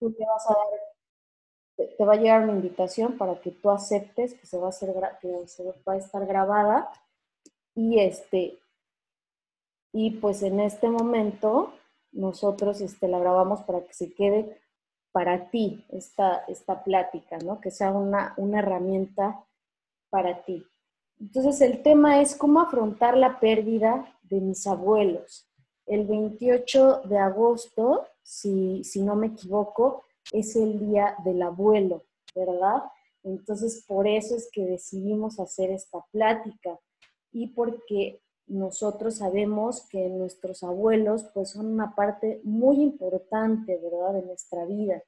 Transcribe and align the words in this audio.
tú 0.00 0.12
te 0.12 0.24
vas 0.24 0.50
a 0.50 0.54
dar, 0.54 1.88
te, 1.96 2.04
va 2.04 2.14
a 2.14 2.16
llegar 2.16 2.42
una 2.42 2.52
invitación 2.52 3.16
para 3.16 3.40
que 3.40 3.52
tú 3.52 3.70
aceptes 3.70 4.34
que 4.34 4.46
se 4.46 4.58
va 4.58 4.66
a 4.66 4.70
hacer, 4.70 4.92
que 5.20 5.46
se 5.46 5.62
va 5.86 5.92
a 5.92 5.96
estar 5.96 6.26
grabada 6.26 6.90
y 7.74 8.00
este, 8.00 8.58
y 9.92 10.12
pues 10.12 10.42
en 10.42 10.60
este 10.60 10.88
momento 10.88 11.74
nosotros 12.12 12.80
este, 12.80 13.06
la 13.06 13.18
grabamos 13.18 13.62
para 13.62 13.84
que 13.84 13.92
se 13.92 14.12
quede 14.12 14.60
para 15.12 15.50
ti 15.50 15.84
esta, 15.90 16.44
esta 16.48 16.82
plática, 16.82 17.38
¿no? 17.38 17.60
Que 17.60 17.70
sea 17.70 17.92
una, 17.92 18.34
una 18.36 18.60
herramienta 18.60 19.44
para 20.08 20.42
ti. 20.42 20.64
Entonces 21.18 21.60
el 21.60 21.82
tema 21.82 22.20
es 22.20 22.34
cómo 22.34 22.60
afrontar 22.60 23.16
la 23.16 23.38
pérdida 23.40 24.16
de 24.22 24.40
mis 24.40 24.66
abuelos. 24.66 25.46
El 25.86 26.06
28 26.06 27.02
de 27.04 27.18
agosto, 27.18 28.06
si, 28.22 28.84
si 28.84 29.02
no 29.02 29.16
me 29.16 29.28
equivoco, 29.28 30.04
es 30.32 30.56
el 30.56 30.78
día 30.78 31.16
del 31.24 31.42
abuelo, 31.42 32.04
¿verdad? 32.34 32.82
Entonces 33.22 33.84
por 33.86 34.06
eso 34.06 34.34
es 34.36 34.48
que 34.52 34.64
decidimos 34.64 35.40
hacer 35.40 35.70
esta 35.70 36.04
plática 36.10 36.78
y 37.32 37.48
porque 37.48 38.22
nosotros 38.46 39.16
sabemos 39.18 39.86
que 39.88 40.08
nuestros 40.08 40.62
abuelos 40.62 41.24
pues 41.32 41.50
son 41.50 41.66
una 41.66 41.94
parte 41.94 42.40
muy 42.42 42.82
importante, 42.82 43.78
¿verdad?, 43.78 44.14
de 44.14 44.26
nuestra 44.26 44.64
vida. 44.64 45.02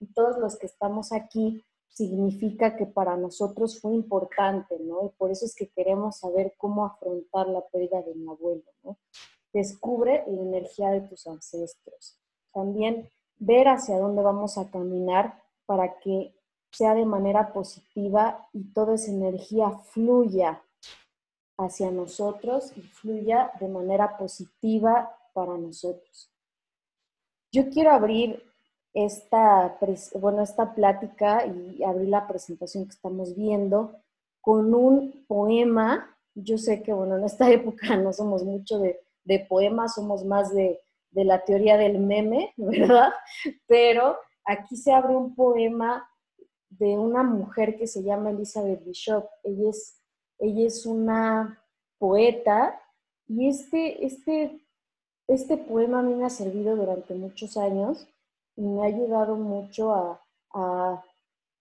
Y 0.00 0.06
todos 0.06 0.38
los 0.38 0.56
que 0.56 0.66
estamos 0.66 1.12
aquí 1.12 1.62
significa 1.88 2.76
que 2.76 2.86
para 2.86 3.16
nosotros 3.16 3.80
fue 3.80 3.92
importante, 3.92 4.78
¿no? 4.78 5.04
Y 5.04 5.08
por 5.18 5.30
eso 5.30 5.44
es 5.44 5.54
que 5.54 5.68
queremos 5.68 6.18
saber 6.18 6.54
cómo 6.56 6.86
afrontar 6.86 7.48
la 7.48 7.66
pérdida 7.68 8.02
de 8.02 8.14
mi 8.14 8.28
abuelo, 8.28 8.64
¿no? 8.84 8.98
Descubre 9.52 10.24
la 10.26 10.42
energía 10.42 10.90
de 10.90 11.00
tus 11.02 11.26
ancestros. 11.26 12.18
También 12.58 13.08
ver 13.38 13.68
hacia 13.68 14.00
dónde 14.00 14.20
vamos 14.20 14.58
a 14.58 14.68
caminar 14.68 15.40
para 15.64 16.00
que 16.00 16.34
sea 16.72 16.92
de 16.92 17.04
manera 17.04 17.52
positiva 17.52 18.48
y 18.52 18.64
toda 18.72 18.96
esa 18.96 19.12
energía 19.12 19.70
fluya 19.70 20.60
hacia 21.56 21.92
nosotros 21.92 22.72
y 22.76 22.82
fluya 22.82 23.52
de 23.60 23.68
manera 23.68 24.18
positiva 24.18 25.16
para 25.32 25.56
nosotros. 25.56 26.32
Yo 27.52 27.70
quiero 27.70 27.92
abrir 27.92 28.42
esta, 28.92 29.78
bueno, 30.14 30.42
esta 30.42 30.74
plática 30.74 31.46
y 31.46 31.84
abrir 31.84 32.08
la 32.08 32.26
presentación 32.26 32.86
que 32.86 32.90
estamos 32.90 33.36
viendo 33.36 34.00
con 34.40 34.74
un 34.74 35.24
poema. 35.28 36.12
Yo 36.34 36.58
sé 36.58 36.82
que, 36.82 36.92
bueno, 36.92 37.18
en 37.18 37.24
esta 37.24 37.48
época 37.52 37.96
no 37.96 38.12
somos 38.12 38.42
mucho 38.42 38.80
de, 38.80 38.98
de 39.22 39.38
poemas, 39.48 39.94
somos 39.94 40.24
más 40.24 40.52
de, 40.52 40.80
de 41.10 41.24
la 41.24 41.44
teoría 41.44 41.76
del 41.76 41.98
meme, 41.98 42.52
¿verdad? 42.56 43.12
Pero 43.66 44.16
aquí 44.44 44.76
se 44.76 44.92
abre 44.92 45.16
un 45.16 45.34
poema 45.34 46.08
de 46.70 46.98
una 46.98 47.22
mujer 47.22 47.76
que 47.76 47.86
se 47.86 48.02
llama 48.02 48.30
Elizabeth 48.30 48.84
Bishop. 48.84 49.24
Ella 49.42 49.70
es 49.70 49.98
ella 50.38 50.66
es 50.66 50.86
una 50.86 51.62
poeta 51.98 52.80
y 53.26 53.48
este, 53.48 54.06
este, 54.06 54.60
este 55.26 55.56
poema 55.56 55.98
a 55.98 56.02
mí 56.02 56.14
me 56.14 56.26
ha 56.26 56.30
servido 56.30 56.76
durante 56.76 57.14
muchos 57.14 57.56
años 57.56 58.06
y 58.56 58.62
me 58.62 58.82
ha 58.82 58.86
ayudado 58.86 59.36
mucho 59.36 59.92
a, 59.92 60.24
a, 60.54 61.04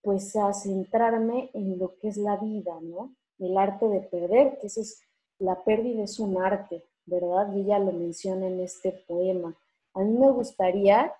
pues 0.01 0.35
a 0.35 0.53
centrarme 0.53 1.49
en 1.53 1.79
lo 1.79 1.97
que 1.97 2.09
es 2.09 2.17
la 2.17 2.37
vida, 2.37 2.79
¿no? 2.81 3.15
El 3.39 3.57
arte 3.57 3.87
de 3.87 4.01
perder, 4.01 4.57
que 4.59 4.67
es, 4.67 5.01
la 5.39 5.63
pérdida 5.63 6.03
es 6.03 6.19
un 6.19 6.41
arte, 6.41 6.83
¿verdad? 7.07 7.53
Y 7.55 7.63
lo 7.63 7.91
menciona 7.91 8.47
en 8.47 8.59
este 8.59 8.91
poema. 9.07 9.57
A 9.93 10.01
mí 10.01 10.17
me 10.17 10.29
gustaría, 10.29 11.13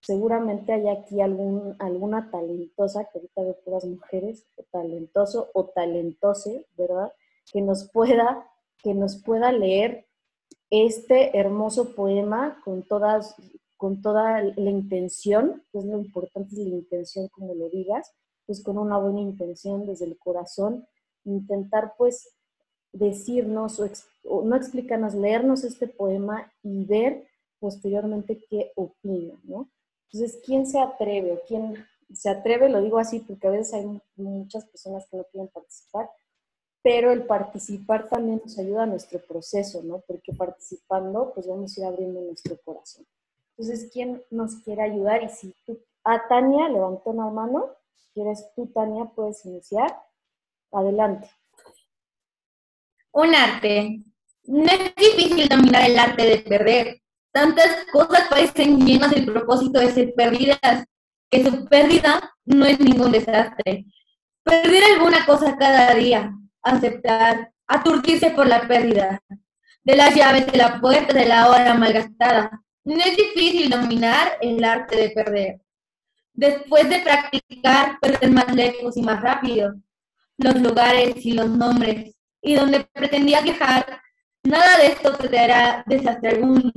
seguramente 0.00 0.72
hay 0.72 0.88
aquí 0.88 1.20
algún, 1.20 1.76
alguna 1.78 2.30
talentosa, 2.30 3.04
que 3.04 3.18
ahorita 3.18 3.42
veo 3.42 3.56
puras 3.64 3.84
mujeres, 3.84 4.44
talentoso 4.72 5.50
o 5.54 5.66
talentose, 5.66 6.66
¿verdad? 6.76 7.12
Que 7.52 7.60
nos 7.60 7.88
pueda, 7.90 8.50
que 8.82 8.94
nos 8.94 9.22
pueda 9.22 9.52
leer 9.52 10.06
este 10.70 11.38
hermoso 11.38 11.94
poema 11.94 12.60
con 12.64 12.82
todas, 12.82 13.36
con 13.76 14.02
toda 14.02 14.42
la 14.42 14.70
intención, 14.70 15.62
que 15.70 15.78
es 15.78 15.84
lo 15.84 15.98
importante, 15.98 16.54
es 16.54 16.66
la 16.66 16.74
intención 16.74 17.28
como 17.28 17.54
lo 17.54 17.68
digas, 17.68 18.12
pues 18.46 18.62
con 18.62 18.78
una 18.78 18.98
buena 18.98 19.20
intención 19.20 19.86
desde 19.86 20.06
el 20.06 20.18
corazón, 20.18 20.86
intentar 21.24 21.94
pues 21.96 22.34
decirnos 22.94 23.80
o, 24.24 24.42
no 24.42 24.56
explicarnos, 24.56 25.14
leernos 25.14 25.64
este 25.64 25.86
poema 25.86 26.50
y 26.62 26.84
ver 26.84 27.26
posteriormente 27.58 28.42
qué 28.48 28.72
opina, 28.76 29.34
¿no? 29.44 29.68
Entonces, 30.10 30.40
¿quién 30.44 30.66
se 30.66 30.78
atreve 30.78 31.32
o 31.32 31.40
quién 31.46 31.84
se 32.12 32.30
atreve? 32.30 32.68
Lo 32.68 32.80
digo 32.80 32.98
así 32.98 33.18
porque 33.20 33.48
a 33.48 33.50
veces 33.50 33.74
hay 33.74 34.00
muchas 34.16 34.64
personas 34.66 35.06
que 35.10 35.16
no 35.16 35.24
quieren 35.24 35.48
participar, 35.48 36.08
pero 36.82 37.10
el 37.10 37.26
participar 37.26 38.08
también 38.08 38.40
nos 38.44 38.58
ayuda 38.58 38.84
a 38.84 38.86
nuestro 38.86 39.18
proceso, 39.18 39.82
¿no? 39.82 40.00
Porque 40.06 40.32
participando, 40.32 41.32
pues 41.34 41.48
vamos 41.48 41.76
a 41.76 41.80
ir 41.80 41.86
abriendo 41.86 42.20
nuestro 42.20 42.56
corazón. 42.64 43.04
Entonces, 43.56 43.90
¿quién 43.92 44.22
nos 44.30 44.56
quiere 44.56 44.82
ayudar? 44.82 45.22
Y 45.22 45.28
si 45.30 45.54
tú, 45.66 45.78
a 46.04 46.28
Tania 46.28 46.68
levantó 46.68 47.10
una 47.10 47.28
mano, 47.28 47.70
quieres 48.12 48.52
tú, 48.54 48.66
Tania, 48.66 49.06
puedes 49.06 49.44
iniciar. 49.46 50.00
Adelante. 50.70 51.28
Un 53.14 53.32
arte. 53.32 54.00
No 54.42 54.64
es 54.64 54.92
difícil 54.96 55.48
dominar 55.48 55.88
el 55.88 55.96
arte 55.96 56.24
de 56.24 56.38
perder. 56.38 57.00
Tantas 57.32 57.86
cosas 57.92 58.26
parecen 58.28 58.84
llenas 58.84 59.12
del 59.12 59.24
propósito 59.24 59.78
de 59.78 59.92
ser 59.92 60.14
perdidas, 60.14 60.84
que 61.30 61.44
su 61.44 61.64
pérdida 61.66 62.34
no 62.44 62.66
es 62.66 62.80
ningún 62.80 63.12
desastre. 63.12 63.86
Perder 64.42 64.82
alguna 64.92 65.24
cosa 65.26 65.56
cada 65.56 65.94
día, 65.94 66.32
aceptar, 66.60 67.52
aturdirse 67.68 68.30
por 68.30 68.48
la 68.48 68.66
pérdida 68.66 69.22
de 69.84 69.96
las 69.96 70.12
llaves 70.12 70.50
de 70.50 70.58
la 70.58 70.80
puerta 70.80 71.12
de 71.12 71.26
la 71.26 71.48
hora 71.48 71.74
malgastada. 71.74 72.64
No 72.82 72.96
es 72.96 73.16
difícil 73.16 73.70
dominar 73.70 74.38
el 74.40 74.64
arte 74.64 74.96
de 74.96 75.10
perder. 75.10 75.60
Después 76.32 76.88
de 76.88 76.98
practicar, 76.98 77.96
perder 78.00 78.32
más 78.32 78.52
lejos 78.52 78.96
y 78.96 79.02
más 79.02 79.22
rápido 79.22 79.72
los 80.36 80.56
lugares 80.56 81.24
y 81.24 81.30
los 81.30 81.48
nombres 81.48 82.14
y 82.44 82.54
donde 82.54 82.84
pretendía 82.84 83.40
viajar, 83.40 84.00
nada 84.42 84.76
de 84.76 84.88
esto 84.88 85.16
te 85.16 85.28
dará 85.28 85.82
desastre 85.86 86.30
alguno. 86.30 86.72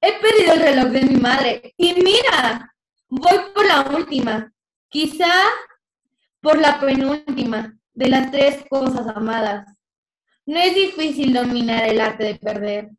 He 0.00 0.12
perdido 0.20 0.52
el 0.52 0.60
reloj 0.60 0.88
de 0.88 1.02
mi 1.02 1.16
madre 1.16 1.74
y 1.76 1.94
mira, 1.94 2.74
voy 3.08 3.38
por 3.54 3.64
la 3.64 3.80
última, 3.96 4.52
quizá 4.88 5.32
por 6.40 6.58
la 6.58 6.78
penúltima 6.78 7.74
de 7.94 8.08
las 8.08 8.30
tres 8.30 8.64
cosas 8.68 9.06
amadas. 9.16 9.66
No 10.44 10.58
es 10.58 10.74
difícil 10.74 11.32
dominar 11.32 11.88
el 11.88 12.00
arte 12.00 12.24
de 12.24 12.34
perder. 12.34 12.90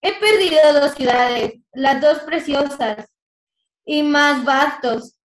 He 0.00 0.14
perdido 0.14 0.80
dos 0.80 0.94
ciudades, 0.94 1.54
las 1.72 2.00
dos 2.00 2.20
preciosas 2.20 3.06
y 3.84 4.02
más 4.02 4.44
vastos. 4.44 5.18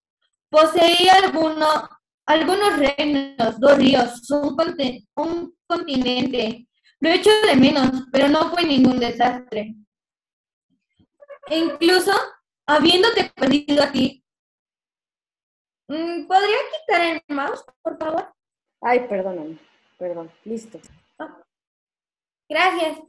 Poseí 0.50 1.08
alguno, 1.08 1.68
algunos 2.26 2.78
reinos, 2.78 3.60
dos 3.60 3.78
ríos, 3.78 4.30
un, 4.32 4.58
un 5.16 5.57
continente. 5.68 6.68
Lo 7.00 7.10
he 7.10 7.16
hecho 7.16 7.30
de 7.48 7.56
menos, 7.56 8.04
pero 8.12 8.28
no 8.28 8.50
fue 8.50 8.64
ningún 8.64 9.00
desastre. 9.00 9.76
E 11.48 11.60
incluso, 11.60 12.12
habiéndote 12.66 13.32
perdido 13.36 13.84
aquí, 13.84 14.24
mm, 15.88 16.26
¿podría 16.28 16.58
quitar 16.72 17.02
el 17.02 17.36
mouse, 17.36 17.64
por 17.82 17.98
favor? 17.98 18.34
Ay, 18.82 19.08
perdóname, 19.08 19.58
perdón, 19.98 20.32
listo. 20.44 20.80
Gracias. 22.50 23.00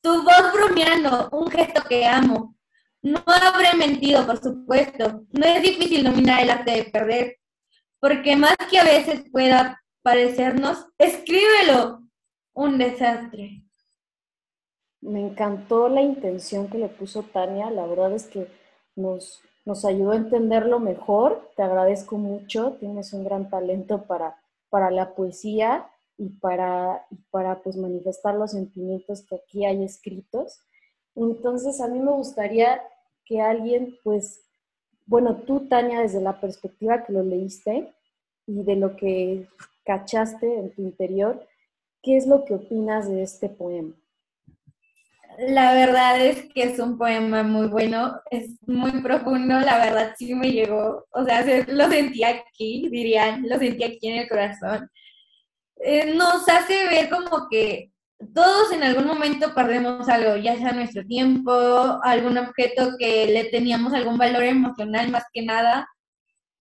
Tu 0.00 0.22
voz 0.22 0.52
bromeando, 0.52 1.28
un 1.32 1.50
gesto 1.50 1.82
que 1.82 2.06
amo. 2.06 2.56
No 3.02 3.22
habré 3.26 3.74
mentido, 3.74 4.24
por 4.26 4.40
supuesto. 4.40 5.24
No 5.32 5.46
es 5.46 5.62
difícil 5.62 6.04
dominar 6.04 6.42
el 6.42 6.50
arte 6.50 6.70
de 6.70 6.84
perder, 6.84 7.38
porque 8.00 8.36
más 8.36 8.56
que 8.70 8.78
a 8.78 8.84
veces 8.84 9.24
pueda 9.30 9.83
parecernos, 10.04 10.86
escríbelo. 10.98 12.02
Un 12.52 12.78
desastre. 12.78 13.64
Me 15.00 15.20
encantó 15.20 15.88
la 15.88 16.02
intención 16.02 16.68
que 16.68 16.78
le 16.78 16.88
puso 16.88 17.22
Tania. 17.24 17.70
La 17.70 17.86
verdad 17.86 18.12
es 18.12 18.26
que 18.26 18.46
nos, 18.94 19.42
nos 19.64 19.84
ayudó 19.84 20.12
a 20.12 20.16
entenderlo 20.16 20.78
mejor. 20.78 21.50
Te 21.56 21.62
agradezco 21.62 22.16
mucho. 22.16 22.76
Tienes 22.78 23.12
un 23.12 23.24
gran 23.24 23.48
talento 23.48 24.04
para, 24.04 24.36
para 24.68 24.90
la 24.90 25.14
poesía 25.14 25.90
y 26.16 26.28
para, 26.28 27.04
para 27.30 27.60
pues, 27.62 27.76
manifestar 27.76 28.36
los 28.36 28.52
sentimientos 28.52 29.22
que 29.26 29.36
aquí 29.36 29.64
hay 29.64 29.82
escritos. 29.82 30.60
Entonces, 31.16 31.80
a 31.80 31.88
mí 31.88 31.98
me 31.98 32.12
gustaría 32.12 32.80
que 33.24 33.40
alguien, 33.40 33.96
pues, 34.04 34.44
bueno, 35.06 35.38
tú, 35.38 35.66
Tania, 35.66 36.02
desde 36.02 36.20
la 36.20 36.40
perspectiva 36.40 37.04
que 37.04 37.12
lo 37.14 37.22
leíste 37.22 37.92
y 38.46 38.62
de 38.62 38.76
lo 38.76 38.96
que 38.96 39.48
cachaste 39.84 40.58
en 40.58 40.74
tu 40.74 40.82
interior, 40.82 41.46
¿qué 42.02 42.16
es 42.16 42.26
lo 42.26 42.44
que 42.44 42.54
opinas 42.54 43.08
de 43.08 43.22
este 43.22 43.48
poema? 43.48 43.94
La 45.38 45.74
verdad 45.74 46.20
es 46.20 46.46
que 46.54 46.62
es 46.62 46.78
un 46.78 46.96
poema 46.96 47.42
muy 47.42 47.66
bueno, 47.66 48.20
es 48.30 48.50
muy 48.66 48.92
profundo, 49.02 49.58
la 49.58 49.78
verdad 49.78 50.14
sí 50.16 50.34
me 50.34 50.52
llegó, 50.52 51.06
o 51.10 51.24
sea, 51.24 51.44
lo 51.66 51.88
sentí 51.88 52.22
aquí, 52.22 52.88
dirían, 52.88 53.48
lo 53.48 53.58
sentí 53.58 53.82
aquí 53.82 54.08
en 54.08 54.18
el 54.20 54.28
corazón. 54.28 54.88
Eh, 55.76 56.14
nos 56.14 56.48
hace 56.48 56.86
ver 56.86 57.10
como 57.10 57.48
que 57.50 57.90
todos 58.32 58.72
en 58.72 58.82
algún 58.84 59.06
momento 59.06 59.54
perdemos 59.54 60.08
algo, 60.08 60.36
ya 60.36 60.56
sea 60.56 60.72
nuestro 60.72 61.04
tiempo, 61.04 61.52
algún 62.02 62.38
objeto 62.38 62.92
que 62.98 63.26
le 63.26 63.44
teníamos 63.44 63.92
algún 63.92 64.16
valor 64.16 64.44
emocional 64.44 65.10
más 65.10 65.24
que 65.32 65.42
nada. 65.42 65.88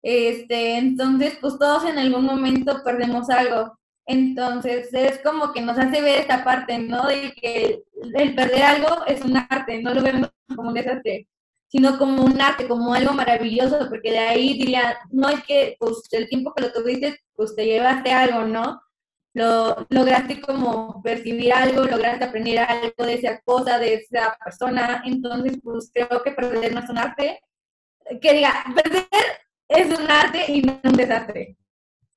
Este, 0.01 0.77
entonces, 0.77 1.37
pues 1.41 1.57
todos 1.59 1.85
en 1.85 1.97
algún 1.97 2.25
momento 2.25 2.81
perdemos 2.83 3.29
algo. 3.29 3.77
Entonces, 4.05 4.89
es 4.93 5.19
como 5.19 5.53
que 5.53 5.61
nos 5.61 5.77
hace 5.77 6.01
ver 6.01 6.21
esta 6.21 6.43
parte, 6.43 6.79
¿no? 6.79 7.07
De 7.07 7.31
que 7.33 7.83
el, 8.15 8.35
perder 8.35 8.63
algo 8.63 9.05
es 9.05 9.21
un 9.21 9.37
arte, 9.37 9.81
no 9.83 9.93
lo 9.93 10.01
vemos 10.01 10.31
como 10.55 10.69
un 10.69 10.73
desastre, 10.73 11.27
sino 11.67 11.97
como 11.99 12.23
un 12.23 12.41
arte, 12.41 12.67
como 12.67 12.93
algo 12.93 13.13
maravilloso, 13.13 13.87
porque 13.89 14.11
de 14.11 14.19
ahí 14.19 14.57
diría, 14.57 14.97
no 15.11 15.29
es 15.29 15.43
que, 15.43 15.75
pues, 15.79 16.01
el 16.11 16.27
tiempo 16.27 16.53
que 16.55 16.63
lo 16.63 16.73
tuviste, 16.73 17.19
pues 17.35 17.55
te 17.55 17.65
llevaste 17.65 18.11
algo, 18.11 18.45
¿no? 18.45 18.81
Lo, 19.35 19.85
lograste 19.89 20.41
como 20.41 21.01
percibir 21.03 21.53
algo, 21.53 21.83
lograste 21.83 22.25
aprender 22.25 22.59
algo 22.59 23.05
de 23.05 23.13
esa 23.13 23.39
cosa, 23.41 23.77
de 23.77 23.95
esa 23.95 24.35
persona, 24.43 25.03
entonces, 25.05 25.59
pues, 25.63 25.91
creo 25.93 26.23
que 26.23 26.31
perder 26.31 26.73
no 26.73 26.79
es 26.81 26.89
un 26.89 26.97
arte. 26.97 27.39
Que 28.21 28.33
diga, 28.33 28.65
perder 28.75 29.05
es 29.69 29.99
un 29.99 30.09
arte 30.11 30.51
y 30.51 30.61
no 30.63 30.79
un 30.83 30.93
desastre. 30.93 31.55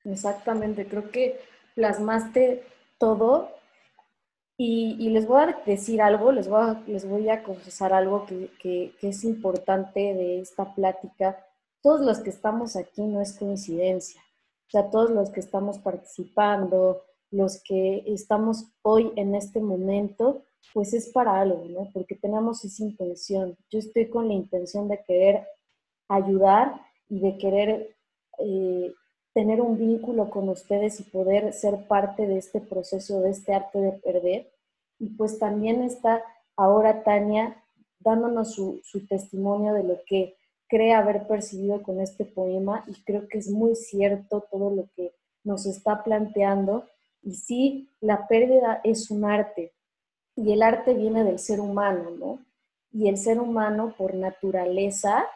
Exactamente, 0.05 0.87
creo 0.87 1.11
que 1.11 1.39
plasmaste 1.75 2.65
todo 2.99 3.51
y, 4.57 5.09
les 5.11 5.27
voy 5.27 5.43
a 5.43 5.59
decir 5.67 6.01
algo, 6.03 6.31
les 6.33 6.49
voy 6.49 6.61
a, 6.61 6.83
les 6.87 7.09
voy 7.09 7.29
a 7.29 7.43
confesar 7.43 7.93
algo 7.93 8.27
que, 8.27 8.93
es 9.03 9.25
importante 9.25 10.01
de 10.01 10.41
esta 10.41 10.75
plática. 10.75 11.45
Todos 11.83 12.01
los 12.01 12.21
que 12.21 12.31
estamos 12.31 12.77
aquí 12.77 13.03
no 13.03 13.21
es 13.21 13.37
coincidencia. 13.37 14.21
O 14.21 14.71
sea, 14.71 14.89
todos 14.91 15.11
los 15.11 15.31
que 15.31 15.41
estamos 15.41 15.79
participando, 15.79 17.03
los 17.31 17.63
que 17.63 18.05
estamos 18.07 18.67
hoy 18.83 19.13
en 19.17 19.35
este 19.35 19.61
momento, 19.61 20.45
pues 20.73 20.95
es 20.95 21.09
para 21.09 21.41
algo, 21.41 21.65
¿no? 21.69 21.91
Porque 21.93 22.15
tenemos 22.15 22.65
esa 22.65 22.85
intención. 22.85 23.57
Yo 23.69 23.81
estoy 23.81 24.09
con 24.09 24.29
la 24.29 24.35
intención 24.35 24.89
de 24.89 25.03
querer 25.03 25.47
ayudar 26.09 26.81
y 27.13 27.21
de 27.21 27.37
querer 27.37 27.95
eh, 28.39 28.91
tener 29.35 29.61
un 29.61 29.77
vínculo 29.77 30.31
con 30.31 30.49
ustedes 30.49 30.99
y 30.99 31.03
poder 31.03 31.53
ser 31.53 31.87
parte 31.87 32.27
de 32.27 32.39
este 32.39 32.59
proceso, 32.59 33.21
de 33.21 33.29
este 33.29 33.53
arte 33.53 33.79
de 33.79 33.93
perder. 33.93 34.51
Y 34.99 35.11
pues 35.11 35.39
también 35.39 35.83
está 35.83 36.25
ahora 36.57 37.03
Tania 37.03 37.63
dándonos 37.99 38.55
su, 38.55 38.81
testimonio 39.11 39.75
de 39.75 39.85
lo 39.85 39.99
que 40.07 40.39
cree 40.69 40.95
haber 40.95 41.27
percibido 41.27 41.83
con 41.83 42.01
este 42.01 42.25
poema 42.25 42.83
y 42.87 42.95
creo 43.05 43.29
que 43.29 43.37
es 43.37 43.51
muy 43.51 43.77
cierto 43.77 44.47
todo 44.51 44.71
lo 44.71 44.89
que 44.97 45.13
nos 45.45 45.67
está 45.67 46.03
planteando. 46.03 46.87
Y 47.23 47.35
sí, 47.35 47.91
la 48.01 48.27
pérdida 48.27 48.81
es 48.85 49.11
un 49.11 49.27
arte 49.27 49.75
y 50.35 50.51
el 50.53 50.63
arte 50.63 50.95
viene 50.95 51.25
del 51.25 51.39
ser 51.39 51.61
humano, 51.61 52.11
¿no? 52.19 52.39
Y 52.91 53.09
el 53.09 53.19
ser 53.19 53.39
humano 53.39 53.95
por 53.99 54.15
naturaleza, 54.15 55.27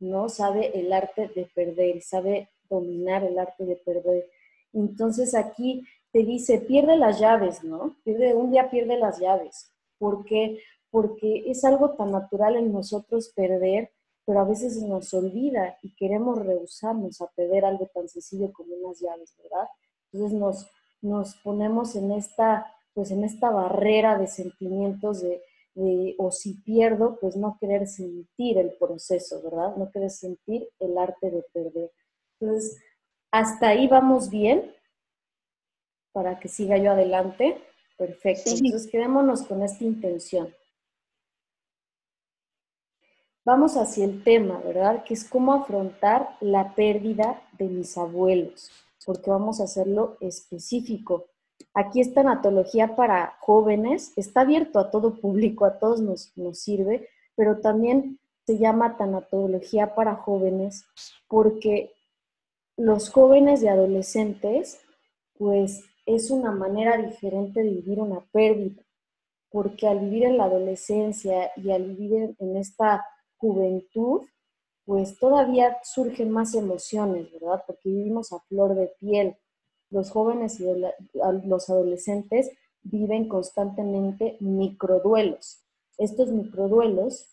¿no? 0.00 0.28
Sabe 0.28 0.78
el 0.78 0.92
arte 0.92 1.28
de 1.34 1.46
perder, 1.54 2.02
sabe 2.02 2.48
dominar 2.68 3.24
el 3.24 3.38
arte 3.38 3.64
de 3.64 3.76
perder. 3.76 4.28
Entonces 4.72 5.34
aquí 5.34 5.84
te 6.12 6.24
dice, 6.24 6.58
pierde 6.58 6.96
las 6.96 7.20
llaves, 7.20 7.64
¿no? 7.64 7.96
Pierde, 8.04 8.34
un 8.34 8.50
día 8.50 8.70
pierde 8.70 8.98
las 8.98 9.18
llaves. 9.20 9.72
¿Por 9.98 10.24
qué? 10.24 10.60
Porque 10.90 11.44
es 11.50 11.64
algo 11.64 11.90
tan 11.96 12.12
natural 12.12 12.56
en 12.56 12.72
nosotros 12.72 13.32
perder, 13.34 13.90
pero 14.24 14.40
a 14.40 14.44
veces 14.44 14.80
nos 14.82 15.12
olvida 15.12 15.76
y 15.82 15.94
queremos 15.96 16.44
rehusarnos 16.44 17.20
a 17.20 17.26
perder 17.34 17.64
algo 17.64 17.86
tan 17.92 18.08
sencillo 18.08 18.52
como 18.52 18.74
unas 18.74 19.00
llaves, 19.00 19.34
¿verdad? 19.42 19.68
Entonces 20.12 20.38
nos, 20.38 20.70
nos 21.02 21.34
ponemos 21.36 21.96
en 21.96 22.12
esta, 22.12 22.72
pues 22.94 23.10
en 23.10 23.24
esta 23.24 23.50
barrera 23.50 24.18
de 24.18 24.26
sentimientos 24.26 25.20
de, 25.20 25.42
de, 25.74 26.14
o 26.18 26.30
si 26.30 26.54
pierdo, 26.54 27.18
pues 27.20 27.36
no 27.36 27.56
querer 27.60 27.86
sentir 27.86 28.58
el 28.58 28.72
proceso, 28.78 29.42
¿verdad? 29.42 29.76
No 29.76 29.90
querer 29.90 30.10
sentir 30.10 30.68
el 30.78 30.96
arte 30.96 31.30
de 31.30 31.42
perder. 31.52 31.92
Entonces, 32.40 32.80
hasta 33.30 33.68
ahí 33.68 33.88
vamos 33.88 34.30
bien 34.30 34.72
para 36.12 36.38
que 36.38 36.48
siga 36.48 36.78
yo 36.78 36.92
adelante. 36.92 37.60
Perfecto. 37.96 38.50
Entonces, 38.50 38.90
quedémonos 38.90 39.42
con 39.42 39.62
esta 39.62 39.84
intención. 39.84 40.54
Vamos 43.44 43.76
hacia 43.76 44.06
el 44.06 44.24
tema, 44.24 44.58
¿verdad? 44.60 45.04
Que 45.04 45.14
es 45.14 45.28
cómo 45.28 45.52
afrontar 45.52 46.36
la 46.40 46.74
pérdida 46.74 47.42
de 47.58 47.66
mis 47.66 47.98
abuelos, 47.98 48.70
porque 49.04 49.30
vamos 49.30 49.60
a 49.60 49.64
hacerlo 49.64 50.16
específico. 50.20 51.26
Aquí 51.74 52.00
esta 52.00 52.20
anatología 52.20 52.96
para 52.96 53.36
jóvenes 53.40 54.12
está 54.16 54.42
abierto 54.42 54.78
a 54.78 54.90
todo 54.90 55.16
público, 55.20 55.64
a 55.64 55.78
todos 55.78 56.00
nos, 56.00 56.32
nos 56.36 56.60
sirve, 56.60 57.08
pero 57.34 57.58
también 57.60 58.20
se 58.46 58.58
llama 58.58 58.96
tanatología 58.96 59.94
para 59.94 60.16
jóvenes 60.16 60.84
porque 61.28 61.92
los 62.76 63.10
jóvenes 63.10 63.62
y 63.62 63.68
adolescentes, 63.68 64.80
pues 65.38 65.84
es 66.06 66.30
una 66.30 66.52
manera 66.52 66.96
diferente 66.96 67.62
de 67.62 67.70
vivir 67.70 68.00
una 68.00 68.20
pérdida, 68.32 68.82
porque 69.50 69.86
al 69.86 70.00
vivir 70.00 70.24
en 70.24 70.38
la 70.38 70.44
adolescencia 70.44 71.50
y 71.56 71.70
al 71.70 71.94
vivir 71.94 72.34
en 72.38 72.56
esta 72.56 73.04
juventud, 73.36 74.22
pues 74.84 75.18
todavía 75.18 75.78
surgen 75.82 76.30
más 76.30 76.54
emociones, 76.54 77.32
¿verdad? 77.32 77.62
Porque 77.66 77.88
vivimos 77.88 78.32
a 78.32 78.40
flor 78.40 78.74
de 78.74 78.92
piel. 79.00 79.36
Los 79.90 80.10
jóvenes 80.10 80.60
y 80.60 80.66
los 81.44 81.70
adolescentes 81.70 82.50
viven 82.82 83.28
constantemente 83.28 84.36
microduelos. 84.40 85.62
Estos 85.98 86.30
microduelos, 86.30 87.28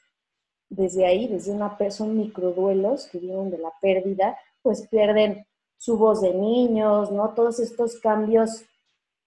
desde 0.69 1.06
ahí, 1.06 1.27
desde 1.27 1.51
una 1.51 1.77
persona, 1.77 2.13
microduelos 2.13 3.07
que 3.07 3.19
vienen 3.19 3.51
de 3.51 3.57
la 3.57 3.71
pérdida, 3.81 4.38
pues 4.62 4.88
pierden 4.88 5.45
su 5.77 5.98
voz 5.98 6.21
de 6.21 6.33
niños, 6.33 7.12
¿no? 7.12 7.33
Todos 7.33 7.59
estos 7.59 8.00
cambios 8.00 8.63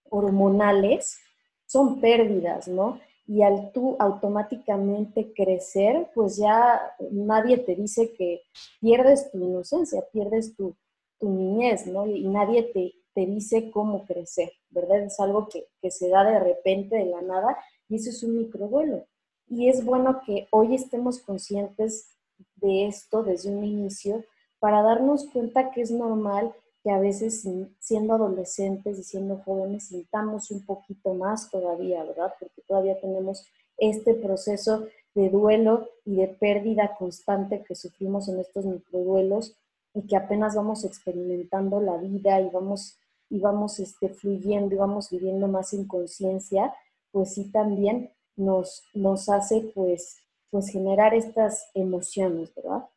hormonales 0.09 1.19
son 1.67 2.01
pérdidas, 2.01 2.69
¿no? 2.69 3.01
Y 3.27 3.43
al 3.43 3.73
tú 3.73 3.97
automáticamente 3.99 5.33
crecer, 5.35 6.11
pues 6.15 6.37
ya 6.37 6.81
nadie 7.11 7.59
te 7.59 7.75
dice 7.75 8.13
que 8.15 8.43
pierdes 8.81 9.33
tu 9.33 9.39
inocencia, 9.39 10.03
pierdes 10.13 10.55
tu, 10.55 10.77
niñez, 11.21 11.87
¿no? 11.87 12.07
Y 12.07 12.29
nadie 12.29 12.65
te, 12.65 12.93
te, 13.15 13.27
dice 13.27 13.71
cómo 13.71 14.05
crecer, 14.05 14.53
¿verdad? 14.71 15.05
Es 15.05 15.21
algo 15.21 15.49
que, 15.49 15.67
que 15.81 15.91
se 15.91 16.09
da 16.09 16.25
de 16.25 16.41
repente, 16.41 16.97
de 16.97 17.07
la 17.07 17.23
nada, 17.23 17.57
y 17.89 17.97
eso 17.97 18.11
es 18.11 18.23
un 18.23 18.39
microvuelo. 18.39 19.05
Y 19.49 19.69
es 19.69 19.85
bueno 19.85 20.21
que 20.27 20.49
hoy 20.51 20.75
estemos 20.75 21.21
conscientes 21.21 22.09
de 22.57 22.87
esto 22.87 23.23
desde 23.23 23.51
un 23.51 23.65
inicio, 23.65 24.25
para 24.59 24.83
darnos 24.83 25.29
cuenta 25.31 25.71
que 25.71 25.83
es 25.83 25.91
normal 25.91 26.55
que 26.83 26.91
a 26.91 26.99
veces 26.99 27.47
siendo 27.81 28.15
adolescentes 28.15 28.99
y 28.99 29.03
siendo 29.03 29.39
jóvenes 29.39 29.89
sintamos 29.89 30.51
un 30.51 30.65
poquito 30.67 31.15
más 31.15 31.51
todavía, 31.51 32.05
¿verdad? 32.05 32.35
Porque 32.39 32.61
todavía 32.69 33.01
tenemos 33.01 33.47
este 33.79 34.15
proceso 34.15 34.87
de 35.15 35.31
duelo 35.31 35.89
y 36.05 36.17
de 36.17 36.29
pérdida 36.29 36.95
constante 36.99 37.63
que 37.63 37.75
sufrimos 37.75 38.29
en 38.29 38.41
estos 38.41 38.67
microduelos 38.67 39.57
y 39.95 40.03
que 40.03 40.17
apenas 40.17 40.57
vamos 40.57 40.85
experimentando 40.85 41.81
la 41.81 41.97
vida 41.97 42.41
y 42.41 42.51
vamos, 42.51 42.99
y 43.31 43.41
vamos 43.41 43.81
este, 43.81 44.09
fluyendo 44.09 44.75
y 44.75 44.79
vamos 44.79 45.11
viviendo 45.11 45.49
más 45.49 45.73
en 45.73 45.87
conciencia, 45.87 46.75
pues 47.11 47.35
sí 47.35 47.51
también 47.51 48.11
nos, 48.37 48.83
nos 48.95 49.29
hace 49.29 49.73
pues, 49.75 50.19
pues 50.51 50.69
generar 50.69 51.15
estas 51.15 51.71
emociones, 51.75 52.55
¿verdad? 52.55 52.89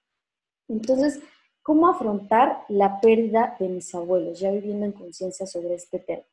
Entonces, 0.68 1.22
¿Cómo 1.68 1.90
afrontar 1.90 2.64
la 2.70 3.02
pérdida 3.02 3.58
de 3.60 3.68
mis 3.68 3.94
abuelos? 3.94 4.40
Ya 4.40 4.52
viviendo 4.52 4.86
en 4.86 4.94
conciencia 4.94 5.46
sobre 5.46 5.74
este 5.74 6.00
tema. 6.00 6.24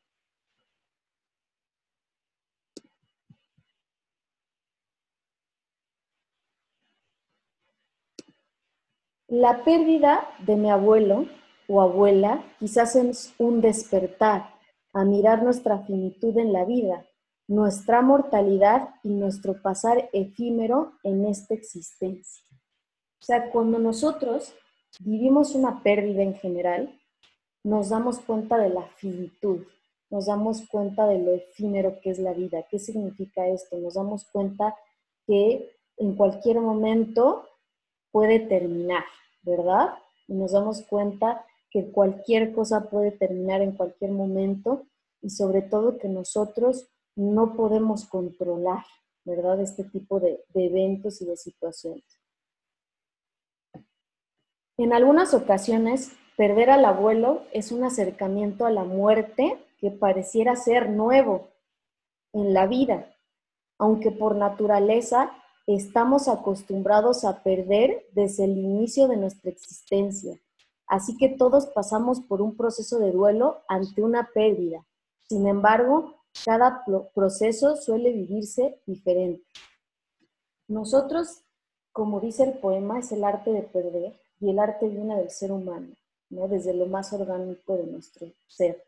La 9.27 9.65
pérdida 9.65 10.25
de 10.39 10.55
mi 10.55 10.71
abuelo 10.71 11.27
o 11.67 11.81
abuela 11.81 12.43
quizás 12.59 12.95
es 12.95 13.33
un 13.37 13.61
despertar 13.61 14.53
a 14.93 15.03
mirar 15.03 15.43
nuestra 15.43 15.79
finitud 15.79 16.37
en 16.37 16.53
la 16.53 16.65
vida, 16.65 17.05
nuestra 17.47 18.01
mortalidad 18.01 18.89
y 19.03 19.09
nuestro 19.09 19.61
pasar 19.61 20.09
efímero 20.13 20.93
en 21.03 21.25
esta 21.25 21.53
existencia. 21.53 22.43
O 23.21 23.25
sea, 23.25 23.51
cuando 23.51 23.79
nosotros 23.79 24.53
vivimos 24.99 25.55
una 25.55 25.81
pérdida 25.83 26.23
en 26.23 26.35
general, 26.35 26.99
nos 27.63 27.89
damos 27.89 28.19
cuenta 28.19 28.57
de 28.57 28.69
la 28.69 28.83
finitud. 28.97 29.65
nos 30.11 30.27
damos 30.27 30.61
cuenta 30.69 31.07
de 31.07 31.19
lo 31.19 31.33
efímero 31.33 31.99
que 31.99 32.11
es 32.11 32.19
la 32.19 32.31
vida. 32.31 32.63
¿Qué 32.69 32.79
significa 32.79 33.47
esto? 33.47 33.77
Nos 33.77 33.95
damos 33.95 34.23
cuenta 34.25 34.75
que 35.25 35.75
en 35.97 36.15
cualquier 36.15 36.61
momento 36.61 37.49
puede 38.11 38.39
terminar, 38.39 39.03
¿verdad? 39.41 39.95
Y 40.27 40.33
nos 40.33 40.51
damos 40.51 40.83
cuenta 40.83 41.45
que 41.75 41.91
cualquier 41.91 42.53
cosa 42.53 42.89
puede 42.89 43.11
terminar 43.11 43.61
en 43.61 43.73
cualquier 43.73 44.11
momento 44.11 44.87
y 45.21 45.29
sobre 45.29 45.61
todo 45.61 45.97
que 45.97 46.07
nosotros 46.07 46.87
no 47.17 47.57
podemos 47.57 48.05
controlar, 48.05 48.85
¿verdad? 49.25 49.59
Este 49.59 49.83
tipo 49.83 50.21
de, 50.21 50.41
de 50.53 50.67
eventos 50.67 51.21
y 51.21 51.25
de 51.25 51.35
situaciones. 51.35 52.05
En 54.77 54.93
algunas 54.93 55.33
ocasiones, 55.33 56.13
perder 56.37 56.69
al 56.69 56.85
abuelo 56.85 57.43
es 57.51 57.73
un 57.73 57.83
acercamiento 57.83 58.65
a 58.65 58.71
la 58.71 58.85
muerte 58.85 59.61
que 59.77 59.91
pareciera 59.91 60.55
ser 60.55 60.89
nuevo 60.89 61.49
en 62.31 62.53
la 62.53 62.67
vida, 62.67 63.13
aunque 63.77 64.11
por 64.11 64.37
naturaleza 64.37 65.29
estamos 65.67 66.29
acostumbrados 66.29 67.25
a 67.25 67.43
perder 67.43 68.05
desde 68.13 68.45
el 68.45 68.57
inicio 68.57 69.09
de 69.09 69.17
nuestra 69.17 69.51
existencia. 69.51 70.39
Así 70.87 71.17
que 71.17 71.29
todos 71.29 71.67
pasamos 71.67 72.21
por 72.21 72.41
un 72.41 72.55
proceso 72.55 72.99
de 72.99 73.11
duelo 73.11 73.61
ante 73.67 74.03
una 74.03 74.29
pérdida. 74.33 74.85
Sin 75.27 75.47
embargo, 75.47 76.13
cada 76.43 76.83
proceso 77.13 77.75
suele 77.77 78.11
vivirse 78.11 78.79
diferente. 78.85 79.43
Nosotros, 80.67 81.41
como 81.91 82.19
dice 82.19 82.43
el 82.43 82.53
poema, 82.59 82.99
es 82.99 83.11
el 83.11 83.23
arte 83.23 83.51
de 83.51 83.61
perder 83.61 84.19
y 84.39 84.49
el 84.49 84.59
arte 84.59 84.87
viene 84.87 85.17
del 85.17 85.29
ser 85.29 85.51
humano, 85.51 85.93
¿no? 86.29 86.47
desde 86.47 86.73
lo 86.73 86.87
más 86.87 87.13
orgánico 87.13 87.77
de 87.77 87.87
nuestro 87.87 88.27
ser. 88.47 88.83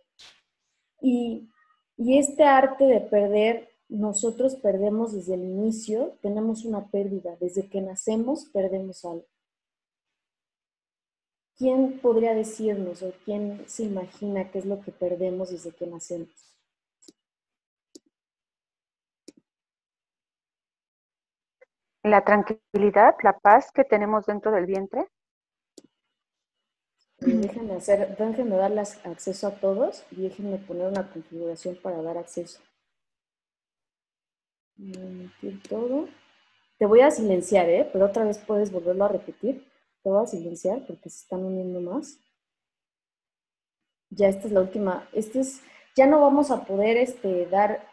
Y, 1.01 1.49
y 1.95 2.17
este 2.17 2.43
arte 2.43 2.85
de 2.85 3.01
perder, 3.01 3.69
nosotros 3.89 4.55
perdemos 4.55 5.13
desde 5.13 5.35
el 5.35 5.43
inicio, 5.43 6.17
tenemos 6.21 6.65
una 6.65 6.87
pérdida, 6.87 7.37
desde 7.39 7.69
que 7.69 7.81
nacemos 7.81 8.45
perdemos 8.51 9.05
algo. 9.05 9.25
¿Quién 11.57 11.99
podría 11.99 12.35
decirnos 12.35 13.01
o 13.01 13.11
quién 13.25 13.67
se 13.67 13.83
imagina 13.83 14.51
qué 14.51 14.59
es 14.59 14.65
lo 14.65 14.79
que 14.79 14.91
perdemos 14.91 15.49
desde 15.49 15.71
que 15.71 15.87
nacemos? 15.87 16.29
La 22.03 22.23
tranquilidad, 22.23 23.15
la 23.23 23.37
paz 23.39 23.71
que 23.71 23.83
tenemos 23.83 24.27
dentro 24.27 24.51
del 24.51 24.67
vientre. 24.67 25.07
Déjenme, 27.19 27.73
hacer, 27.73 28.15
déjenme 28.15 28.55
dar 28.55 28.77
acceso 28.77 29.47
a 29.47 29.59
todos 29.59 30.05
y 30.11 30.21
déjenme 30.21 30.59
poner 30.59 30.87
una 30.87 31.11
configuración 31.11 31.75
para 31.81 32.03
dar 32.03 32.19
acceso. 32.19 32.61
todo. 35.67 36.07
Te 36.77 36.85
voy 36.85 37.01
a 37.01 37.09
silenciar, 37.09 37.67
¿eh? 37.67 37.89
pero 37.91 38.05
otra 38.05 38.23
vez 38.23 38.37
puedes 38.37 38.71
volverlo 38.71 39.05
a 39.05 39.09
repetir. 39.09 39.66
Te 40.07 40.11
voy 40.11 40.23
a 40.23 40.25
silenciar 40.25 40.85
porque 40.87 41.09
se 41.09 41.23
están 41.23 41.43
uniendo 41.43 41.81
más. 41.81 42.17
Ya 44.09 44.29
esta 44.29 44.47
es 44.47 44.53
la 44.53 44.61
última. 44.61 45.05
Este 45.11 45.41
es, 45.41 45.59
ya 45.97 46.07
no 46.07 46.21
vamos 46.21 46.49
a 46.49 46.63
poder 46.63 46.95
este, 46.95 47.45
dar 47.47 47.85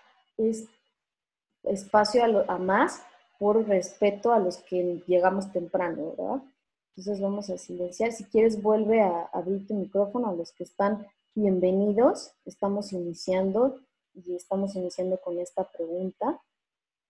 espacio 1.65 2.23
a, 2.23 2.55
a 2.55 2.59
más 2.59 3.03
por 3.37 3.67
respeto 3.67 4.33
a 4.33 4.39
los 4.39 4.59
que 4.59 5.03
llegamos 5.09 5.51
temprano, 5.51 6.11
¿verdad? 6.11 6.43
Entonces 6.91 7.21
vamos 7.21 7.51
a 7.51 7.59
silenciar. 7.59 8.13
Si 8.13 8.23
quieres, 8.27 8.63
vuelve 8.63 9.01
a 9.01 9.29
abrir 9.33 9.67
tu 9.67 9.75
micrófono 9.75 10.29
a 10.29 10.35
los 10.37 10.53
que 10.53 10.63
están 10.63 11.09
bienvenidos. 11.35 12.31
Estamos 12.45 12.93
iniciando 12.93 13.81
y 14.13 14.37
estamos 14.37 14.77
iniciando 14.77 15.21
con 15.21 15.41
esta 15.41 15.65
pregunta. 15.65 16.41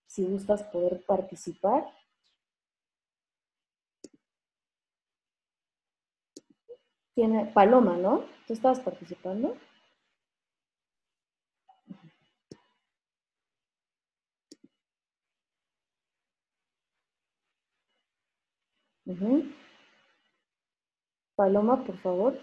Si 0.06 0.25
gustas 0.25 0.62
poder 0.62 1.04
participar. 1.04 1.92
Tiene 7.14 7.47
Paloma, 7.47 7.97
¿no? 7.97 8.25
¿Tú 8.47 8.52
estabas 8.52 8.80
participando? 8.80 9.56
Paloma, 21.37 21.85
por 21.85 21.99
favor. 21.99 22.38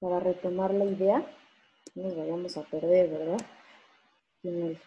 Para 0.00 0.20
retomar 0.20 0.74
la 0.74 0.84
idea, 0.84 1.26
no 1.94 2.02
nos 2.02 2.16
vayamos 2.16 2.56
a 2.56 2.62
perder, 2.64 3.10
¿verdad? 3.10 3.46
En, 4.42 4.78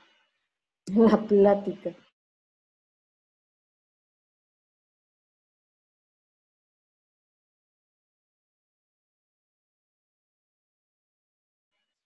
la 0.96 1.18
plática. 1.18 1.96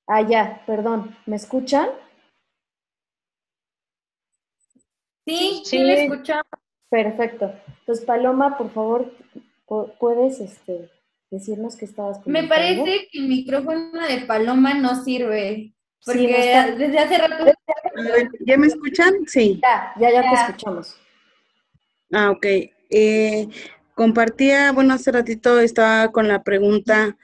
Ah, 0.08 0.22
ya, 0.22 0.64
perdón. 0.66 1.16
¿Me 1.26 1.36
escuchan? 1.36 1.90
Sí, 5.26 5.62
sí, 5.66 5.80
le 5.80 6.04
escuchamos. 6.04 6.46
Perfecto. 6.90 7.54
Entonces, 7.80 8.06
Paloma, 8.06 8.58
por 8.58 8.72
favor, 8.72 9.12
puedes 10.00 10.40
este, 10.40 10.92
decirnos 11.32 11.76
que 11.76 11.86
estabas 11.86 12.26
Me 12.28 12.44
parece 12.44 13.08
que 13.12 13.20
el 13.20 13.28
micrófono 13.28 14.06
de 14.08 14.26
Paloma 14.28 14.74
no 14.74 15.04
sirve. 15.04 15.74
Porque 16.06 16.28
desde 16.78 17.00
hace 17.00 17.18
rato. 17.18 17.46
¿Ya 18.46 18.58
me 18.58 18.68
escuchan? 18.68 19.14
Sí. 19.26 19.60
Ya, 19.64 19.94
ya, 20.00 20.12
ya, 20.12 20.22
te 20.22 20.36
escuchamos. 20.36 20.98
Ah, 22.12 22.32
ok. 22.32 22.46
Eh, 22.90 23.48
compartía, 23.96 24.72
bueno, 24.74 24.94
hace 24.94 25.12
ratito 25.12 25.60
estaba 25.60 26.12
con 26.12 26.28
la 26.28 26.44
pregunta 26.44 27.18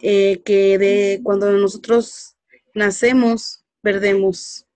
eh, 0.00 0.42
que 0.44 0.78
de 0.78 1.20
cuando 1.22 1.50
nosotros 1.52 2.36
nacemos, 2.74 3.64
perdemos. 3.80 4.66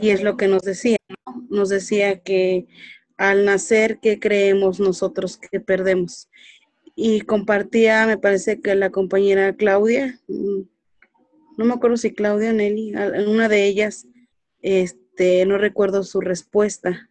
y 0.00 0.10
es 0.10 0.22
lo 0.22 0.36
que 0.36 0.48
nos 0.48 0.62
decía, 0.62 0.96
¿no? 1.26 1.46
Nos 1.50 1.68
decía 1.68 2.20
que 2.20 2.66
al 3.16 3.44
nacer 3.44 3.98
que 4.00 4.18
creemos 4.18 4.80
nosotros 4.80 5.36
que 5.36 5.60
perdemos. 5.60 6.28
Y 6.96 7.22
compartía, 7.22 8.06
me 8.06 8.18
parece 8.18 8.60
que 8.60 8.74
la 8.74 8.90
compañera 8.90 9.54
Claudia, 9.56 10.20
mm, 10.28 10.60
no 11.56 11.64
me 11.64 11.74
acuerdo 11.74 11.96
si 11.96 12.12
Claudia 12.12 12.50
o 12.50 12.52
Nelly, 12.52 12.94
una 13.26 13.48
de 13.48 13.66
ellas, 13.66 14.06
este, 14.62 15.44
no 15.46 15.58
recuerdo 15.58 16.02
su 16.02 16.20
respuesta. 16.20 17.10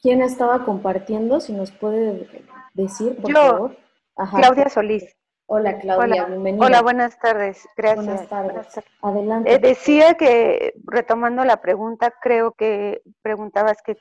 ¿Quién 0.00 0.22
estaba 0.22 0.64
compartiendo? 0.64 1.40
Si 1.40 1.52
nos 1.52 1.70
puede 1.72 2.28
decir, 2.82 3.16
por 3.20 3.30
Yo, 3.30 3.36
favor. 3.36 3.76
Claudia 4.36 4.68
Solís. 4.68 5.16
Hola 5.46 5.78
Claudia, 5.78 6.26
bienvenida. 6.26 6.66
Hola, 6.66 6.82
buenas 6.82 7.18
tardes. 7.18 7.66
Gracias. 7.76 8.04
Buenas 8.04 8.28
tardes. 8.28 8.84
Adelante. 9.00 9.54
Eh, 9.54 9.58
decía 9.58 10.14
que, 10.14 10.74
retomando 10.84 11.44
la 11.44 11.60
pregunta, 11.60 12.12
creo 12.20 12.52
que 12.52 13.02
preguntabas 13.22 13.78
que, 13.82 13.96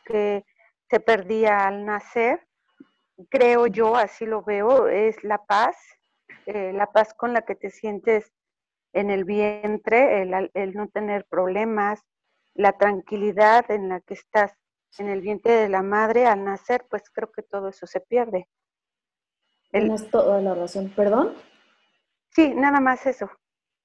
se 0.90 1.00
perdía 1.00 1.68
al 1.68 1.86
nacer. 1.86 2.48
Creo 3.30 3.68
yo, 3.68 3.96
así 3.96 4.26
lo 4.26 4.42
veo, 4.44 4.88
es 4.88 5.22
la 5.24 5.44
paz, 5.46 5.76
eh, 6.46 6.72
la 6.74 6.88
paz 6.88 7.14
con 7.14 7.34
la 7.34 7.42
que 7.42 7.56
te 7.56 7.70
sientes 7.70 8.32
en 8.94 9.10
el 9.10 9.26
vientre, 9.26 10.22
el, 10.22 10.52
el 10.54 10.74
no 10.74 10.88
tener 10.88 11.26
problemas, 11.26 12.02
la 12.54 12.74
tranquilidad 12.74 13.70
en 13.72 13.90
la 13.90 14.02
que 14.02 14.14
estás 14.14 14.54
en 15.00 15.10
el 15.10 15.22
vientre 15.22 15.54
de 15.54 15.70
la 15.70 15.82
madre 15.82 16.26
al 16.26 16.44
nacer, 16.44 16.86
pues 16.90 17.04
creo 17.10 17.32
que 17.32 17.44
todo 17.44 17.70
eso 17.70 17.88
se 17.88 18.00
pierde. 18.00 18.48
Tienes 19.80 20.10
toda 20.10 20.42
la 20.42 20.56
razón. 20.56 20.92
¿Perdón? 20.96 21.34
Sí, 22.32 22.54
nada 22.56 22.80
más 22.80 23.06
eso. 23.06 23.30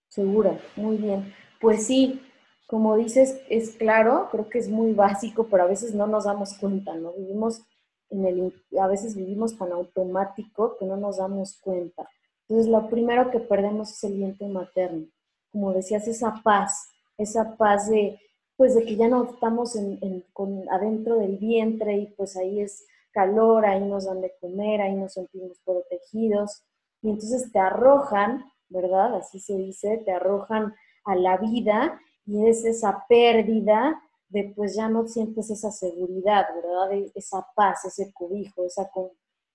Segura, 0.09 0.59
muy 0.77 0.97
bien. 0.97 1.35
Pues 1.61 1.87
sí, 1.87 2.21
como 2.67 2.97
dices, 2.97 3.41
es 3.49 3.77
claro, 3.77 4.29
creo 4.31 4.49
que 4.49 4.59
es 4.59 4.69
muy 4.69 4.93
básico, 4.93 5.47
pero 5.51 5.65
a 5.65 5.67
veces 5.67 5.95
no 5.95 6.07
nos 6.07 6.25
damos 6.25 6.55
cuenta, 6.59 6.95
¿no? 6.95 7.13
Vivimos 7.13 7.63
en 8.11 8.27
el, 8.27 8.55
a 8.79 8.87
veces 8.87 9.17
vivimos 9.17 9.57
tan 9.57 9.73
automático 9.73 10.77
que 10.79 10.85
no 10.85 10.97
nos 10.97 11.17
damos 11.17 11.59
cuenta. 11.61 12.09
Entonces, 12.49 12.71
lo 12.71 12.89
primero 12.89 13.31
que 13.31 13.41
perdemos 13.41 13.91
es 13.93 14.05
el 14.05 14.15
vientre 14.15 14.49
materno. 14.49 15.07
Como 15.51 15.73
decías, 15.73 16.07
esa 16.09 16.41
paz, 16.43 16.91
esa 17.17 17.57
paz 17.57 17.89
de, 17.89 18.19
pues, 18.57 18.75
de 18.75 18.85
que 18.85 18.97
ya 18.97 19.09
no 19.09 19.25
estamos 19.25 19.77
en, 19.77 20.25
con, 20.33 20.69
adentro 20.71 21.17
del 21.17 21.39
vientre 21.39 21.97
y 21.97 22.07
pues 22.17 22.37
ahí 22.37 22.61
es 22.61 22.87
calor, 23.13 23.67
ahí 23.67 23.85
nos 23.85 24.07
dan 24.07 24.21
de 24.21 24.35
comer, 24.41 24.81
ahí 24.81 24.95
nos 24.95 25.13
sentimos 25.15 25.59
protegidos. 25.65 26.63
Y 27.03 27.11
entonces 27.11 27.51
te 27.53 27.59
arrojan, 27.59 28.45
¿verdad? 28.69 29.15
Así 29.17 29.39
se 29.41 29.57
dice, 29.57 29.99
te 29.99 30.13
arrojan 30.13 30.75
a 31.05 31.15
la 31.15 31.37
vida 31.37 32.01
y 32.27 32.47
es 32.47 32.65
esa 32.65 33.05
pérdida 33.09 34.01
de 34.29 34.53
pues 34.57 34.75
ya 34.75 34.89
no 34.89 35.07
sientes 35.07 35.51
esa 35.51 35.71
seguridad, 35.71 36.47
¿verdad? 36.55 37.11
Esa 37.15 37.47
paz, 37.55 37.85
ese 37.85 38.13
cobijo, 38.13 38.65
esa 38.65 38.91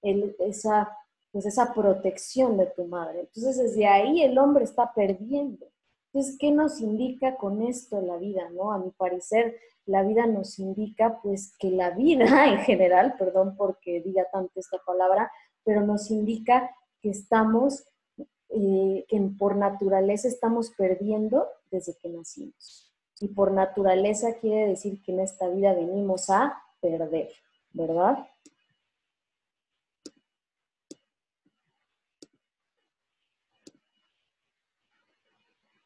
esa, 0.02 0.96
pues 1.32 1.46
esa 1.46 1.74
protección 1.74 2.58
de 2.58 2.68
tu 2.68 2.86
madre. 2.86 3.22
Entonces, 3.22 3.58
desde 3.58 3.88
ahí 3.88 4.22
el 4.22 4.38
hombre 4.38 4.64
está 4.64 4.94
perdiendo. 4.94 5.68
Entonces, 6.14 6.38
¿qué 6.40 6.52
nos 6.52 6.80
indica 6.80 7.38
con 7.38 7.62
esto 7.64 8.02
la 8.02 8.18
vida? 8.18 8.50
¿no? 8.52 8.72
A 8.72 8.80
mi 8.80 8.92
parecer, 8.92 9.58
la 9.88 10.04
vida 10.04 10.28
nos 10.28 10.60
indica 10.60 11.20
pues 11.24 11.56
que 11.58 11.72
la 11.72 11.92
vida 11.92 12.46
en 12.46 12.60
general, 12.60 13.16
perdón 13.18 13.56
porque 13.58 14.02
diga 14.02 14.26
tanto 14.32 14.60
esta 14.60 14.78
palabra, 14.86 15.32
pero 15.64 15.82
nos 15.82 16.12
indica 16.12 16.70
que 17.02 17.10
estamos, 17.10 17.86
eh, 18.50 19.06
que 19.08 19.20
por 19.40 19.56
naturaleza 19.56 20.28
estamos 20.28 20.72
perdiendo 20.72 21.48
desde 21.72 21.96
que 21.98 22.10
nacimos. 22.10 22.94
Y 23.20 23.30
por 23.30 23.52
naturaleza 23.52 24.36
quiere 24.40 24.68
decir 24.68 25.02
que 25.02 25.12
en 25.12 25.22
esta 25.22 25.48
vida 25.48 25.74
venimos 25.74 26.30
a 26.30 26.62
perder, 26.80 27.30
¿verdad? 27.74 28.28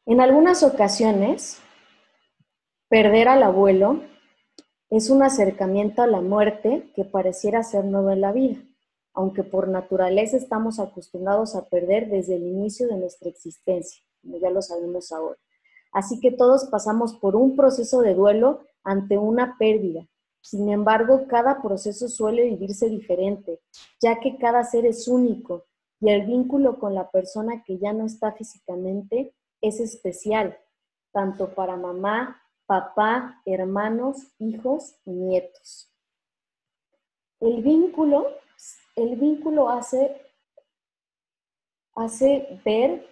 En 0.04 0.20
algunas 0.20 0.62
ocasiones, 0.62 1.62
perder 2.92 3.26
al 3.28 3.42
abuelo 3.42 4.02
es 4.90 5.08
un 5.08 5.22
acercamiento 5.22 6.02
a 6.02 6.06
la 6.06 6.20
muerte 6.20 6.92
que 6.94 7.06
pareciera 7.06 7.62
ser 7.62 7.86
nuevo 7.86 8.10
en 8.10 8.20
la 8.20 8.32
vida, 8.32 8.60
aunque 9.14 9.44
por 9.44 9.68
naturaleza 9.68 10.36
estamos 10.36 10.78
acostumbrados 10.78 11.56
a 11.56 11.70
perder 11.70 12.10
desde 12.10 12.36
el 12.36 12.42
inicio 12.42 12.88
de 12.88 12.98
nuestra 12.98 13.30
existencia, 13.30 14.04
como 14.20 14.36
ya 14.36 14.50
lo 14.50 14.60
sabemos 14.60 15.10
ahora. 15.10 15.38
Así 15.90 16.20
que 16.20 16.32
todos 16.32 16.66
pasamos 16.66 17.14
por 17.14 17.34
un 17.34 17.56
proceso 17.56 18.02
de 18.02 18.12
duelo 18.12 18.60
ante 18.84 19.16
una 19.16 19.56
pérdida. 19.56 20.06
Sin 20.42 20.68
embargo, 20.68 21.26
cada 21.28 21.62
proceso 21.62 22.10
suele 22.10 22.44
vivirse 22.44 22.90
diferente, 22.90 23.62
ya 24.02 24.20
que 24.20 24.36
cada 24.36 24.64
ser 24.64 24.84
es 24.84 25.08
único 25.08 25.64
y 25.98 26.10
el 26.10 26.26
vínculo 26.26 26.78
con 26.78 26.94
la 26.94 27.10
persona 27.10 27.62
que 27.66 27.78
ya 27.78 27.94
no 27.94 28.04
está 28.04 28.32
físicamente 28.32 29.34
es 29.62 29.80
especial, 29.80 30.58
tanto 31.10 31.54
para 31.54 31.78
mamá, 31.78 32.42
papá, 32.66 33.40
hermanos, 33.44 34.28
hijos 34.38 34.94
nietos. 35.04 35.90
El 37.40 37.62
vínculo, 37.62 38.28
el 38.96 39.16
vínculo 39.16 39.68
hace, 39.68 40.20
hace 41.94 42.60
ver 42.64 43.08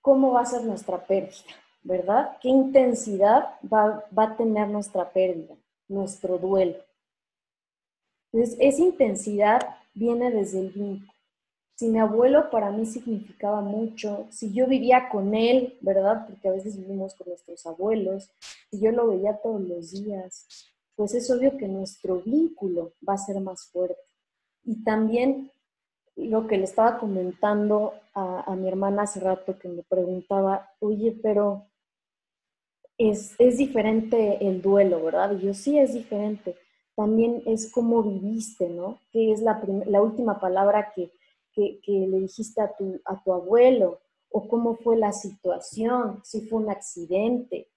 cómo 0.00 0.32
va 0.32 0.42
a 0.42 0.46
ser 0.46 0.62
nuestra 0.64 1.06
pérdida, 1.06 1.54
¿verdad? 1.82 2.38
¿Qué 2.40 2.48
intensidad 2.48 3.56
va, 3.62 4.04
va 4.16 4.22
a 4.24 4.36
tener 4.36 4.68
nuestra 4.68 5.10
pérdida, 5.10 5.56
nuestro 5.88 6.38
duelo? 6.38 6.78
Entonces, 8.32 8.56
esa 8.60 8.82
intensidad 8.82 9.76
viene 9.94 10.30
desde 10.30 10.60
el 10.60 10.70
vínculo. 10.70 11.17
Si 11.78 11.88
mi 11.88 12.00
abuelo 12.00 12.50
para 12.50 12.72
mí 12.72 12.84
significaba 12.86 13.60
mucho, 13.60 14.26
si 14.30 14.52
yo 14.52 14.66
vivía 14.66 15.08
con 15.10 15.32
él, 15.36 15.78
¿verdad? 15.80 16.26
Porque 16.26 16.48
a 16.48 16.50
veces 16.50 16.76
vivimos 16.76 17.14
con 17.14 17.28
nuestros 17.28 17.64
abuelos, 17.66 18.32
si 18.68 18.80
yo 18.80 18.90
lo 18.90 19.06
veía 19.06 19.40
todos 19.40 19.60
los 19.60 19.92
días, 19.92 20.44
pues 20.96 21.14
es 21.14 21.30
obvio 21.30 21.56
que 21.56 21.68
nuestro 21.68 22.20
vínculo 22.22 22.94
va 23.08 23.14
a 23.14 23.18
ser 23.18 23.40
más 23.40 23.66
fuerte. 23.66 24.02
Y 24.64 24.82
también 24.82 25.52
lo 26.16 26.48
que 26.48 26.58
le 26.58 26.64
estaba 26.64 26.98
comentando 26.98 27.94
a, 28.12 28.56
mi 28.56 28.66
hermana 28.66 29.02
hace 29.02 29.20
rato 29.20 29.56
que 29.56 29.68
me 29.68 29.84
preguntaba, 29.84 30.72
oye, 30.80 31.16
pero 31.22 31.68
es, 32.96 33.36
es 33.38 33.56
diferente 33.56 34.44
el 34.44 34.60
duelo, 34.60 35.04
¿verdad? 35.04 35.38
Y 35.38 35.46
yo 35.46 35.54
sí 35.54 35.78
es 35.78 35.94
diferente. 35.94 36.56
También 36.96 37.40
es 37.46 37.70
cómo 37.70 38.02
viviste, 38.02 38.68
¿no? 38.68 38.98
Que 39.12 39.30
es 39.30 39.42
la, 39.42 39.62
la 39.86 40.02
última 40.02 40.40
palabra 40.40 40.90
que, 40.92 41.12
que, 41.82 41.92
le 41.92 42.20
dijiste 42.20 42.60
a 42.60 42.74
tu, 42.76 43.00
a 43.04 43.22
tu 43.22 43.32
abuelo 43.32 44.00
o 44.30 44.46
cómo 44.48 44.76
fue 44.76 44.96
la 44.96 45.12
situación, 45.12 46.20
si 46.24 46.42
fue 46.42 46.60
un 46.60 46.70
accidente, 46.70 47.68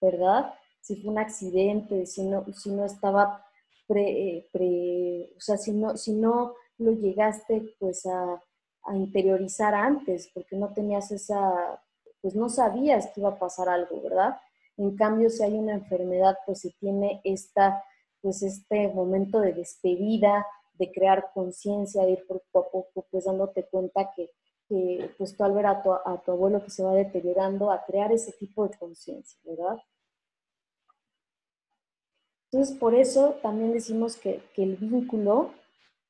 ¿verdad? 0.00 0.54
Si 0.80 0.96
fue 1.00 1.12
un 1.12 1.18
accidente, 1.18 2.06
si 2.06 2.24
no, 2.24 2.44
si 2.52 2.70
no 2.70 2.84
estaba 2.84 3.44
pre, 3.86 4.48
o 5.36 5.40
sea, 5.40 5.56
si 5.56 5.72
no, 5.72 5.96
si 5.96 6.12
no 6.12 6.54
lo 6.78 6.92
llegaste 6.92 7.74
pues 7.78 8.04
a, 8.06 8.42
a 8.84 8.96
interiorizar 8.96 9.74
antes, 9.74 10.30
porque 10.34 10.56
no 10.56 10.72
tenías 10.72 11.10
esa, 11.12 11.80
pues 12.20 12.34
no 12.34 12.48
sabías 12.48 13.08
que 13.08 13.20
iba 13.20 13.30
a 13.30 13.38
pasar 13.38 13.68
algo, 13.68 14.00
¿verdad? 14.02 14.36
En 14.76 14.96
cambio, 14.96 15.30
si 15.30 15.42
hay 15.42 15.54
una 15.54 15.74
enfermedad, 15.74 16.36
pues 16.46 16.60
se 16.60 16.70
tiene 16.80 17.20
esta, 17.24 17.84
pues 18.20 18.42
este 18.42 18.88
momento 18.88 19.40
de 19.40 19.52
despedida, 19.52 20.46
de 20.74 20.90
crear 20.92 21.30
conciencia, 21.34 22.04
de 22.04 22.12
ir 22.12 22.26
poco 22.26 22.58
a 22.58 22.70
poco, 22.70 23.06
pues 23.10 23.24
dándote 23.24 23.64
cuenta 23.68 24.10
que, 24.14 24.30
pues 25.18 25.36
tú 25.36 25.44
al 25.44 25.52
ver 25.52 25.66
a 25.66 25.82
tu, 25.82 25.92
a 25.92 26.22
tu 26.24 26.32
abuelo 26.32 26.62
que 26.62 26.70
se 26.70 26.82
va 26.82 26.94
deteriorando, 26.94 27.70
a 27.70 27.84
crear 27.84 28.10
ese 28.10 28.32
tipo 28.32 28.66
de 28.66 28.76
conciencia, 28.78 29.38
¿verdad? 29.44 29.78
Entonces, 32.50 32.76
por 32.78 32.94
eso 32.94 33.36
también 33.42 33.72
decimos 33.72 34.16
que, 34.16 34.42
que 34.54 34.62
el 34.62 34.76
vínculo 34.76 35.52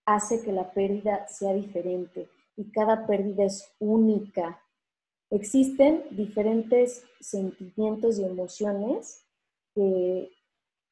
hace 0.05 0.43
que 0.43 0.53
la 0.53 0.73
pérdida 0.73 1.27
sea 1.29 1.55
diferente 1.55 2.29
y 2.57 2.71
cada 2.71 3.07
pérdida 3.07 3.45
es 3.45 3.73
única. 3.79 4.61
Existen 5.31 6.05
diferentes 6.11 7.05
sentimientos 7.21 8.19
y 8.19 8.25
emociones 8.25 9.25
que, 9.75 10.31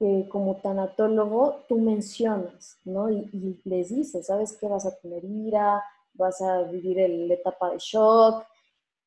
que 0.01 0.27
como 0.31 0.57
tanatólogo 0.57 1.67
tú 1.69 1.79
mencionas, 1.79 2.79
¿no? 2.87 3.11
Y, 3.11 3.61
les 3.65 3.91
dices, 3.91 4.27
¿sabes 4.27 4.57
qué? 4.59 4.67
Vas 4.67 4.87
a 4.87 4.97
tener 4.97 5.23
ira, 5.27 5.85
vas 6.15 6.41
a 6.41 6.63
vivir 6.63 6.97
la 6.97 7.35
etapa 7.35 7.71
de 7.71 7.77
shock. 7.79 8.47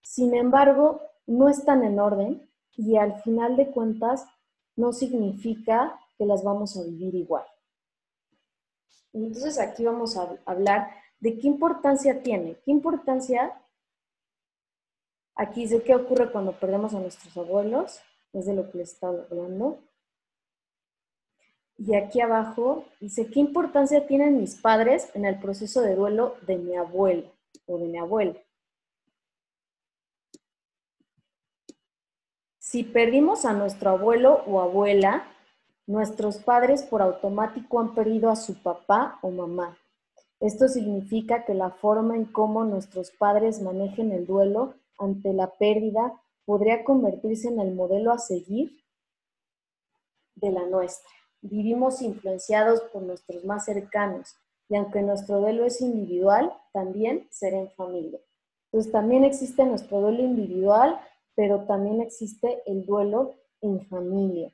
Sin 0.03 0.35
embargo, 0.35 1.01
no 1.25 1.49
están 1.49 1.83
en 1.83 1.99
orden 1.99 2.47
y 2.77 2.95
al 2.97 3.19
final 3.23 3.57
de 3.57 3.71
cuentas 3.71 4.23
no 4.75 4.93
significa 4.93 5.99
que 6.15 6.27
las 6.27 6.43
vamos 6.43 6.77
a 6.77 6.83
vivir 6.83 7.15
igual. 7.15 7.45
Entonces 9.13 9.59
aquí 9.59 9.83
vamos 9.83 10.15
a 10.15 10.37
hablar 10.45 10.91
de 11.19 11.39
qué 11.39 11.47
importancia 11.47 12.21
tiene, 12.21 12.59
qué 12.63 12.69
importancia, 12.69 13.59
aquí 15.33 15.61
dice 15.61 15.81
qué 15.81 15.95
ocurre 15.95 16.31
cuando 16.31 16.51
perdemos 16.51 16.93
a 16.93 16.99
nuestros 16.99 17.35
abuelos, 17.35 17.99
es 18.31 18.45
de 18.45 18.53
lo 18.53 18.69
que 18.69 18.79
les 18.79 18.93
estaba 18.93 19.23
hablando, 19.31 19.79
y 21.85 21.95
aquí 21.95 22.21
abajo 22.21 22.85
dice, 23.01 23.29
¿qué 23.29 23.41
importancia 23.41 24.07
tienen 24.07 24.37
mis 24.37 24.55
padres 24.55 25.09
en 25.15 25.25
el 25.25 25.37
proceso 25.39 25.81
de 25.81 25.95
duelo 25.95 26.37
de 26.47 26.57
mi 26.57 26.75
abuelo 26.77 27.29
o 27.65 27.77
de 27.77 27.85
mi 27.87 27.97
abuela? 27.97 28.35
Si 32.57 32.83
perdimos 32.83 33.43
a 33.43 33.51
nuestro 33.51 33.89
abuelo 33.89 34.43
o 34.47 34.61
abuela, 34.61 35.27
nuestros 35.85 36.37
padres 36.37 36.83
por 36.83 37.01
automático 37.01 37.81
han 37.81 37.93
perdido 37.93 38.29
a 38.29 38.37
su 38.37 38.61
papá 38.63 39.19
o 39.21 39.29
mamá. 39.29 39.77
Esto 40.39 40.69
significa 40.69 41.43
que 41.43 41.53
la 41.53 41.71
forma 41.71 42.15
en 42.15 42.25
cómo 42.25 42.63
nuestros 42.63 43.11
padres 43.11 43.61
manejen 43.61 44.13
el 44.13 44.25
duelo 44.25 44.75
ante 44.97 45.33
la 45.33 45.51
pérdida 45.51 46.13
podría 46.45 46.85
convertirse 46.85 47.49
en 47.49 47.59
el 47.59 47.73
modelo 47.73 48.13
a 48.13 48.19
seguir 48.19 48.71
de 50.35 50.51
la 50.51 50.65
nuestra 50.65 51.22
vivimos 51.43 52.01
influenciados 52.01 52.81
por 52.91 53.03
nuestros 53.03 53.43
más 53.45 53.65
cercanos 53.65 54.35
y 54.69 54.75
aunque 54.75 55.01
nuestro 55.01 55.39
duelo 55.39 55.65
es 55.65 55.81
individual, 55.81 56.51
también 56.71 57.27
será 57.29 57.59
en 57.59 57.69
familia. 57.71 58.19
Entonces 58.71 58.91
también 58.91 59.23
existe 59.23 59.65
nuestro 59.65 59.99
duelo 59.99 60.23
individual, 60.23 60.99
pero 61.35 61.65
también 61.65 62.01
existe 62.01 62.63
el 62.65 62.85
duelo 62.85 63.35
en 63.61 63.85
familia. 63.87 64.51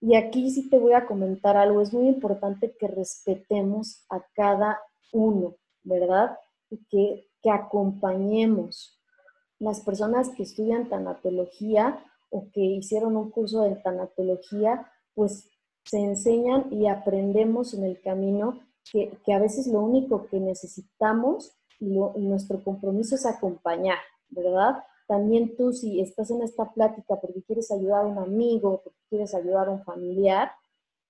Y 0.00 0.14
aquí 0.14 0.50
sí 0.50 0.70
te 0.70 0.78
voy 0.78 0.92
a 0.92 1.06
comentar 1.06 1.56
algo, 1.56 1.82
es 1.82 1.92
muy 1.92 2.06
importante 2.06 2.74
que 2.78 2.86
respetemos 2.86 4.04
a 4.08 4.24
cada 4.34 4.80
uno, 5.12 5.56
¿verdad? 5.82 6.38
Y 6.70 6.78
que, 6.86 7.28
que 7.42 7.50
acompañemos. 7.50 8.98
Las 9.58 9.80
personas 9.80 10.28
que 10.30 10.44
estudian 10.44 10.88
tanatología 10.88 12.02
o 12.30 12.46
que 12.52 12.60
hicieron 12.60 13.16
un 13.16 13.30
curso 13.30 13.62
de 13.62 13.74
tanatología, 13.76 14.90
pues 15.14 15.50
se 15.88 15.98
enseñan 15.98 16.66
y 16.70 16.86
aprendemos 16.86 17.72
en 17.72 17.84
el 17.84 18.00
camino 18.00 18.60
que, 18.92 19.10
a 19.32 19.38
veces 19.38 19.66
lo 19.66 19.80
único 19.80 20.26
que 20.26 20.38
necesitamos 20.38 21.52
y, 21.80 21.98
nuestro 22.16 22.62
compromiso 22.62 23.14
es 23.14 23.24
acompañar, 23.24 23.98
¿verdad? 24.28 24.84
También 25.06 25.56
tú 25.56 25.72
si 25.72 26.00
estás 26.00 26.30
en 26.30 26.42
esta 26.42 26.70
plática 26.72 27.16
porque 27.16 27.42
quieres 27.42 27.70
ayudar 27.70 28.04
a 28.04 28.08
un 28.08 28.18
amigo, 28.18 28.82
porque 28.84 28.98
quieres 29.08 29.34
ayudar 29.34 29.68
a 29.68 29.72
un 29.72 29.84
familiar, 29.84 30.52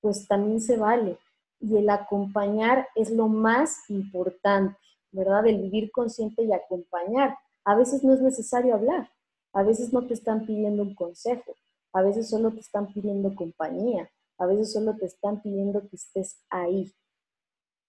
pues 0.00 0.28
también 0.28 0.60
se 0.60 0.76
vale. 0.76 1.18
Y 1.60 1.76
el 1.76 1.90
acompañar 1.90 2.86
es 2.94 3.10
lo 3.10 3.26
más 3.26 3.90
importante, 3.90 4.78
¿verdad? 5.10 5.44
El 5.48 5.60
vivir 5.62 5.90
consciente 5.90 6.44
y 6.44 6.52
acompañar. 6.52 7.36
A 7.64 7.74
veces 7.74 8.04
no 8.04 8.14
es 8.14 8.20
necesario 8.20 8.74
hablar, 8.74 9.10
a 9.52 9.64
veces 9.64 9.92
no 9.92 10.06
te 10.06 10.14
están 10.14 10.46
pidiendo 10.46 10.82
un 10.84 10.94
consejo, 10.94 11.56
a 11.92 12.02
veces 12.02 12.30
solo 12.30 12.52
te 12.52 12.60
están 12.60 12.92
pidiendo 12.92 13.34
compañía, 13.34 14.08
a 14.38 14.46
veces 14.46 14.72
solo 14.72 14.96
te 14.96 15.06
están 15.06 15.42
pidiendo 15.42 15.86
que 15.88 15.96
estés 15.96 16.40
ahí. 16.50 16.92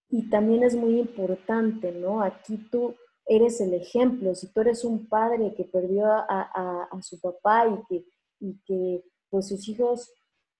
Y 0.08 0.28
también 0.28 0.64
es 0.64 0.74
muy 0.74 0.98
importante, 0.98 1.92
¿no? 1.92 2.22
Aquí 2.22 2.58
tú 2.70 2.96
eres 3.26 3.60
el 3.60 3.74
ejemplo. 3.74 4.34
Si 4.34 4.52
tú 4.52 4.60
eres 4.60 4.84
un 4.84 5.08
padre 5.08 5.54
que 5.54 5.64
perdió 5.64 6.06
a, 6.06 6.88
su 7.02 7.20
papá 7.20 7.68
y 7.68 7.84
que, 7.88 8.06
y 8.40 8.60
que, 8.64 9.04
pues 9.30 9.48
sus 9.48 9.68
hijos, 9.68 10.12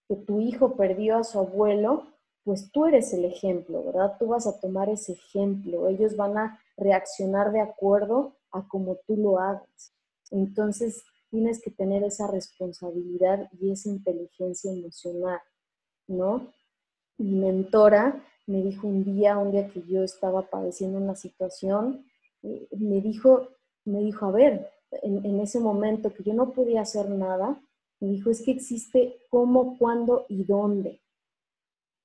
que 0.09 0.16
tu 0.16 0.40
hijo 0.40 0.76
perdió 0.76 1.18
a 1.18 1.24
su 1.24 1.38
abuelo, 1.40 2.07
pues 2.44 2.70
tú 2.70 2.87
eres 2.87 3.12
el 3.12 3.24
ejemplo, 3.24 3.85
¿verdad? 3.85 4.16
Tú 4.18 4.29
vas 4.29 4.46
a 4.46 4.59
tomar 4.61 4.88
ese 4.88 5.12
ejemplo. 5.12 5.88
Ellos 5.88 6.16
van 6.16 6.38
a 6.38 6.61
reaccionar 6.76 7.53
de 7.53 7.61
acuerdo 7.61 8.37
a 8.53 8.66
como 8.66 8.96
tú 9.07 9.16
lo 9.16 9.38
hagas. 9.38 9.92
Entonces, 10.31 11.05
tienes 11.31 11.61
que 11.62 11.70
tener 11.70 12.03
esa 12.03 12.26
responsabilidad 12.26 13.48
y 13.61 13.70
esa 13.70 13.88
inteligencia 13.88 14.72
emocional, 14.72 15.40
¿no? 16.11 16.53
Mi 17.18 17.33
mentora 17.33 18.25
me 18.46 18.62
dijo 18.62 18.88
un 18.88 19.05
día, 19.05 19.38
un 19.38 19.53
día 19.53 19.68
que 19.68 19.83
yo 19.83 20.03
estaba 20.03 20.42
padeciendo 20.42 20.99
una 20.99 21.14
situación, 21.14 22.05
eh, 22.42 22.68
me 22.73 23.01
dijo, 23.01 23.49
me 23.85 24.01
dijo, 24.01 24.27
a 24.27 24.33
ver, 24.33 24.70
en, 25.03 25.40
ese 25.40 25.61
momento 25.61 26.12
que 26.12 26.25
yo 26.25 26.35
no 26.35 26.53
podía 26.53 26.81
hacer 26.83 27.09
nada, 27.11 27.62
me 28.01 28.09
dijo, 28.09 28.31
es 28.31 28.42
que 28.42 28.51
existe 28.51 29.20
cómo, 29.31 29.79
cuándo 29.79 30.27
y 30.29 30.44
dónde. 30.44 31.01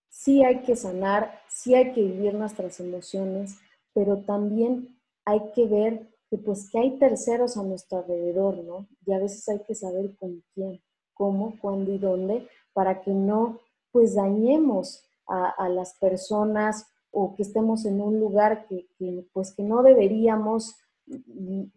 Sí 0.09 0.43
hay 0.43 0.61
que 0.61 0.75
sanar, 0.75 1.41
sí 1.49 1.73
hay 1.73 1.93
que 1.93 2.01
vivir 2.01 2.35
nuestras 2.35 2.79
emociones, 2.79 3.57
pero 3.93 4.17
también 4.17 4.99
hay 5.25 5.51
que 5.53 5.65
ver 5.65 6.07
que 6.29 6.37
pues 6.37 6.69
que 6.69 6.79
hay 6.79 6.99
terceros 6.99 7.57
a 7.57 7.63
nuestro 7.63 7.99
alrededor, 7.99 8.57
¿no? 8.63 8.87
Y 9.05 9.13
a 9.13 9.19
veces 9.19 9.47
hay 9.49 9.59
que 9.59 9.75
saber 9.75 10.15
con 10.17 10.43
quién, 10.53 10.81
cómo, 11.13 11.57
cuándo 11.59 11.91
y 11.91 11.97
dónde, 11.97 12.47
para 12.73 13.01
que 13.01 13.11
no 13.11 13.59
pues 13.95 14.13
dañemos 14.13 15.05
a, 15.25 15.69
las 15.69 15.93
personas 15.93 16.85
o 17.11 17.33
que 17.33 17.43
estemos 17.43 17.85
en 17.85 18.01
un 18.01 18.19
lugar 18.19 18.67
que, 18.67 18.89
pues 19.31 19.53
que 19.53 19.63
no 19.63 19.83
deberíamos 19.83 20.75
y, 21.07 21.71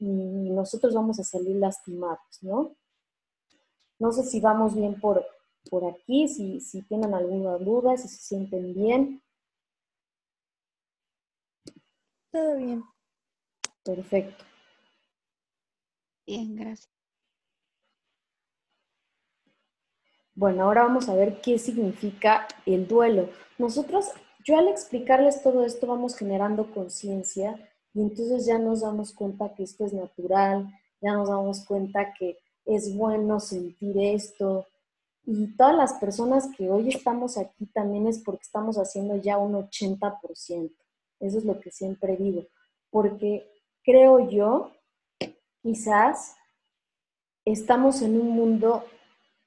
nosotros 0.51 0.95
vamos 0.95 1.21
a 1.21 1.23
salir 1.23 1.55
lastimados, 1.55 2.43
¿no? 2.43 2.75
No 4.01 4.11
sé 4.11 4.25
si 4.25 4.41
vamos 4.41 4.75
bien 4.75 5.01
por, 5.01 5.25
por 5.71 5.85
aquí, 5.85 6.27
si, 6.27 6.61
si 6.61 6.83
tienen 6.83 7.15
alguna 7.15 7.57
duda, 7.57 7.97
si 7.97 8.09
se 8.09 8.19
sienten 8.21 8.75
bien. 8.75 9.23
Todo 12.33 12.57
bien. 12.57 12.83
Perfecto. 13.85 14.45
Bien, 16.27 16.57
gracias. 16.57 16.98
Bueno, 20.39 20.63
ahora 20.63 20.85
vamos 20.85 21.09
a 21.09 21.17
ver 21.17 21.41
qué 21.41 21.59
significa 21.59 22.47
el 22.65 22.87
duelo. 22.87 23.29
Nosotros, 23.59 24.07
yo 24.45 24.57
al 24.57 24.69
explicarles 24.69 25.43
todo 25.43 25.65
esto, 25.65 25.89
vamos 25.89 26.15
generando 26.15 26.71
conciencia 26.71 27.59
y 27.93 28.03
entonces 28.03 28.47
ya 28.47 28.57
nos 28.57 28.83
damos 28.83 29.13
cuenta 29.13 29.53
que 29.57 29.65
esto 29.65 29.85
es 29.85 29.93
natural, 29.93 30.73
ya 31.01 31.15
nos 31.15 31.29
damos 31.29 31.65
cuenta 31.65 32.15
que 32.17 32.39
es 32.67 32.97
bueno 32.97 33.41
sentir 33.41 33.97
esto. 33.99 34.65
Y 35.27 35.57
todas 35.57 35.75
las 35.75 35.95
personas 35.95 36.49
que 36.57 36.71
hoy 36.71 36.91
estamos 36.91 37.37
aquí 37.37 37.67
también 37.75 38.07
es 38.07 38.21
porque 38.21 38.43
estamos 38.43 38.77
haciendo 38.77 39.17
ya 39.17 39.39
un 39.39 39.55
80%. 39.55 40.73
Eso 41.19 41.39
es 41.39 41.45
lo 41.45 41.59
que 41.59 41.73
siempre 41.73 42.17
digo. 42.17 42.45
Porque 42.91 43.51
creo 43.83 44.31
yo, 44.31 44.71
quizás 45.65 46.37
estamos 47.45 48.03
en 48.03 48.21
un 48.21 48.31
mundo 48.31 48.85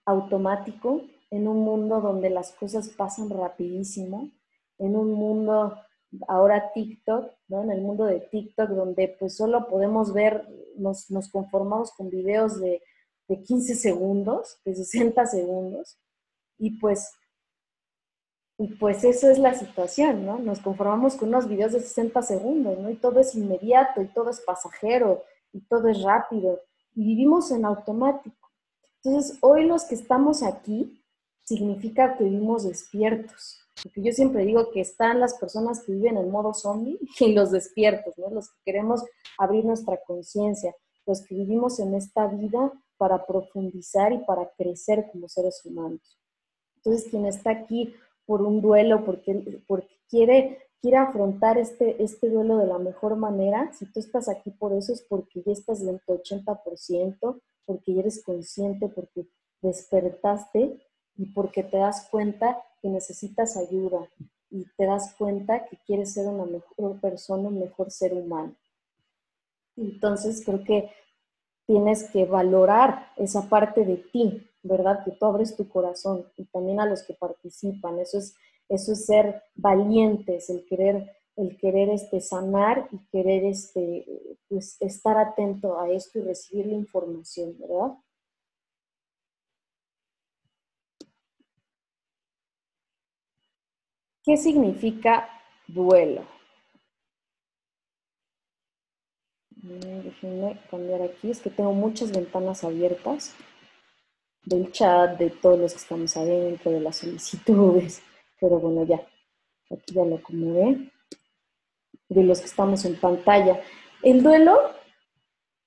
automático, 0.06 1.02
en 1.30 1.48
un 1.48 1.60
mundo 1.60 2.02
donde 2.02 2.30
las 2.30 2.52
cosas 2.54 2.90
pasan 2.90 3.30
rapidísimo, 3.30 4.30
en 4.78 4.96
un 4.96 5.14
mundo 5.14 5.78
ahora 6.28 6.72
TikTok, 6.74 7.32
¿no? 7.48 7.64
En 7.64 7.72
el 7.72 7.82
mundo 7.82 8.06
de 8.06 8.20
TikTok, 8.20 8.70
donde 8.70 9.16
pues 9.20 9.38
solo 9.38 9.68
podemos 9.68 10.14
ver, 10.14 10.46
nos, 10.78 11.08
conformamos 11.32 11.92
con 11.92 12.10
videos 12.10 12.60
de, 12.60 12.82
de 13.28 13.42
15 13.42 13.76
segundos, 13.76 14.60
de 14.66 14.76
60 14.76 15.26
segundos, 15.26 15.98
y 16.58 16.80
pues 16.80 17.14
y 18.62 18.68
pues 18.76 19.04
eso 19.04 19.28
es 19.28 19.40
la 19.40 19.56
situación, 19.56 20.24
¿no? 20.24 20.38
Nos 20.38 20.60
conformamos 20.60 21.16
con 21.16 21.30
unos 21.30 21.48
videos 21.48 21.72
de 21.72 21.80
60 21.80 22.22
segundos, 22.22 22.78
¿no? 22.78 22.92
Y 22.92 22.96
todo 22.96 23.20
es 23.20 23.34
inmediato, 23.34 24.04
y 24.04 24.08
todo 24.10 24.30
es 24.30 24.40
pasajero, 24.42 25.24
y 25.52 25.62
todo 25.62 25.88
es 25.88 26.04
rápido, 26.04 26.60
y 26.94 27.04
vivimos 27.04 27.50
en 27.50 27.66
automático. 27.66 28.41
Entonces, 29.04 29.38
hoy 29.42 29.66
los 29.66 29.86
que 29.86 29.96
estamos 29.96 30.44
aquí 30.44 31.04
significa 31.44 32.18
que 32.18 32.24
vivimos 32.24 32.64
despiertos. 32.64 33.60
Porque 33.82 34.04
yo 34.04 34.12
siempre 34.12 34.46
digo 34.46 34.70
que 34.72 34.82
están 34.82 35.20
las 35.20 35.36
personas 35.36 35.84
que 35.84 35.94
viven 35.94 36.18
en 36.18 36.30
modo 36.30 36.54
zombie 36.54 37.00
y 37.20 37.34
los 37.34 37.52
despiertos, 37.52 38.18
¿no? 38.18 38.30
Los 38.30 38.50
que 38.50 38.60
queremos 38.66 39.04
abrir 39.38 39.66
nuestra 39.66 40.00
conciencia, 40.06 40.76
los 41.06 41.26
que 41.26 41.36
vivimos 41.36 41.80
en 41.80 41.96
esta 41.96 42.28
vida 42.28 42.72
para 42.98 43.26
profundizar 43.26 44.14
y 44.14 44.20
para 44.20 44.52
crecer 44.56 45.10
como 45.12 45.28
seres 45.28 45.62
humanos. 45.66 46.20
Entonces, 46.76 47.10
quien 47.10 47.26
está 47.26 47.52
aquí 47.52 47.94
por 48.26 48.44
un 48.44 48.62
duelo, 48.62 49.04
porque, 49.04 49.64
porque 49.68 49.96
quiere, 50.08 50.60
quiere 50.80 50.98
afrontar 50.98 51.58
este, 51.58 52.02
este 52.04 52.30
duelo 52.30 52.58
de 52.58 52.68
la 52.68 52.78
mejor 52.78 53.16
manera. 53.16 53.74
Si 53.74 53.92
tú 53.92 54.00
estás 54.00 54.30
aquí 54.30 54.52
por 54.52 54.74
eso 54.74 54.94
es 54.94 55.02
porque 55.02 55.42
ya 55.44 55.52
estás 55.52 55.82
en 55.82 56.00
tu 56.06 56.14
80%, 56.14 57.42
porque 57.66 58.00
eres 58.00 58.24
consciente, 58.24 58.88
porque 58.90 59.28
despertaste 59.62 60.80
y 61.18 61.26
porque 61.28 61.64
te 61.64 61.78
das 61.78 62.08
cuenta 62.10 62.62
que 62.82 62.90
necesitas 62.90 63.58
ayuda 63.58 64.10
y 64.50 64.66
te 64.76 64.86
das 64.86 65.16
cuenta 65.18 65.66
que 65.66 65.78
quieres 65.86 66.14
ser 66.14 66.28
una 66.28 66.46
mejor 66.46 67.00
persona, 67.00 67.48
un 67.48 67.60
mejor 67.60 67.92
ser 67.92 68.14
humano. 68.14 68.56
Entonces 69.78 70.44
creo 70.46 70.64
que 70.64 70.92
tienes 71.66 72.10
que 72.12 72.26
valorar 72.26 73.14
esa 73.16 73.48
parte 73.48 73.86
de 73.86 73.98
ti, 73.98 74.46
¿verdad? 74.64 75.04
Que 75.06 75.12
tú 75.12 75.26
abres 75.26 75.56
tu 75.56 75.70
corazón 75.70 76.26
y 76.36 76.46
también 76.46 76.80
a 76.82 76.86
los 76.86 77.04
que 77.04 77.14
participan. 77.14 78.00
Eso 78.00 78.18
es, 78.18 78.36
eso 78.68 78.92
es 78.92 79.06
ser 79.06 79.44
valientes, 79.56 80.50
el 80.50 80.66
querer, 80.66 81.10
el 81.36 81.58
querer 81.58 81.90
este, 81.90 82.22
sanar 82.22 82.90
y 82.92 83.00
querer 83.12 83.46
este, 83.46 84.06
pues, 84.48 84.78
estar 84.82 85.18
atento 85.18 85.80
a 85.80 85.90
esto 85.90 86.20
y 86.20 86.24
recibir 86.24 86.68
la 86.68 86.74
información, 86.74 87.58
¿verdad? 87.60 87.98
¿Qué 94.24 94.38
significa 94.38 95.30
duelo? 95.68 96.26
Déjenme 99.64 100.60
cambiar 100.70 101.02
aquí, 101.04 101.32
es 101.32 101.40
que 101.40 101.50
tengo 101.50 101.74
muchas 101.74 102.12
ventanas 102.12 102.64
abiertas 102.64 103.36
del 104.44 104.72
chat, 104.72 105.18
de 105.18 105.30
todos 105.30 105.60
los 105.60 105.74
que 105.74 105.80
estamos 105.80 106.18
adentro, 106.18 106.72
de 106.72 106.80
las 106.80 106.98
solicitudes, 106.98 108.02
pero 108.40 108.60
bueno, 108.60 108.86
ya, 108.86 109.08
aquí 109.70 109.94
ya 109.94 110.04
lo 110.04 110.16
acomodé, 110.16 110.92
de 112.12 112.24
los 112.24 112.40
que 112.40 112.48
estamos 112.48 112.84
en 112.84 113.00
pantalla. 113.00 113.62
El 114.04 114.22
duelo, 114.22 114.60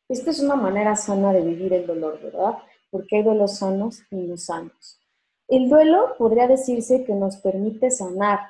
esta 0.08 0.30
es 0.30 0.40
una 0.40 0.56
manera 0.56 0.94
sana 0.94 1.32
de 1.32 1.40
vivir 1.40 1.72
el 1.72 1.86
dolor, 1.86 2.20
¿verdad? 2.22 2.58
Porque 2.90 3.16
hay 3.16 3.22
duelos 3.22 3.58
sanos 3.58 4.02
y 4.10 4.16
no 4.16 4.36
sanos. 4.36 5.00
El 5.48 5.70
duelo 5.70 6.14
podría 6.18 6.46
decirse 6.46 7.04
que 7.04 7.14
nos 7.14 7.38
permite 7.38 7.90
sanar, 7.90 8.40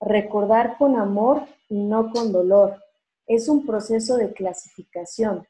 recordar 0.00 0.76
con 0.76 0.96
amor 0.96 1.42
y 1.68 1.84
no 1.84 2.10
con 2.10 2.32
dolor. 2.32 2.82
Es 3.26 3.48
un 3.48 3.64
proceso 3.64 4.16
de 4.16 4.32
clasificación. 4.32 5.46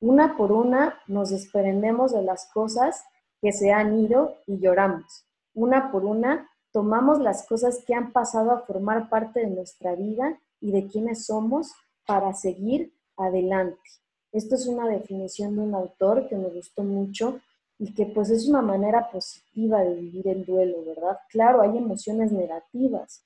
Una 0.00 0.36
por 0.36 0.52
una 0.52 1.00
nos 1.06 1.30
desprendemos 1.30 2.12
de 2.12 2.22
las 2.22 2.50
cosas 2.52 3.04
que 3.40 3.52
se 3.52 3.72
han 3.72 3.98
ido 3.98 4.36
y 4.46 4.58
lloramos. 4.58 5.24
Una 5.54 5.90
por 5.90 6.04
una, 6.04 6.50
tomamos 6.72 7.20
las 7.20 7.46
cosas 7.46 7.82
que 7.86 7.94
han 7.94 8.12
pasado 8.12 8.50
a 8.50 8.60
formar 8.60 9.08
parte 9.08 9.40
de 9.40 9.46
nuestra 9.46 9.94
vida 9.94 10.38
y 10.60 10.72
de 10.72 10.86
quienes 10.86 11.26
somos 11.26 11.72
para 12.06 12.32
seguir 12.34 12.92
adelante. 13.16 13.80
Esto 14.32 14.54
es 14.54 14.66
una 14.66 14.88
definición 14.88 15.56
de 15.56 15.62
un 15.62 15.74
autor 15.74 16.28
que 16.28 16.36
me 16.36 16.48
gustó 16.48 16.82
mucho 16.82 17.40
y 17.78 17.94
que 17.94 18.06
pues 18.06 18.30
es 18.30 18.48
una 18.48 18.62
manera 18.62 19.10
positiva 19.10 19.82
de 19.82 19.94
vivir 19.94 20.28
el 20.28 20.44
duelo, 20.44 20.84
¿verdad? 20.84 21.18
Claro, 21.30 21.60
hay 21.62 21.76
emociones 21.76 22.32
negativas, 22.32 23.24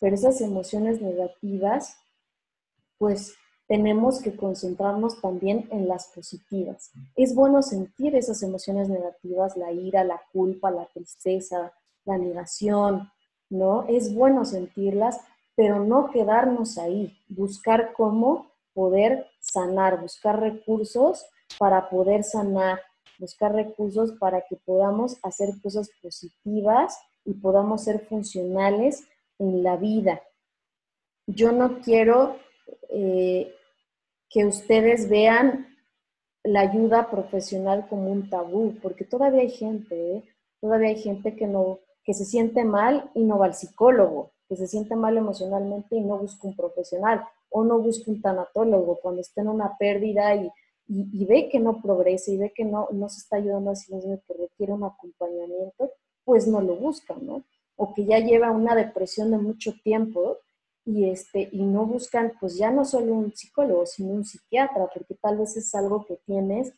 pero 0.00 0.14
esas 0.14 0.40
emociones 0.40 1.00
negativas 1.00 1.96
pues 2.98 3.34
tenemos 3.66 4.20
que 4.20 4.36
concentrarnos 4.36 5.20
también 5.20 5.68
en 5.70 5.88
las 5.88 6.08
positivas. 6.08 6.90
Es 7.16 7.34
bueno 7.34 7.62
sentir 7.62 8.14
esas 8.14 8.42
emociones 8.42 8.88
negativas, 8.88 9.56
la 9.56 9.72
ira, 9.72 10.04
la 10.04 10.20
culpa, 10.32 10.70
la 10.70 10.86
tristeza, 10.86 11.72
la 12.04 12.18
negación, 12.18 13.10
¿no? 13.48 13.84
Es 13.88 14.14
bueno 14.14 14.44
sentirlas, 14.44 15.20
pero 15.62 15.78
no 15.78 16.10
quedarnos 16.10 16.76
ahí, 16.76 17.16
buscar 17.28 17.92
cómo 17.92 18.50
poder 18.74 19.28
sanar, 19.38 20.00
buscar 20.00 20.40
recursos 20.40 21.24
para 21.56 21.88
poder 21.88 22.24
sanar, 22.24 22.80
buscar 23.16 23.54
recursos 23.54 24.10
para 24.18 24.40
que 24.40 24.56
podamos 24.56 25.20
hacer 25.22 25.50
cosas 25.62 25.88
positivas 26.02 26.98
y 27.24 27.34
podamos 27.34 27.84
ser 27.84 28.00
funcionales 28.08 29.04
en 29.38 29.62
la 29.62 29.76
vida, 29.76 30.20
yo 31.28 31.52
no 31.52 31.80
quiero 31.80 32.38
eh, 32.90 33.54
que 34.30 34.44
ustedes 34.44 35.08
vean 35.08 35.68
la 36.42 36.62
ayuda 36.62 37.08
profesional 37.08 37.86
como 37.88 38.10
un 38.10 38.28
tabú, 38.28 38.74
porque 38.82 39.04
todavía 39.04 39.42
hay 39.42 39.50
gente, 39.50 40.16
¿eh? 40.16 40.24
todavía 40.60 40.88
hay 40.88 41.00
gente 41.00 41.36
que 41.36 41.46
no, 41.46 41.78
que 42.02 42.14
se 42.14 42.24
siente 42.24 42.64
mal 42.64 43.12
y 43.14 43.22
no 43.22 43.38
va 43.38 43.46
al 43.46 43.54
psicólogo, 43.54 44.31
que 44.52 44.56
se 44.58 44.66
siente 44.68 44.94
mal 44.94 45.16
emocionalmente 45.16 45.96
y 45.96 46.02
no 46.02 46.18
busca 46.18 46.46
un 46.46 46.54
profesional 46.54 47.24
o 47.48 47.64
no 47.64 47.78
busca 47.78 48.10
un 48.10 48.20
tanatólogo 48.20 48.98
cuando 49.00 49.22
está 49.22 49.40
en 49.40 49.48
una 49.48 49.78
pérdida 49.78 50.34
y, 50.34 50.50
ve 51.24 51.48
que 51.50 51.58
no 51.58 51.80
progresa 51.80 52.30
y 52.30 52.36
ve 52.36 52.52
que 52.54 52.66
no, 52.66 52.86
no 52.92 53.08
se 53.08 53.20
está 53.20 53.36
ayudando 53.36 53.70
a 53.70 53.76
sí 53.76 53.94
mismo 53.94 54.20
que 54.26 54.34
requiere 54.34 54.74
un 54.74 54.84
acompañamiento, 54.84 55.90
pues 56.22 56.46
no 56.46 56.60
lo 56.60 56.76
busca, 56.76 57.14
¿no? 57.18 57.44
O 57.76 57.94
que 57.94 58.04
ya 58.04 58.18
lleva 58.18 58.50
una 58.50 58.74
depresión 58.74 59.30
de 59.30 59.38
mucho 59.38 59.72
tiempo 59.82 60.36
y, 60.84 61.08
este, 61.08 61.48
y 61.50 61.62
no 61.62 61.86
buscan, 61.86 62.34
pues 62.38 62.58
ya 62.58 62.70
no 62.70 62.84
solo 62.84 63.14
un 63.14 63.34
psicólogo, 63.34 63.86
sino 63.86 64.12
un 64.12 64.26
psiquiatra, 64.26 64.90
porque 64.92 65.14
tal 65.14 65.38
vez 65.38 65.56
es 65.56 65.74
algo 65.74 66.04
que 66.04 66.16
tienes 66.26 66.74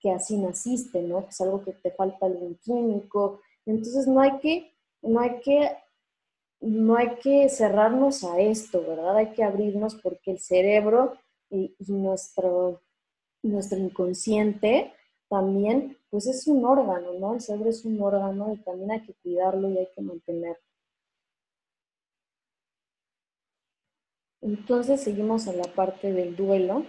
que 0.00 0.10
así 0.10 0.36
naciste, 0.36 1.00
¿no? 1.00 1.26
es 1.28 1.40
algo 1.40 1.62
que 1.62 1.74
te 1.74 1.92
falta 1.92 2.26
algún 2.26 2.56
químico. 2.56 3.40
Entonces 3.66 4.08
no 4.08 4.20
hay 4.20 4.36
que, 4.40 4.74
no 5.00 5.20
hay 5.20 5.38
que, 5.44 5.70
no 6.64 6.96
hay 6.96 7.16
que 7.16 7.48
cerrarnos 7.48 8.24
a 8.24 8.40
esto, 8.40 8.82
¿verdad? 8.86 9.16
Hay 9.16 9.32
que 9.32 9.44
abrirnos 9.44 9.96
porque 9.96 10.32
el 10.32 10.38
cerebro 10.38 11.14
y, 11.50 11.74
nuestro, 11.88 12.80
nuestro 13.42 13.78
inconsciente 13.78 14.92
también, 15.28 15.98
pues 16.10 16.26
es 16.26 16.46
un 16.46 16.64
órgano, 16.64 17.12
¿no? 17.14 17.34
El 17.34 17.40
cerebro 17.40 17.70
es 17.70 17.84
un 17.84 18.00
órgano 18.00 18.54
y 18.54 18.58
también 18.58 18.92
hay 18.92 19.02
que 19.02 19.14
cuidarlo 19.14 19.68
y 19.70 19.78
hay 19.78 19.88
que 19.94 20.00
mantenerlo. 20.00 20.62
Entonces 24.40 25.02
seguimos 25.02 25.46
en 25.46 25.58
la 25.58 25.64
parte 25.64 26.12
del 26.12 26.36
duelo. 26.36 26.84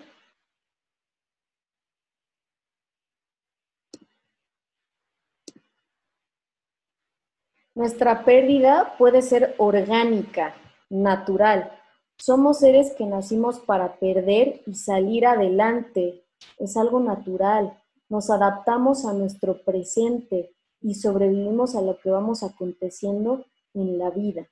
Nuestra 7.76 8.24
pérdida 8.24 8.96
puede 8.98 9.22
ser 9.22 9.54
orgánica, 9.58 10.56
natural. 10.90 11.72
Somos 12.18 12.60
seres 12.60 12.94
que 12.94 13.06
nacimos 13.06 13.60
para 13.60 13.98
perder 14.00 14.62
y 14.66 14.76
salir 14.76 15.28
adelante. 15.28 16.24
Es 16.58 16.78
algo 16.78 17.02
natural. 17.02 17.78
Nos 18.08 18.30
adaptamos 18.30 19.06
a 19.06 19.14
nuestro 19.14 19.62
presente 19.64 20.56
y 20.82 20.96
sobrevivimos 20.96 21.76
a 21.76 21.82
lo 21.82 22.00
que 22.00 22.10
vamos 22.10 22.44
aconteciendo 22.44 23.46
en 23.74 23.98
la 23.98 24.10
vida. 24.10 24.48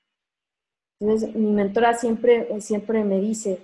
Entonces, 0.99 1.33
mi 1.35 1.51
mentora 1.51 1.93
siempre, 1.93 2.59
siempre 2.61 3.03
me 3.03 3.19
dice, 3.19 3.59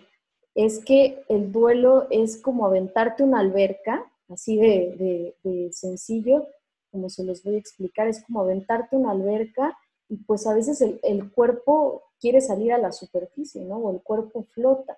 es 0.56 0.84
que 0.84 1.24
el 1.30 1.52
duelo 1.52 2.08
es 2.10 2.38
como 2.42 2.66
aventarte 2.66 3.24
una 3.24 3.40
alberca, 3.40 4.12
así 4.30 4.58
de, 4.58 5.36
sencillo, 5.72 6.48
como 6.92 7.10
se 7.10 7.24
los 7.24 7.44
voy 7.44 7.56
a 7.56 7.60
explicar, 7.60 8.08
es 8.08 8.24
como 8.24 8.42
aventarte 8.42 8.96
una 8.96 9.12
alberca 9.12 9.78
y 10.08 10.18
pues 10.18 10.48
a 10.48 10.54
veces 10.54 10.82
el, 10.82 11.32
cuerpo 11.32 12.04
quiere 12.20 12.42
salir 12.42 12.74
a 12.74 12.80
la 12.80 12.92
superficie, 12.92 13.64
¿no? 13.64 13.78
O 13.78 13.92
el 13.92 14.02
cuerpo 14.02 14.44
flota. 14.44 14.98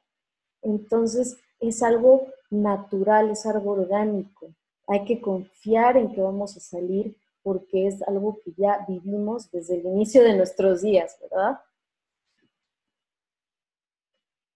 Entonces 0.62 1.38
es 1.60 1.84
algo 1.84 2.27
natural, 2.49 3.30
es 3.30 3.45
algo 3.45 3.71
orgánico. 3.71 4.54
Hay 4.88 5.04
que 5.06 5.19
confiar 5.19 5.97
en 5.97 6.13
que 6.13 6.21
vamos 6.21 6.56
a 6.56 6.62
salir 6.62 7.15
porque 7.43 7.88
es 7.88 8.01
algo 8.04 8.39
que 8.43 8.54
ya 8.56 8.86
vivimos 8.88 9.51
desde 9.51 9.80
el 9.80 9.86
inicio 9.86 10.23
de 10.23 10.38
nuestros 10.38 10.82
días, 10.82 11.17
¿verdad? 11.21 11.60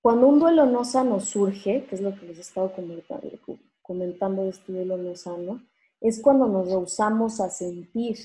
Cuando 0.01 0.27
un 0.27 0.39
duelo 0.39 0.65
no 0.67 0.85
sano 0.85 1.19
surge, 1.19 1.85
que 1.85 1.95
es 1.95 2.01
lo 2.01 2.13
que 2.15 2.27
les 2.27 2.37
he 2.37 2.41
estado 2.41 2.71
comentando 3.81 4.43
de 4.43 4.49
este 4.49 4.71
duelo 4.71 4.97
no 4.97 5.15
sano, 5.15 5.63
es 6.07 6.21
cuando 6.21 6.47
nos 6.47 6.67
rehusamos 6.67 7.39
a 7.39 7.49
sentir, 7.49 8.17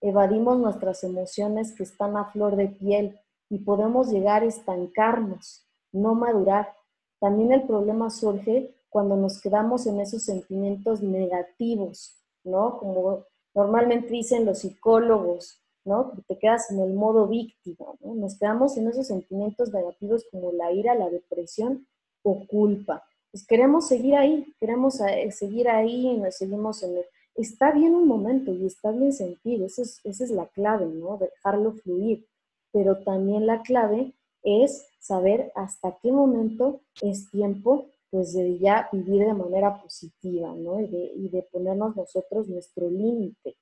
evadimos 0.00 0.58
nuestras 0.58 1.04
emociones 1.04 1.72
que 1.72 1.84
están 1.84 2.16
a 2.16 2.24
flor 2.24 2.56
de 2.56 2.68
piel 2.68 3.20
y 3.48 3.58
podemos 3.58 4.10
llegar 4.10 4.42
a 4.42 4.46
estancarnos, 4.46 5.66
no 5.92 6.14
madurar. 6.14 6.74
También 7.20 7.52
el 7.52 7.62
problema 7.66 8.10
surge 8.10 8.74
cuando 8.88 9.16
nos 9.16 9.40
quedamos 9.40 9.86
en 9.86 10.00
esos 10.00 10.24
sentimientos 10.24 11.02
negativos, 11.02 12.16
¿no? 12.44 12.78
Como 12.78 13.24
normalmente 13.54 14.08
dicen 14.08 14.44
los 14.44 14.60
psicólogos, 14.60 15.60
¿no? 15.84 16.12
Te 16.26 16.38
quedas 16.38 16.70
en 16.70 16.80
el 16.80 16.94
modo 16.94 17.28
víctima, 17.28 17.86
¿no? 18.00 18.14
Nos 18.14 18.38
quedamos 18.38 18.76
en 18.76 18.88
esos 18.88 19.06
sentimientos 19.06 19.72
negativos 19.72 20.26
como 20.30 20.52
la 20.52 20.72
ira, 20.72 20.94
la 20.94 21.10
depresión 21.10 21.86
o 22.22 22.46
culpa. 22.46 23.04
Pues 23.30 23.46
queremos 23.46 23.86
seguir 23.86 24.16
ahí, 24.16 24.52
queremos 24.58 25.00
eh, 25.00 25.30
seguir 25.30 25.68
ahí 25.68 26.08
y 26.08 26.16
nos 26.16 26.36
seguimos 26.36 26.82
en 26.82 26.98
el... 26.98 27.04
Está 27.34 27.72
bien 27.72 27.94
un 27.94 28.06
momento 28.06 28.52
y 28.52 28.66
está 28.66 28.90
bien 28.90 29.12
sentir, 29.12 29.62
esa 29.62 29.82
es, 29.82 30.00
esa 30.04 30.24
es 30.24 30.30
la 30.30 30.46
clave, 30.48 30.86
¿no? 30.86 31.16
Dejarlo 31.18 31.72
fluir. 31.72 32.26
Pero 32.72 33.02
también 33.02 33.46
la 33.46 33.62
clave 33.62 34.14
es 34.42 34.86
saber 34.98 35.52
hasta 35.54 35.98
qué 36.02 36.12
momento 36.12 36.80
es 37.02 37.30
tiempo 37.30 37.86
pues 38.10 38.32
de 38.32 38.58
ya 38.58 38.88
vivir 38.92 39.24
de 39.24 39.34
manera 39.34 39.80
positiva, 39.80 40.52
¿no? 40.54 40.80
Y 40.80 40.88
de, 40.88 41.12
y 41.14 41.28
de 41.28 41.42
ponernos 41.42 41.94
nosotros 41.94 42.48
nuestro 42.48 42.90
límite, 42.90 43.56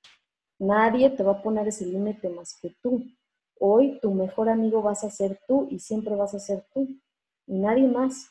Nadie 0.59 1.11
te 1.11 1.23
va 1.23 1.33
a 1.33 1.43
poner 1.43 1.69
ese 1.69 1.87
límite 1.87 2.29
más 2.29 2.59
que 2.61 2.75
tú. 2.83 3.05
Hoy 3.61 3.99
tu 4.01 4.13
mejor 4.13 4.49
amigo 4.49 4.83
vas 4.83 5.05
a 5.05 5.11
ser 5.11 5.41
tú 5.47 5.69
y 5.71 5.79
siempre 5.79 6.17
vas 6.17 6.35
a 6.35 6.41
ser 6.41 6.65
tú 6.75 6.89
y 7.47 7.59
nadie 7.59 7.87
más. 7.87 8.29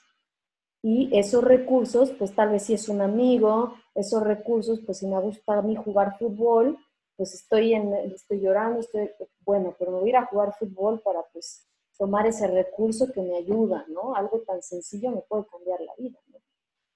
Y 0.84 1.10
esos 1.17 1.43
recursos, 1.43 2.12
pues 2.12 2.34
tal 2.36 2.50
vez 2.50 2.63
si 2.63 2.73
es 2.73 2.89
un 2.89 3.02
amigo, 3.02 3.76
esos 3.97 4.23
recursos, 4.23 4.79
pues 4.86 4.99
si 4.99 5.07
me 5.07 5.19
gusta 5.19 5.57
a 5.57 5.62
mí 5.62 5.75
jugar 5.75 6.17
fútbol, 6.17 6.77
pues 7.15 7.33
estoy, 7.33 7.73
en, 7.73 7.93
estoy 7.93 8.39
llorando, 8.39 8.79
estoy, 8.79 9.10
bueno, 9.41 9.75
pero 9.77 9.91
me 9.91 9.99
voy 9.99 10.07
a 10.07 10.12
ir 10.12 10.17
a 10.17 10.25
jugar 10.27 10.53
fútbol 10.57 11.01
para 11.01 11.23
pues 11.33 11.65
tomar 11.97 12.27
ese 12.27 12.47
recurso 12.47 13.12
que 13.12 13.21
me 13.21 13.36
ayuda, 13.36 13.86
¿no? 13.88 14.15
Algo 14.15 14.41
tan 14.41 14.62
sencillo 14.62 15.12
me 15.12 15.21
puede 15.21 15.45
cambiar 15.47 15.81
la 15.81 15.95
vida, 15.97 16.19
¿no? 16.27 16.38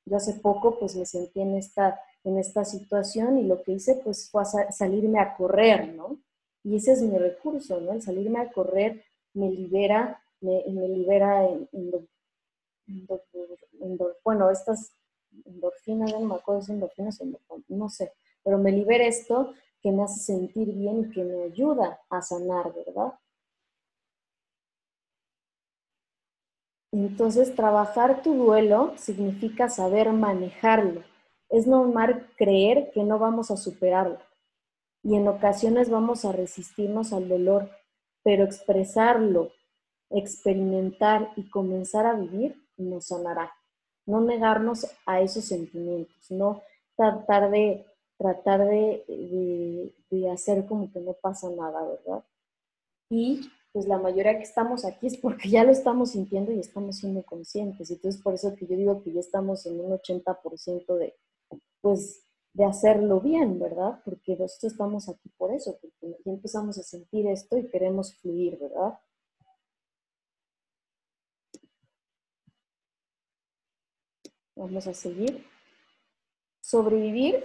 Yo 0.06 0.18
hace 0.18 0.34
poco 0.36 0.78
pues 0.80 0.96
me 0.96 1.06
sentí 1.06 1.42
en 1.42 1.58
esta 1.58 2.00
en 2.24 2.38
esta 2.38 2.66
situación 2.66 3.40
y 3.40 3.44
lo 3.44 3.62
que 3.64 3.74
hice 3.74 3.96
pues 3.96 4.30
fue 4.30 4.44
salirme 4.46 5.20
a 5.20 5.36
correr, 5.36 5.94
¿no? 5.94 6.20
Y 6.64 6.76
ese 6.76 6.94
es 6.94 7.02
mi 7.02 7.18
recurso, 7.18 7.80
¿no? 7.80 7.94
El 7.94 8.02
salirme 8.02 8.40
a 8.40 8.52
correr 8.52 9.04
me 9.34 9.50
libera, 9.50 10.22
me, 10.42 10.62
libera 10.68 11.48
en, 11.48 11.68
bueno, 14.24 14.52
estas 14.52 14.94
endorfinas, 15.46 16.12
no 16.12 16.22
me 16.22 16.36
acuerdo 16.36 16.62
si 16.62 16.72
endorfinas 16.74 17.20
o 17.22 17.62
no 17.70 17.90
sé, 17.90 18.14
pero 18.44 18.58
me 18.58 18.72
libera 18.72 19.06
esto 19.06 19.54
que 19.82 19.92
me 19.92 20.04
hace 20.04 20.20
sentir 20.20 20.74
bien 20.74 21.02
y 21.02 21.12
que 21.12 21.24
me 21.24 21.44
ayuda 21.44 22.00
a 22.10 22.22
sanar, 22.22 22.74
¿verdad? 22.74 23.14
Entonces, 26.92 27.56
trabajar 27.56 28.22
tu 28.22 28.34
duelo 28.34 28.94
significa 28.98 29.70
saber 29.70 30.12
manejarlo, 30.12 31.04
es 31.50 31.66
normal 31.68 32.28
creer 32.38 32.92
que 32.94 33.04
no 33.04 33.18
vamos 33.18 33.50
a 33.50 33.58
superarlo 33.58 34.20
y 35.04 35.16
en 35.16 35.28
ocasiones 35.28 35.90
vamos 35.90 36.26
a 36.26 36.32
resistirnos 36.32 37.14
al 37.14 37.28
dolor, 37.28 37.70
pero 38.24 38.44
expresarlo, 38.44 39.52
experimentar 40.10 41.32
y 41.36 41.50
comenzar 41.50 42.06
a 42.06 42.14
vivir 42.14 42.56
nos 42.78 43.08
sanará. 43.08 43.52
No 44.06 44.22
negarnos 44.22 44.88
a 45.06 45.22
esos 45.22 45.46
sentimientos, 45.46 46.30
no 46.30 46.62
tratar 46.96 47.52
de 47.52 47.86
tratar 48.22 48.68
de, 48.68 49.94
hacer 50.32 50.66
como 50.68 50.92
que 50.92 51.00
no 51.00 51.14
pasa 51.14 51.50
nada, 51.50 51.84
¿verdad? 51.84 52.24
Y 53.10 53.50
pues 53.74 53.88
la 53.88 53.98
mayoría 53.98 54.38
que 54.38 54.44
estamos 54.44 54.86
aquí 54.86 55.08
es 55.08 55.18
porque 55.18 55.50
ya 55.50 55.64
lo 55.64 55.72
estamos 55.72 56.12
sintiendo 56.12 56.52
y 56.52 56.60
estamos 56.60 56.98
siendo 56.98 57.24
conscientes. 57.24 57.90
Entonces, 57.90 58.22
por 58.22 58.34
eso 58.34 58.56
que 58.56 58.68
yo 58.68 58.76
digo 58.76 59.02
que 59.02 59.12
ya 59.12 59.20
estamos 59.20 59.66
en 59.66 59.80
un 59.80 59.92
80% 59.92 60.96
de, 60.98 61.16
pues 61.82 62.24
de 62.54 62.66
hacerlo 62.66 63.22
bien, 63.22 63.60
¿verdad? 63.60 64.02
Porque 64.06 64.36
nosotros 64.38 64.74
estamos 64.74 65.10
aquí 65.10 65.30
por 65.38 65.52
eso, 65.52 65.78
porque 65.82 66.18
ya 66.24 66.32
empezamos 66.32 66.78
a 66.78 66.84
sentir 66.84 67.28
esto 67.28 67.58
y 67.58 67.70
queremos 67.70 68.14
fluir, 68.16 68.60
¿verdad? 68.60 69.00
Vamos 74.62 74.86
a 74.86 74.94
seguir. 74.94 75.44
Sobrevivir, 76.62 77.44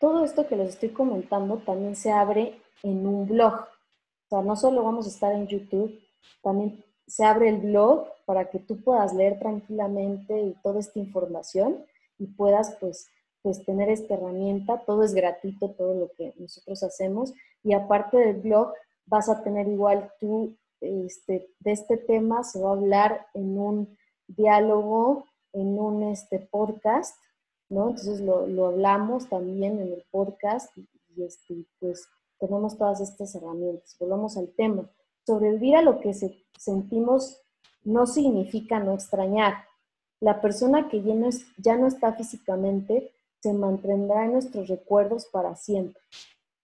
todo 0.00 0.24
esto 0.24 0.48
que 0.48 0.56
les 0.56 0.70
estoy 0.70 0.88
comentando 0.88 1.58
también 1.58 1.94
se 1.94 2.10
abre 2.10 2.58
en 2.82 3.06
un 3.06 3.28
blog. 3.28 3.52
O 3.52 4.28
sea, 4.30 4.40
no 4.40 4.56
solo 4.56 4.82
vamos 4.82 5.04
a 5.04 5.10
estar 5.10 5.32
en 5.34 5.46
YouTube, 5.46 6.00
también 6.42 6.82
se 7.06 7.22
abre 7.22 7.50
el 7.50 7.58
blog 7.58 8.06
para 8.24 8.48
que 8.48 8.60
tú 8.60 8.82
puedas 8.82 9.12
leer 9.12 9.38
tranquilamente 9.38 10.54
toda 10.62 10.80
esta 10.80 10.98
información 10.98 11.84
y 12.18 12.28
puedas 12.28 12.76
pues 12.80 13.08
pues 13.42 13.62
tener 13.66 13.90
esta 13.90 14.14
herramienta, 14.14 14.80
todo 14.86 15.02
es 15.02 15.12
gratuito, 15.12 15.72
todo 15.72 15.92
lo 15.94 16.10
que 16.16 16.32
nosotros 16.38 16.82
hacemos, 16.82 17.34
y 17.62 17.74
aparte 17.74 18.16
del 18.16 18.36
blog 18.36 18.72
vas 19.04 19.28
a 19.28 19.44
tener 19.44 19.68
igual 19.68 20.10
tu 20.18 20.56
este, 20.80 21.50
de 21.58 21.72
este 21.72 21.98
tema 21.98 22.42
se 22.42 22.58
va 22.62 22.70
a 22.70 22.72
hablar 22.72 23.26
en 23.34 23.58
un 23.58 23.98
diálogo, 24.26 25.26
en 25.54 25.78
un 25.78 26.02
este, 26.04 26.38
podcast, 26.38 27.16
¿no? 27.68 27.90
Entonces 27.90 28.20
lo, 28.20 28.46
lo 28.46 28.66
hablamos 28.66 29.28
también 29.28 29.80
en 29.80 29.92
el 29.92 30.04
podcast 30.10 30.76
y, 30.76 30.86
este, 31.22 31.64
pues 31.80 32.06
tenemos 32.38 32.76
todas 32.76 33.00
estas 33.00 33.34
herramientas. 33.34 33.96
Volvamos 33.98 34.36
al 34.36 34.48
tema. 34.54 34.90
Sobrevivir 35.26 35.76
a 35.76 35.82
lo 35.82 36.00
que 36.00 36.12
sentimos 36.58 37.40
no 37.82 38.06
significa 38.06 38.80
no 38.80 38.92
extrañar. 38.94 39.54
La 40.20 40.40
persona 40.40 40.88
que 40.88 41.02
ya 41.02 41.14
no, 41.14 41.28
ya 41.58 41.76
no 41.76 41.86
está 41.86 42.12
físicamente 42.12 43.12
se 43.40 43.52
mantendrá 43.52 44.24
en 44.24 44.32
nuestros 44.32 44.68
recuerdos 44.68 45.26
para 45.26 45.54
siempre. 45.54 46.00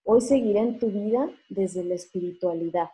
Hoy 0.03 0.22
seguiré 0.22 0.61
en 0.61 0.79
tu 0.79 0.87
vida 0.87 1.29
desde 1.50 1.85
la 1.85 1.94
espiritualidad. 1.94 2.88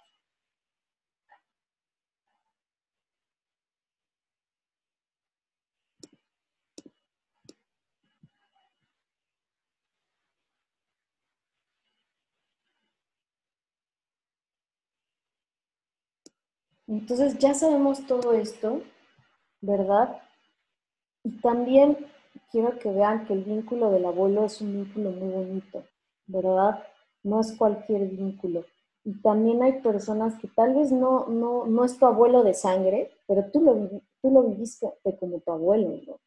Entonces 16.89 17.39
ya 17.39 17.53
sabemos 17.55 18.07
todo 18.07 18.33
esto, 18.33 18.83
¿verdad? 19.61 20.21
Y 21.25 21.41
también 21.41 21.97
quiero 22.51 22.79
que 22.79 22.91
vean 22.91 23.27
que 23.27 23.33
el 23.33 23.45
vínculo 23.45 23.91
del 23.91 24.05
abuelo 24.05 24.45
es 24.45 24.61
un 24.61 24.73
vínculo 24.73 25.11
muy 25.11 25.33
bonito, 25.33 25.85
¿verdad? 26.27 26.83
No 27.25 27.41
es 27.41 27.57
cualquier 27.57 28.09
vínculo. 28.09 28.65
Y 29.05 29.21
también 29.21 29.63
hay 29.63 29.81
personas 29.83 30.35
que 30.41 30.49
tal 30.49 30.75
vez 30.75 30.93
no, 30.93 31.27
no, 31.27 31.67
no 31.67 31.85
es 31.85 31.99
tu 31.99 32.07
abuelo 32.07 32.43
de 32.43 32.55
sangre, 32.55 33.11
pero 33.27 33.51
tú 33.53 33.61
lo, 33.61 33.89
tú 34.23 34.31
lo 34.31 34.43
viviste 34.45 34.87
como 35.19 35.41
tu 35.41 35.53
abuelo, 35.53 36.01
¿no? 36.07 36.21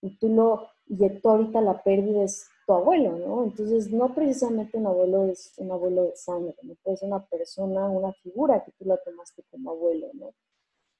Y 0.00 0.16
tú 0.18 0.28
lo, 0.28 0.68
y 0.86 1.08
tú 1.20 1.30
ahorita 1.30 1.60
la 1.60 1.82
pérdida 1.82 2.22
es 2.22 2.48
tu 2.68 2.74
abuelo, 2.74 3.16
¿no? 3.16 3.44
Entonces, 3.44 3.90
no 3.90 4.14
precisamente 4.14 4.76
un 4.76 4.86
abuelo 4.86 5.24
es 5.24 5.54
un 5.56 5.72
abuelo 5.72 6.02
de 6.04 6.14
sangre, 6.16 6.54
¿no? 6.62 6.74
Puede 6.82 6.98
ser 6.98 7.08
una 7.08 7.24
persona, 7.24 7.88
una 7.88 8.12
figura 8.12 8.62
que 8.62 8.72
tú 8.72 8.84
la 8.84 8.98
tomaste 8.98 9.42
como 9.50 9.70
abuelo, 9.70 10.08
¿no? 10.12 10.34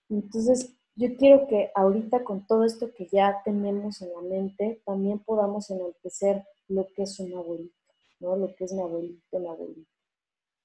Entonces, 0.08 0.74
yo 0.94 1.14
quiero 1.18 1.46
que 1.46 1.70
ahorita 1.74 2.24
con 2.24 2.46
todo 2.46 2.64
esto 2.64 2.90
que 2.94 3.06
ya 3.12 3.42
tenemos 3.44 4.00
en 4.00 4.14
la 4.14 4.22
mente, 4.22 4.80
también 4.86 5.18
podamos 5.18 5.68
enaltecer 5.68 6.42
lo 6.68 6.86
que 6.96 7.02
es 7.02 7.20
un 7.20 7.34
abuelito, 7.34 7.76
¿no? 8.20 8.34
Lo 8.34 8.54
que 8.56 8.64
es 8.64 8.72
mi 8.72 8.80
abuelito, 8.80 9.38
mi 9.38 9.48
abuelito. 9.48 9.90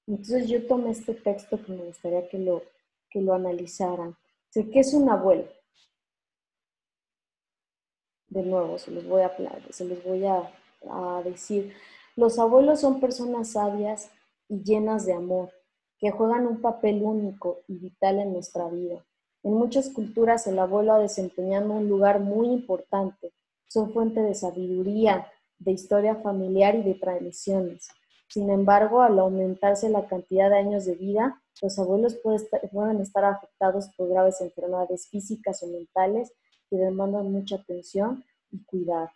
Entonces, 0.06 0.48
yo 0.48 0.66
tomé 0.66 0.92
este 0.92 1.12
texto 1.12 1.62
que 1.62 1.72
me 1.72 1.84
gustaría 1.84 2.26
que 2.30 2.38
lo, 2.38 2.62
que 3.10 3.20
lo 3.20 3.34
analizaran. 3.34 4.16
Sé 4.48 4.70
que 4.70 4.80
es 4.80 4.94
un 4.94 5.10
abuelo. 5.10 5.48
De 8.28 8.42
nuevo, 8.42 8.78
se 8.78 8.90
los 8.90 9.06
voy 9.06 9.20
a, 9.20 9.36
se 9.70 9.84
los 9.84 10.02
voy 10.02 10.24
a 10.24 10.50
a 10.90 11.22
decir, 11.22 11.72
los 12.16 12.38
abuelos 12.38 12.80
son 12.80 13.00
personas 13.00 13.52
sabias 13.52 14.10
y 14.48 14.62
llenas 14.62 15.04
de 15.06 15.14
amor, 15.14 15.50
que 15.98 16.10
juegan 16.10 16.46
un 16.46 16.60
papel 16.60 17.02
único 17.02 17.62
y 17.66 17.78
vital 17.78 18.20
en 18.20 18.32
nuestra 18.32 18.68
vida. 18.68 19.04
En 19.42 19.54
muchas 19.54 19.90
culturas 19.90 20.46
el 20.46 20.58
abuelo 20.58 20.94
ha 20.94 20.98
desempeñado 20.98 21.72
un 21.72 21.88
lugar 21.88 22.20
muy 22.20 22.48
importante. 22.48 23.32
Son 23.68 23.92
fuente 23.92 24.20
de 24.20 24.34
sabiduría, 24.34 25.26
de 25.58 25.72
historia 25.72 26.16
familiar 26.16 26.76
y 26.76 26.82
de 26.82 26.94
tradiciones. 26.94 27.88
Sin 28.28 28.50
embargo, 28.50 29.02
al 29.02 29.18
aumentarse 29.18 29.88
la 29.88 30.06
cantidad 30.06 30.50
de 30.50 30.58
años 30.58 30.86
de 30.86 30.94
vida, 30.94 31.42
los 31.60 31.78
abuelos 31.78 32.16
pueden 32.72 33.00
estar 33.00 33.24
afectados 33.24 33.88
por 33.96 34.08
graves 34.08 34.40
enfermedades 34.40 35.08
físicas 35.08 35.62
o 35.62 35.66
mentales 35.66 36.32
que 36.70 36.76
demandan 36.76 37.30
mucha 37.30 37.56
atención 37.56 38.24
y 38.50 38.64
cuidado 38.64 39.10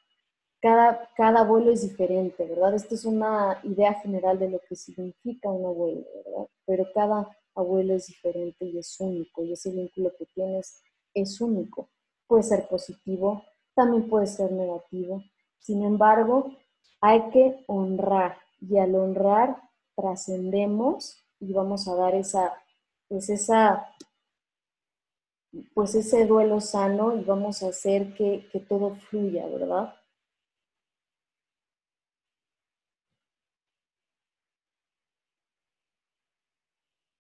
cada, 0.61 1.09
cada 1.17 1.41
abuelo 1.41 1.71
es 1.71 1.83
diferente, 1.83 2.45
¿verdad? 2.45 2.75
Esto 2.75 2.95
es 2.95 3.05
una 3.05 3.61
idea 3.63 3.95
general 3.95 4.39
de 4.39 4.51
lo 4.51 4.61
que 4.69 4.75
significa 4.75 5.49
un 5.49 5.67
abuelo, 5.67 6.05
¿verdad? 6.25 6.49
Pero 6.67 6.87
cada 6.95 7.29
abuelo 7.55 7.95
es 7.95 8.07
diferente 8.07 8.65
y 8.65 8.79
es 8.79 8.99
único, 9.01 9.45
y 9.45 9.53
ese 9.53 9.71
vínculo 9.71 10.13
que 10.19 10.27
tienes 10.27 10.83
es 11.15 11.41
único. 11.41 11.89
Puede 12.27 12.43
ser 12.43 12.69
positivo, 12.69 13.45
también 13.75 14.09
puede 14.09 14.27
ser 14.27 14.53
negativo. 14.53 15.23
Sin 15.59 15.83
embargo, 15.83 16.53
hay 17.01 17.31
que 17.31 17.65
honrar, 17.67 18.37
y 18.61 18.79
al 18.79 18.95
honrar 18.95 19.57
trascendemos 19.95 21.25
y 21.41 21.53
vamos 21.53 21.87
a 21.89 21.95
dar 21.95 22.15
esa, 22.15 22.53
pues 23.09 23.31
esa, 23.31 23.87
pues 25.75 25.95
ese 25.95 26.27
duelo 26.27 26.61
sano 26.61 27.17
y 27.17 27.25
vamos 27.25 27.63
a 27.63 27.69
hacer 27.69 28.15
que, 28.15 28.49
que 28.53 28.61
todo 28.61 28.97
fluya, 28.97 29.47
¿verdad? 29.47 29.95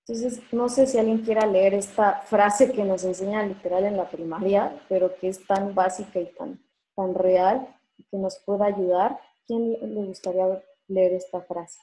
Entonces, 0.08 0.40
no 0.52 0.70
sé 0.70 0.86
si 0.86 0.96
alguien 0.96 1.18
quiera 1.18 1.44
leer 1.44 1.74
esta 1.74 2.22
frase 2.22 2.72
que 2.72 2.82
nos 2.82 3.04
enseña 3.04 3.42
literal 3.42 3.84
en 3.84 3.98
la 3.98 4.08
primaria, 4.08 4.82
pero 4.88 5.14
que 5.14 5.28
es 5.28 5.46
tan 5.46 5.74
básica 5.74 6.18
y 6.18 6.32
tan, 6.32 6.64
tan 6.96 7.14
real 7.14 7.76
que 8.10 8.16
nos 8.16 8.38
pueda 8.38 8.64
ayudar. 8.64 9.20
¿Quién 9.46 9.72
le 9.72 10.06
gustaría 10.06 10.64
leer 10.86 11.12
esta 11.12 11.42
frase? 11.42 11.78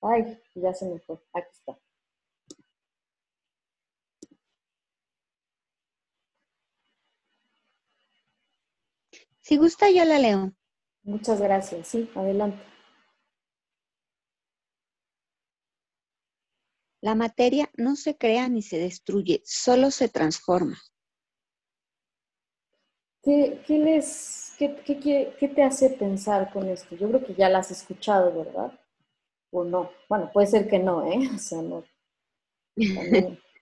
Ay, 0.00 0.40
ya 0.54 0.72
se 0.72 0.88
me 0.88 1.00
fue. 1.00 1.18
Aquí 1.32 1.48
está. 1.50 1.76
Si 9.40 9.56
gusta, 9.56 9.90
yo 9.90 10.04
la 10.04 10.20
leo. 10.20 10.52
Muchas 11.02 11.40
gracias. 11.40 11.88
Sí, 11.88 12.08
adelante. 12.14 12.73
La 17.04 17.14
materia 17.14 17.70
no 17.76 17.96
se 17.96 18.16
crea 18.16 18.48
ni 18.48 18.62
se 18.62 18.78
destruye, 18.78 19.42
solo 19.44 19.90
se 19.90 20.08
transforma. 20.08 20.78
¿Qué, 23.22 23.60
les, 23.68 24.54
qué, 24.58 25.52
te 25.54 25.62
hace 25.62 25.90
pensar 25.90 26.50
con 26.50 26.66
esto? 26.66 26.96
Yo 26.96 27.08
creo 27.08 27.22
que 27.22 27.34
ya 27.34 27.50
la 27.50 27.58
has 27.58 27.70
escuchado, 27.70 28.34
¿verdad? 28.34 28.72
O 29.50 29.64
no. 29.64 29.90
Bueno, 30.08 30.30
puede 30.32 30.46
ser 30.46 30.66
que 30.66 30.78
no, 30.78 31.04
¿eh? 31.04 31.28
O 31.34 31.38
sea, 31.38 31.60
no. 31.60 31.84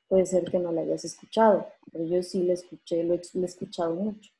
puede 0.07 0.25
ser 0.25 0.49
que 0.49 0.61
no 0.61 0.71
la 0.71 0.83
hayas 0.83 1.05
escuchado, 1.05 1.67
pero 1.91 2.05
yo 2.05 2.23
sí 2.23 2.45
la 2.45 2.53
escuché, 2.53 3.03
lo 3.03 3.15
he 3.15 3.45
escuchado 3.45 3.97
mucho. 3.97 4.31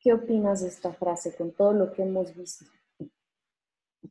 ¿Qué 0.00 0.14
opinas 0.14 0.62
de 0.62 0.68
esta 0.68 0.94
frase 0.94 1.36
con 1.36 1.52
todo 1.52 1.74
lo 1.74 1.92
que 1.92 2.00
hemos 2.00 2.34
visto? 2.34 2.64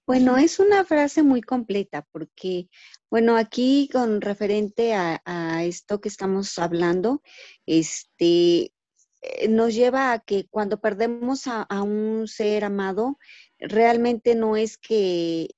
Bueno, 0.06 0.38
es 0.38 0.60
una 0.60 0.84
frase 0.86 1.24
muy 1.24 1.42
completa 1.42 2.06
porque, 2.12 2.70
bueno, 3.10 3.38
aquí 3.38 3.90
con 3.92 4.22
referente 4.22 4.94
a, 4.94 5.64
esto 5.64 6.02
que 6.02 6.10
estamos 6.10 6.58
hablando, 6.60 7.22
este, 7.66 8.74
eh, 9.22 9.48
nos 9.50 9.74
lleva 9.74 10.12
a 10.14 10.20
que 10.20 10.48
cuando 10.50 10.80
perdemos 10.82 11.44
a, 11.48 11.66
un 11.84 12.28
ser 12.28 12.66
amado, 12.66 13.18
realmente 13.60 14.36
no 14.36 14.58
es 14.58 14.78
que, 14.78 15.50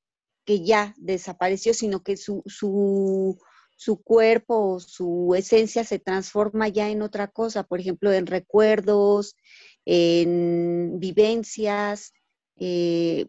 que 0.45 0.63
ya 0.63 0.93
desapareció, 0.97 1.73
sino 1.73 2.03
que 2.03 2.17
su, 2.17 2.43
su, 2.45 3.39
su 3.75 4.01
cuerpo 4.03 4.73
o 4.75 4.79
su 4.79 5.33
esencia 5.35 5.83
se 5.83 5.99
transforma 5.99 6.67
ya 6.67 6.89
en 6.89 7.01
otra 7.01 7.27
cosa, 7.29 7.63
por 7.63 7.79
ejemplo, 7.79 8.13
en 8.13 8.27
recuerdos, 8.27 9.35
en 9.85 10.99
vivencias, 10.99 12.13
eh, 12.57 13.27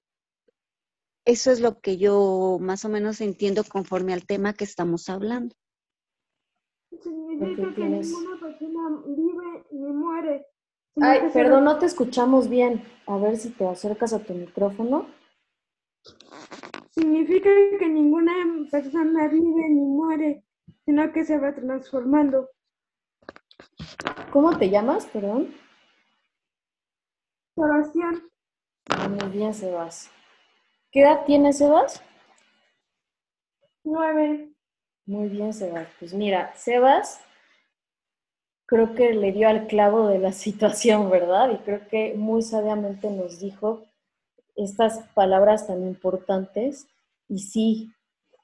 eso 1.31 1.53
es 1.53 1.61
lo 1.61 1.81
que 1.81 1.97
yo 1.97 2.59
más 2.61 2.85
o 2.85 2.88
menos 2.88 3.21
entiendo 3.21 3.62
conforme 3.64 4.12
al 4.12 4.27
tema 4.27 4.53
que 4.53 4.64
estamos 4.64 5.09
hablando. 5.09 5.55
Significa 6.90 7.73
que 7.75 7.85
ninguna 7.85 8.40
persona 8.40 9.03
vive 9.07 9.64
ni 9.71 9.93
muere. 9.93 10.47
Ay, 11.01 11.21
perdón, 11.33 11.64
no 11.64 11.79
te 11.79 11.87
escuchamos 11.87 12.49
bien. 12.49 12.83
A 13.07 13.16
ver 13.16 13.37
si 13.37 13.51
te 13.51 13.66
acercas 13.66 14.12
a 14.12 14.19
tu 14.19 14.35
micrófono. 14.35 15.07
Significa 16.90 17.50
que 17.79 17.88
ninguna 17.88 18.33
persona 18.69 19.29
vive 19.29 19.69
ni 19.69 19.87
muere, 19.87 20.44
sino 20.85 21.13
que 21.13 21.25
se 21.25 21.38
va 21.38 21.54
transformando. 21.54 22.48
¿Cómo 24.33 24.59
te 24.59 24.69
llamas, 24.69 25.07
perdón? 25.07 25.54
Sebastián. 27.54 28.29
Ah, 28.88 29.09
muy 29.09 29.29
bien, 29.31 29.54
Sebastián. 29.54 30.19
¿Qué 30.93 31.03
edad 31.03 31.25
tiene 31.25 31.53
Sebas? 31.53 32.03
Nueve. 33.85 34.53
Muy 35.07 35.29
bien, 35.29 35.55
Sebas. 35.55 35.87
Pues 36.01 36.13
mira, 36.13 36.53
Sebas 36.57 37.21
creo 38.67 38.95
que 38.95 39.13
le 39.15 39.31
dio 39.31 39.49
al 39.49 39.69
clavo 39.69 40.09
de 40.09 40.19
la 40.19 40.33
situación, 40.45 41.09
¿verdad? 41.09 41.51
Y 41.51 41.59
creo 41.59 41.87
que 41.88 42.15
muy 42.15 42.43
sabiamente 42.43 43.09
nos 43.09 43.38
dijo 43.38 43.85
estas 44.57 44.99
palabras 45.15 45.69
tan 45.69 45.87
importantes. 45.87 46.88
Y 47.29 47.38
sí, 47.38 47.93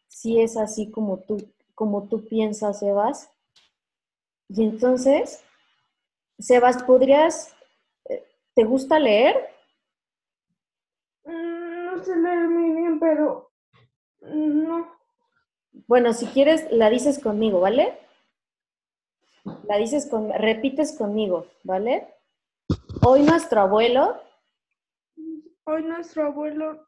sí 0.07 0.41
es 0.41 0.57
así 0.57 0.89
como 0.91 1.19
tú, 1.19 1.53
como 1.75 2.09
tú 2.09 2.29
piensas, 2.29 2.79
Sebas. 2.79 3.29
Y 4.49 4.63
entonces, 4.63 5.43
Sebas, 6.39 6.85
¿podrías, 6.85 7.57
eh, 8.09 8.25
te 8.55 8.63
gusta 8.63 9.01
leer? 9.01 9.56
Sé 12.07 12.15
leer 12.15 12.49
muy 12.49 12.71
bien, 12.71 13.01
pero 13.01 13.51
no. 14.21 14.97
Bueno, 15.89 16.13
si 16.13 16.27
quieres, 16.27 16.71
la 16.71 16.89
dices 16.89 17.19
conmigo, 17.19 17.59
¿vale? 17.59 17.99
La 19.65 19.77
dices 19.77 20.07
con, 20.07 20.33
repites 20.33 20.97
conmigo, 20.97 21.47
¿vale? 21.65 22.07
Hoy 23.05 23.25
nuestro 23.25 23.61
abuelo 23.61 24.21
Hoy 25.65 25.83
nuestro 25.83 26.27
abuelo 26.27 26.87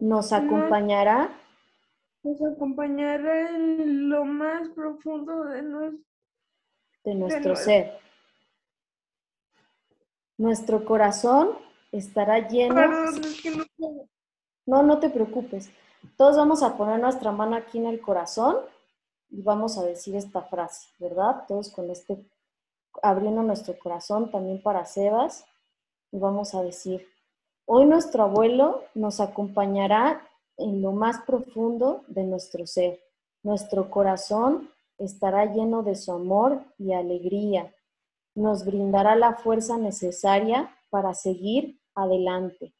nos 0.00 0.34
acompañará 0.34 1.30
nos 2.22 2.42
acompañará 2.42 3.48
en 3.52 4.10
lo 4.10 4.26
más 4.26 4.68
profundo 4.68 5.44
de 5.44 5.62
nuestro 5.62 6.04
de 7.04 7.14
nuestro 7.14 7.56
ser. 7.56 7.98
Nuestro 10.36 10.84
corazón 10.84 11.56
estará 11.98 12.48
lleno. 12.48 12.74
Perdón, 12.74 13.24
es 13.24 13.40
que 13.40 13.50
no 13.50 13.64
puedo. 13.76 14.08
No, 14.66 14.82
no 14.82 14.98
te 14.98 15.10
preocupes. 15.10 15.70
Todos 16.16 16.36
vamos 16.36 16.62
a 16.62 16.76
poner 16.76 17.00
nuestra 17.00 17.32
mano 17.32 17.56
aquí 17.56 17.78
en 17.78 17.86
el 17.86 18.00
corazón 18.00 18.56
y 19.30 19.42
vamos 19.42 19.78
a 19.78 19.82
decir 19.82 20.16
esta 20.16 20.42
frase, 20.42 20.88
¿verdad? 20.98 21.44
Todos 21.48 21.70
con 21.70 21.90
este, 21.90 22.24
abriendo 23.02 23.42
nuestro 23.42 23.78
corazón 23.78 24.30
también 24.30 24.62
para 24.62 24.84
Sebas 24.84 25.44
y 26.12 26.18
vamos 26.18 26.54
a 26.54 26.62
decir, 26.62 27.06
hoy 27.66 27.86
nuestro 27.86 28.24
abuelo 28.24 28.84
nos 28.94 29.20
acompañará 29.20 30.26
en 30.56 30.82
lo 30.82 30.92
más 30.92 31.20
profundo 31.22 32.04
de 32.06 32.24
nuestro 32.24 32.66
ser. 32.66 33.00
Nuestro 33.42 33.90
corazón 33.90 34.70
estará 34.98 35.46
lleno 35.46 35.82
de 35.82 35.96
su 35.96 36.12
amor 36.12 36.62
y 36.78 36.92
alegría. 36.92 37.74
Nos 38.34 38.64
brindará 38.64 39.16
la 39.16 39.34
fuerza 39.34 39.76
necesaria 39.76 40.74
para 40.90 41.12
seguir 41.12 41.80
adelante. 41.94 42.72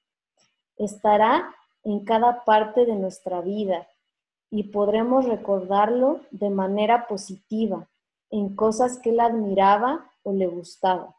Estará 0.76 1.54
en 1.82 2.04
cada 2.04 2.44
parte 2.44 2.86
de 2.86 2.94
nuestra 2.94 3.40
vida 3.40 3.86
y 4.50 4.64
podremos 4.64 5.24
recordarlo 5.26 6.20
de 6.30 6.50
manera 6.50 7.06
positiva 7.06 7.88
en 8.30 8.54
cosas 8.56 8.98
que 8.98 9.10
él 9.10 9.20
admiraba 9.20 10.10
o 10.22 10.32
le 10.32 10.46
gustaba 10.46 11.14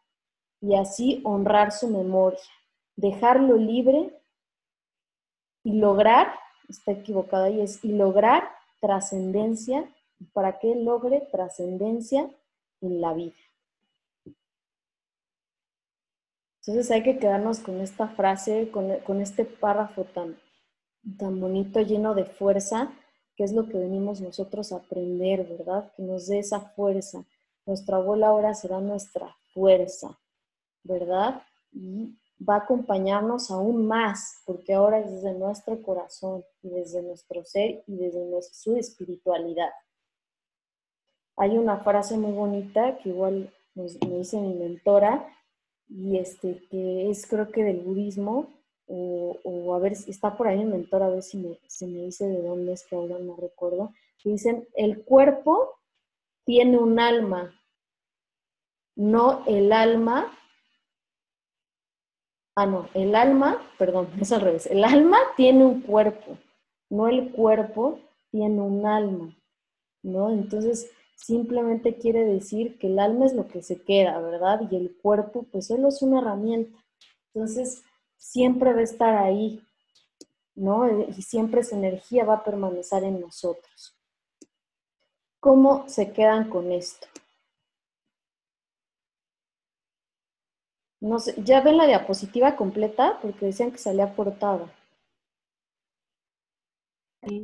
y 0.61 0.75
así 0.75 1.21
honrar 1.23 1.71
su 1.71 1.87
memoria, 1.87 2.39
dejarlo 2.95 3.55
libre 3.57 4.19
y 5.63 5.73
lograr, 5.79 6.33
está 6.67 6.93
equivocado 6.93 7.45
ahí, 7.45 7.61
es 7.61 7.83
y 7.83 7.91
lograr 7.93 8.49
trascendencia, 8.81 9.89
para 10.33 10.59
que 10.59 10.75
logre 10.75 11.27
trascendencia 11.31 12.29
en 12.81 13.01
la 13.01 13.13
vida. 13.13 13.35
Entonces 16.67 16.89
hay 16.89 17.03
que 17.03 17.19
quedarnos 17.19 17.59
con 17.59 17.79
esta 17.79 18.07
frase, 18.07 18.71
con, 18.71 19.21
este 19.21 19.45
párrafo 19.45 20.03
tan, 20.05 20.35
tan 21.19 21.39
bonito, 21.39 21.79
lleno 21.81 22.15
de 22.15 22.25
fuerza, 22.25 22.91
que 23.35 23.43
es 23.43 23.53
lo 23.53 23.67
que 23.67 23.77
venimos 23.77 24.19
nosotros 24.19 24.71
a 24.71 24.77
aprender, 24.77 25.47
¿verdad? 25.47 25.91
Que 25.95 26.01
nos 26.01 26.25
dé 26.27 26.39
esa 26.39 26.61
fuerza. 26.61 27.23
Nuestra 27.67 27.97
abuela 27.97 28.29
ahora 28.29 28.55
será 28.55 28.79
nuestra 28.79 29.35
fuerza, 29.53 30.17
¿verdad? 30.83 31.43
Y 31.71 32.17
va 32.41 32.55
a 32.55 32.59
acompañarnos 32.59 33.51
aún 33.51 33.85
más, 33.85 34.41
porque 34.45 34.73
ahora 34.73 34.99
es 34.99 35.11
desde 35.11 35.37
nuestro 35.37 35.83
corazón 35.83 36.43
y 36.63 36.69
desde 36.69 37.03
nuestro 37.03 37.45
ser 37.45 37.83
y 37.85 37.95
desde 37.95 38.25
nuestra, 38.25 38.55
su 38.55 38.75
espiritualidad. 38.75 39.69
Hay 41.37 41.57
una 41.57 41.77
frase 41.83 42.17
muy 42.17 42.31
bonita 42.31 42.97
que 42.97 43.09
igual 43.09 43.53
nos, 43.75 44.01
me 44.01 44.17
dice 44.17 44.39
mi 44.39 44.55
mentora, 44.55 45.27
y 45.87 46.17
este, 46.17 46.63
que 46.69 47.09
es 47.09 47.27
creo 47.27 47.51
que 47.51 47.63
del 47.63 47.81
budismo, 47.81 48.53
o, 48.87 49.39
o, 49.43 49.73
a 49.73 49.79
ver 49.79 49.95
si 49.95 50.11
está 50.11 50.37
por 50.37 50.47
ahí 50.47 50.59
mi 50.59 50.65
mentor, 50.65 51.03
a 51.03 51.09
ver 51.09 51.23
si 51.23 51.37
me, 51.37 51.57
me 51.87 52.03
dice 52.03 52.27
de 52.27 52.41
dónde 52.43 52.73
es 52.73 52.83
que 52.83 52.95
ahora 52.95 53.17
no 53.19 53.35
recuerdo, 53.35 53.91
dicen, 54.29 54.67
el 54.75 55.03
cuerpo 55.03 55.79
tiene 56.45 56.77
un 56.77 56.99
alma, 56.99 57.53
no 58.95 59.43
el 59.45 59.71
alma, 59.71 60.37
ah 62.55 62.65
no, 62.65 62.89
el 62.93 63.15
alma, 63.15 63.61
perdón, 63.77 64.09
es 64.19 64.31
al 64.31 64.41
revés, 64.41 64.65
el 64.67 64.83
alma 64.83 65.17
tiene 65.37 65.65
un 65.65 65.81
cuerpo, 65.81 66.37
no 66.89 67.07
el 67.07 67.31
cuerpo 67.31 67.99
tiene 68.31 68.61
un 68.61 68.85
alma, 68.85 69.35
¿no? 70.03 70.31
Entonces, 70.31 70.91
simplemente 71.15 71.97
quiere 71.97 72.25
decir 72.25 72.77
que 72.79 72.87
el 72.87 72.99
alma 72.99 73.25
es 73.25 73.33
lo 73.33 73.47
que 73.47 73.61
se 73.63 73.81
queda, 73.81 74.19
¿verdad? 74.21 74.61
Y 74.71 74.75
el 74.75 74.95
cuerpo, 75.01 75.45
pues 75.51 75.67
solo 75.67 75.89
es 75.89 76.01
una 76.01 76.19
herramienta. 76.21 76.77
Entonces, 77.33 77.83
siempre 78.17 78.73
va 78.73 78.79
a 78.81 78.83
estar 78.83 79.15
ahí, 79.17 79.61
¿no? 80.55 80.89
Y 81.09 81.21
siempre 81.21 81.61
esa 81.61 81.77
energía 81.77 82.25
va 82.25 82.35
a 82.35 82.43
permanecer 82.43 83.03
en 83.05 83.21
nosotros. 83.21 83.95
¿Cómo 85.39 85.87
se 85.87 86.11
quedan 86.11 86.49
con 86.49 86.73
esto? 86.73 87.07
No 90.99 91.19
sé, 91.19 91.33
¿ya 91.41 91.61
ven 91.61 91.77
la 91.77 91.87
diapositiva 91.87 92.57
completa? 92.57 93.17
Porque 93.21 93.45
decían 93.45 93.71
que 93.71 93.77
salía 93.77 94.13
portada. 94.13 94.69
Sí, 97.23 97.43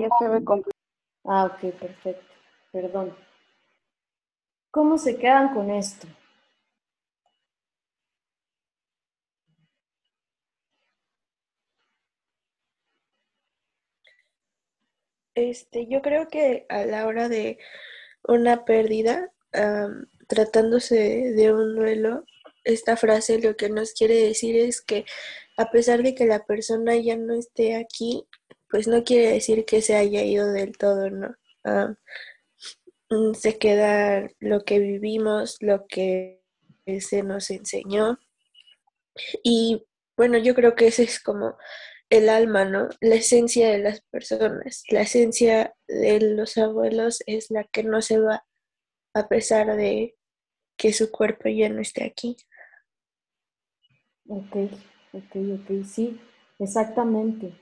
ya 0.00 0.08
se 0.18 0.28
ve 0.28 0.44
completo. 0.44 0.78
Ah, 1.24 1.46
ok, 1.46 1.72
perfecto. 1.80 2.35
Perdón. 2.76 3.16
¿Cómo 4.70 4.98
se 4.98 5.16
quedan 5.16 5.54
con 5.54 5.70
esto? 5.70 6.06
Este, 15.34 15.86
yo 15.86 16.02
creo 16.02 16.28
que 16.28 16.66
a 16.68 16.84
la 16.84 17.06
hora 17.06 17.30
de 17.30 17.58
una 18.24 18.66
pérdida, 18.66 19.32
tratándose 20.28 21.32
de 21.34 21.54
un 21.54 21.76
duelo, 21.76 22.24
esta 22.64 22.98
frase 22.98 23.38
lo 23.40 23.56
que 23.56 23.70
nos 23.70 23.94
quiere 23.94 24.16
decir 24.16 24.54
es 24.54 24.82
que 24.82 25.06
a 25.56 25.70
pesar 25.70 26.02
de 26.02 26.14
que 26.14 26.26
la 26.26 26.44
persona 26.44 26.94
ya 26.96 27.16
no 27.16 27.32
esté 27.32 27.74
aquí, 27.76 28.26
pues 28.68 28.86
no 28.86 29.02
quiere 29.02 29.32
decir 29.32 29.64
que 29.64 29.80
se 29.80 29.96
haya 29.96 30.22
ido 30.24 30.52
del 30.52 30.76
todo, 30.76 31.08
¿no? 31.08 31.36
Se 33.34 33.58
queda 33.58 34.28
lo 34.40 34.64
que 34.64 34.78
vivimos, 34.78 35.56
lo 35.60 35.86
que 35.86 36.42
se 37.00 37.22
nos 37.22 37.50
enseñó. 37.50 38.18
Y 39.42 39.86
bueno, 40.16 40.38
yo 40.38 40.54
creo 40.54 40.74
que 40.74 40.88
ese 40.88 41.04
es 41.04 41.22
como 41.22 41.56
el 42.10 42.28
alma, 42.28 42.64
¿no? 42.64 42.88
La 43.00 43.16
esencia 43.16 43.70
de 43.70 43.78
las 43.78 44.00
personas. 44.02 44.82
La 44.88 45.02
esencia 45.02 45.74
de 45.88 46.20
los 46.20 46.56
abuelos 46.56 47.22
es 47.26 47.50
la 47.50 47.64
que 47.64 47.82
no 47.82 48.02
se 48.02 48.18
va 48.18 48.44
a 49.14 49.28
pesar 49.28 49.76
de 49.76 50.16
que 50.76 50.92
su 50.92 51.10
cuerpo 51.10 51.48
ya 51.48 51.68
no 51.68 51.80
esté 51.80 52.04
aquí. 52.04 52.36
Ok, 54.28 54.56
ok, 55.12 55.36
ok, 55.54 55.84
sí, 55.84 56.20
exactamente. 56.58 57.52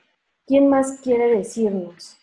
¿Quién 0.46 0.68
más 0.68 1.00
quiere 1.00 1.28
decirnos 1.28 2.18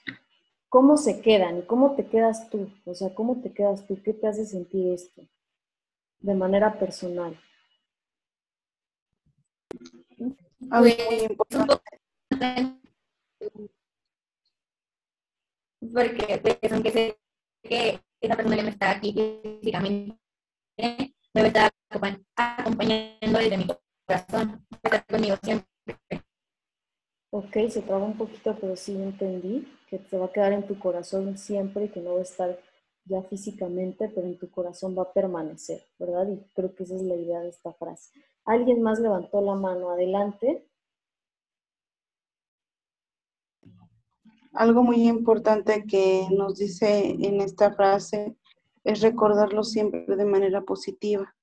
cómo 0.72 0.95
se 0.95 1.22
quedan 1.22 1.59
y 1.59 1.61
cómo 1.63 1.95
te 1.97 2.05
quedas 2.07 2.49
tú? 2.49 2.72
O 2.86 2.95
sea, 2.95 3.13
¿cómo 3.13 3.41
te 3.41 3.51
quedas 3.53 3.86
tú? 3.86 4.01
¿Qué 4.01 4.13
te 4.13 4.26
hace 4.28 4.45
sentir 4.45 4.93
esto 4.93 5.22
de 6.22 6.34
manera 6.34 6.80
personal? 6.80 7.38
Algo 10.72 10.86
muy 10.86 10.95
Pues, 10.95 11.24
importante. 11.30 11.76
porque 15.93 16.38
pues, 16.41 16.72
aunque 16.72 16.91
sé 16.91 17.17
que 17.63 17.99
esa 18.22 18.36
persona 18.38 18.55
ya 18.55 18.63
no 18.63 18.69
está 18.69 18.91
aquí 18.91 19.13
físicamente, 19.59 20.17
me 21.34 21.41
va 21.41 21.43
a 21.43 21.47
estar 21.47 21.72
acompa- 21.89 22.24
acompañando 22.36 23.39
desde 23.39 23.57
mi 23.57 23.67
corazón, 24.07 24.65
va 24.74 24.80
a 24.84 24.88
estar 24.88 25.05
conmigo 25.07 25.36
siempre. 25.43 25.67
Ok, 27.34 27.53
se 27.69 27.82
traba 27.82 28.03
un 28.03 28.17
poquito, 28.17 28.57
pero 28.59 28.75
sí 28.75 28.93
entendí 28.93 29.65
que 29.88 29.99
te 29.99 30.17
va 30.17 30.25
a 30.25 30.32
quedar 30.34 30.51
en 30.51 30.67
tu 30.67 30.77
corazón 30.77 31.38
siempre 31.38 31.86
y 31.86 31.89
que 31.89 32.01
no 32.01 32.15
va 32.15 32.19
a 32.19 32.23
estar 32.23 32.59
ya 33.05 33.23
físicamente, 33.23 34.09
pero 34.09 34.27
en 34.27 34.38
tu 34.38 34.51
corazón 34.51 34.97
va 34.97 35.03
a 35.03 35.13
permanecer, 35.13 35.82
¿verdad? 35.97 36.27
Y 36.27 36.43
creo 36.53 36.75
que 36.75 36.84
esa 36.84 36.95
es 36.95 37.03
la 37.03 37.15
idea 37.15 37.39
de 37.39 37.47
esta 37.47 37.71
frase. 37.71 38.11
¿Alguien 38.43 38.82
más 38.82 38.99
levantó 38.99 39.39
la 39.39 39.55
mano? 39.55 39.91
Adelante. 39.91 40.67
Algo 44.51 44.84
muy 44.84 45.07
importante 45.07 45.86
que 45.88 46.27
nos 46.32 46.57
dice 46.57 47.15
en 47.17 47.39
esta 47.39 47.73
frase 47.73 48.36
es 48.84 48.99
recordarlo 48.99 49.63
siempre 49.63 50.17
de 50.17 50.25
manera 50.25 50.63
positiva. 50.63 51.34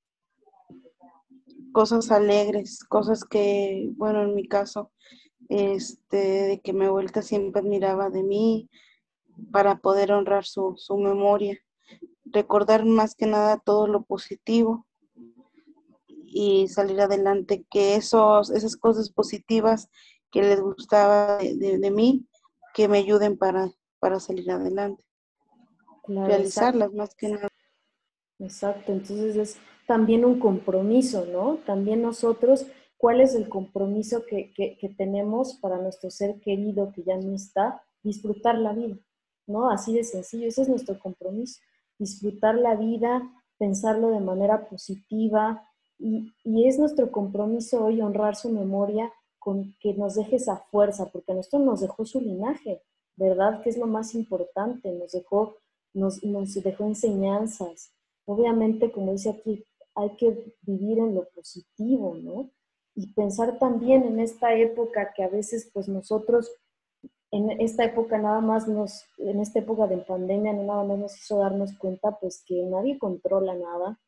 Cosas 1.73 2.11
alegres, 2.11 2.85
cosas 2.85 3.25
que, 3.25 3.91
bueno, 3.97 4.23
en 4.23 4.35
mi 4.35 4.47
caso, 4.47 4.93
este, 5.49 6.17
de 6.17 6.61
que 6.61 6.73
mi 6.73 6.85
abuelita 6.85 7.23
siempre 7.23 7.61
admiraba 7.61 8.11
de 8.11 8.23
mí 8.23 8.69
para 9.53 9.79
poder 9.79 10.13
honrar 10.13 10.45
su, 10.45 10.75
su 10.77 10.97
memoria. 10.99 11.59
recordar 12.31 12.85
más 12.85 13.15
que 13.15 13.27
nada 13.27 13.59
todo 13.59 13.87
lo 13.87 14.03
positivo 14.03 14.87
y 16.27 16.69
salir 16.69 17.01
adelante, 17.01 17.65
que 17.71 17.95
esos, 17.95 18.51
esas 18.51 18.77
cosas 18.77 19.11
positivas 19.11 19.89
que 20.31 20.43
les 20.43 20.61
gustaba 20.61 21.39
de, 21.39 21.91
mí, 21.91 22.27
que 22.75 22.87
me 22.87 22.99
ayuden 22.99 23.39
para, 23.39 23.71
para 23.99 24.21
salir 24.21 24.51
adelante, 24.51 25.05
realizarlas 26.07 26.93
más 26.93 27.15
que 27.15 27.31
nada. 27.31 27.49
Exacto, 28.39 28.93
entonces 28.93 29.37
es 29.37 29.57
también 29.87 30.25
un 30.25 30.39
compromiso, 30.39 31.27
¿no? 31.27 31.57
También 31.65 32.03
nosotros, 32.03 32.67
¿cuál 32.99 33.21
es 33.23 33.35
el 33.35 33.49
compromiso 33.49 34.27
que, 34.27 34.53
que 34.55 34.89
tenemos 34.97 35.55
para 35.55 35.79
nuestro 35.79 36.11
ser 36.11 36.41
querido 36.41 36.93
que 36.93 37.03
ya 37.03 37.17
no 37.17 37.35
está? 37.35 37.83
Disfrutar 38.03 38.59
la 38.59 38.73
vida, 38.73 38.97
¿no? 39.47 39.71
Así 39.71 39.95
de 39.95 40.05
sencillo, 40.05 40.47
ese 40.47 40.63
es 40.63 40.69
nuestro 40.69 40.99
compromiso, 40.99 41.61
disfrutar 41.99 42.57
la 42.57 42.75
vida, 42.75 43.23
pensarlo 43.57 44.11
de 44.11 44.21
manera 44.21 44.69
positiva, 44.69 45.65
y, 45.99 46.33
es 46.45 46.79
nuestro 46.79 47.11
compromiso 47.11 47.85
hoy 47.85 48.01
honrar 48.01 48.37
su 48.37 48.51
memoria 48.51 49.13
con 49.39 49.75
que 49.81 49.95
nos 49.95 50.15
deje 50.15 50.37
esa 50.37 50.57
fuerza, 50.71 51.11
porque 51.11 51.33
a 51.33 51.35
nosotros 51.35 51.63
nos 51.63 51.81
dejó 51.81 52.05
su 52.05 52.21
linaje, 52.21 52.83
¿verdad? 53.17 53.63
Que 53.63 53.71
es 53.71 53.79
lo 53.79 53.87
más 53.87 54.15
importante, 54.15 54.93
nos 54.93 55.13
dejó, 55.13 55.57
nos, 55.93 56.23
nos 56.23 56.55
dejó 56.55 56.85
enseñanzas. 56.85 57.93
Obviamente, 58.27 58.93
como 58.93 59.13
dice 59.13 59.31
aquí, 59.31 59.65
hay 59.95 60.11
que 60.17 60.55
vivir 60.63 60.99
en 60.99 61.15
lo 61.15 61.29
positivo, 61.31 62.17
¿no? 62.17 62.51
Y 62.99 63.07
pensar 63.13 63.61
también 63.61 64.03
en 64.03 64.19
esta 64.19 64.55
época 64.55 65.13
que 65.15 65.23
a 65.23 65.29
veces, 65.29 65.71
pues 65.73 65.87
nosotros, 65.87 66.51
en 67.31 67.49
esta 67.61 67.85
época 67.85 68.19
nada 68.19 68.41
más 68.41 68.67
nos, 68.67 69.05
en 69.19 69.39
esta 69.39 69.61
época 69.61 69.87
de 69.87 69.99
pandemia, 69.99 70.53
nada 70.53 70.83
más 70.83 70.99
nos 70.99 71.17
hizo 71.17 71.39
darnos 71.39 71.79
cuenta, 71.79 72.19
pues 72.19 72.43
que 72.45 72.61
nadie 72.65 72.99
controla 72.99 73.55
nada, 73.55 74.01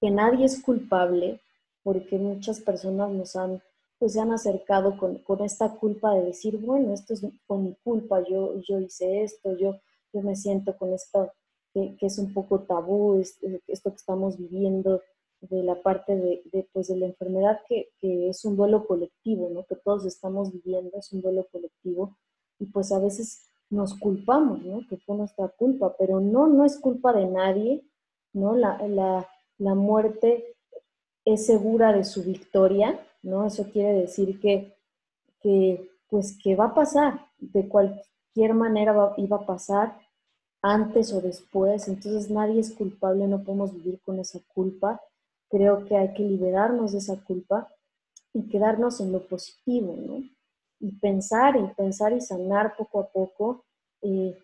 que 0.00 0.10
nadie 0.10 0.46
es 0.46 0.60
culpable, 0.64 1.40
porque 1.84 2.18
muchas 2.18 2.58
personas 2.58 3.12
nos 3.12 3.36
han, 3.36 3.62
pues 4.00 4.14
se 4.14 4.20
han 4.20 4.32
acercado 4.32 4.98
con, 4.98 5.22
esta 5.44 5.76
culpa 5.76 6.12
de 6.12 6.24
decir, 6.24 6.58
bueno, 6.58 6.92
esto 6.92 7.14
es 7.14 7.24
con 7.46 7.62
mi 7.62 7.76
culpa, 7.84 8.20
yo, 8.28 8.60
yo 8.62 8.80
hice 8.80 9.22
esto, 9.22 9.56
yo, 9.56 9.78
yo 10.12 10.22
me 10.22 10.34
siento 10.34 10.76
con 10.76 10.92
esto 10.92 11.32
que, 11.72 11.94
es 12.00 12.18
un 12.18 12.34
poco 12.34 12.64
tabú, 12.64 13.22
esto 13.68 13.90
que 13.90 13.96
estamos 13.96 14.36
viviendo 14.38 15.02
de 15.40 15.62
la 15.62 15.82
parte 15.82 16.16
de, 16.16 16.68
pues 16.72 16.88
de 16.88 16.96
la 16.96 17.06
enfermedad 17.06 17.60
que, 17.68 17.90
que, 18.00 18.28
es 18.28 18.44
un 18.44 18.56
duelo 18.56 18.86
colectivo, 18.86 19.50
¿no? 19.50 19.64
que 19.66 19.76
todos 19.76 20.04
estamos 20.06 20.52
viviendo, 20.52 20.96
es 20.98 21.12
un 21.12 21.20
duelo 21.20 21.46
colectivo, 21.52 22.16
y 22.58 22.66
pues 22.66 22.90
a 22.92 22.98
veces 22.98 23.50
nos 23.68 23.94
culpamos, 23.94 24.62
¿no? 24.62 24.80
que 24.88 24.96
fue 24.96 25.16
nuestra 25.16 25.48
culpa, 25.48 25.94
pero 25.98 26.20
no, 26.20 26.46
no 26.48 26.64
es 26.64 26.78
culpa 26.78 27.12
de 27.12 27.26
nadie, 27.26 27.84
¿no? 28.32 28.54
La, 28.54 28.78
la, 28.86 29.28
la 29.58 29.74
muerte 29.74 30.56
es 31.24 31.44
segura 31.46 31.92
de 31.92 32.04
su 32.04 32.22
victoria, 32.22 33.00
¿no? 33.22 33.44
Eso 33.44 33.68
quiere 33.70 33.92
decir 33.94 34.40
que, 34.40 34.72
pues 36.08 36.38
que 36.42 36.56
va 36.56 36.66
a 36.66 36.74
pasar, 36.74 37.26
de 37.38 37.68
cualquier 37.68 38.54
manera 38.54 39.14
iba 39.16 39.36
a 39.36 39.46
pasar, 39.46 39.98
antes 40.62 41.12
o 41.12 41.20
después, 41.20 41.86
entonces 41.88 42.30
nadie 42.30 42.60
es 42.60 42.72
culpable, 42.72 43.26
no 43.26 43.42
podemos 43.44 43.72
vivir 43.72 44.00
con 44.00 44.18
esa 44.18 44.40
culpa. 44.48 45.00
Creo 45.48 45.84
que 45.84 45.96
hay 45.96 46.12
que 46.14 46.22
liberarnos 46.22 46.92
de 46.92 46.98
esa 46.98 47.22
culpa 47.24 47.68
y 48.32 48.48
quedarnos 48.48 49.00
en 49.00 49.12
lo 49.12 49.26
positivo, 49.26 49.96
¿no? 49.96 50.22
Y 50.80 50.92
pensar 50.98 51.56
y 51.56 51.74
pensar 51.74 52.12
y 52.12 52.20
sanar 52.20 52.76
poco 52.76 53.00
a 53.00 53.08
poco. 53.08 53.64
Eh, 54.02 54.36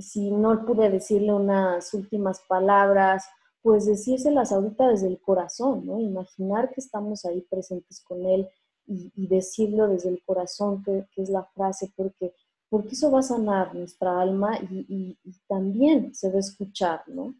si 0.00 0.30
no 0.30 0.64
pude 0.66 0.90
decirle 0.90 1.32
unas 1.32 1.94
últimas 1.94 2.40
palabras 2.48 3.24
pues 3.66 3.84
decírselas 3.84 4.52
ahorita 4.52 4.90
desde 4.90 5.08
el 5.08 5.20
corazón, 5.20 5.84
¿no? 5.86 5.98
Imaginar 5.98 6.72
que 6.72 6.80
estamos 6.80 7.24
ahí 7.24 7.40
presentes 7.50 8.00
con 8.00 8.24
él 8.24 8.48
y, 8.86 9.26
decirlo 9.26 9.88
desde 9.88 10.10
el 10.10 10.22
corazón, 10.24 10.84
que, 10.84 11.04
es 11.16 11.28
la 11.30 11.42
frase, 11.42 11.92
porque, 11.96 12.32
porque 12.68 12.90
eso 12.90 13.10
va 13.10 13.18
a 13.18 13.22
sanar 13.24 13.74
nuestra 13.74 14.20
alma 14.20 14.56
y, 14.70 15.18
y 15.20 15.32
también 15.48 16.14
se 16.14 16.30
va 16.30 16.36
a 16.36 16.38
escuchar, 16.38 17.02
¿no? 17.08 17.34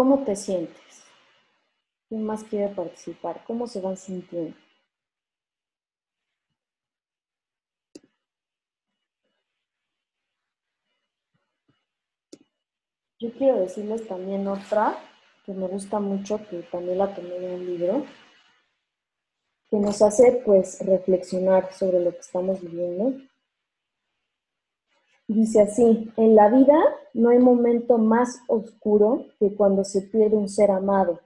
¿Cómo 0.00 0.24
te 0.24 0.34
sientes? 0.34 1.04
¿Quién 2.08 2.24
más 2.24 2.42
quiere 2.44 2.74
participar? 2.74 3.44
¿Cómo 3.46 3.66
se 3.66 3.82
van 3.82 3.98
sintiendo? 3.98 4.56
Yo 13.18 13.30
quiero 13.34 13.60
decirles 13.60 14.08
también 14.08 14.48
otra 14.48 14.98
que 15.44 15.52
me 15.52 15.68
gusta 15.68 16.00
mucho, 16.00 16.40
que 16.48 16.62
también 16.62 16.96
la 16.96 17.14
tomé 17.14 17.38
de 17.38 17.54
un 17.54 17.66
libro, 17.66 18.06
que 19.68 19.76
nos 19.76 20.00
hace 20.00 20.40
pues 20.46 20.80
reflexionar 20.80 21.74
sobre 21.74 22.00
lo 22.00 22.12
que 22.12 22.20
estamos 22.20 22.62
viviendo. 22.62 23.20
Dice 25.32 25.60
así, 25.60 26.10
en 26.16 26.34
la 26.34 26.48
vida 26.48 26.76
no 27.14 27.28
hay 27.28 27.38
momento 27.38 27.98
más 27.98 28.40
oscuro 28.48 29.26
que 29.38 29.54
cuando 29.54 29.84
se 29.84 30.02
pierde 30.02 30.34
un 30.34 30.48
ser 30.48 30.72
amado. 30.72 31.20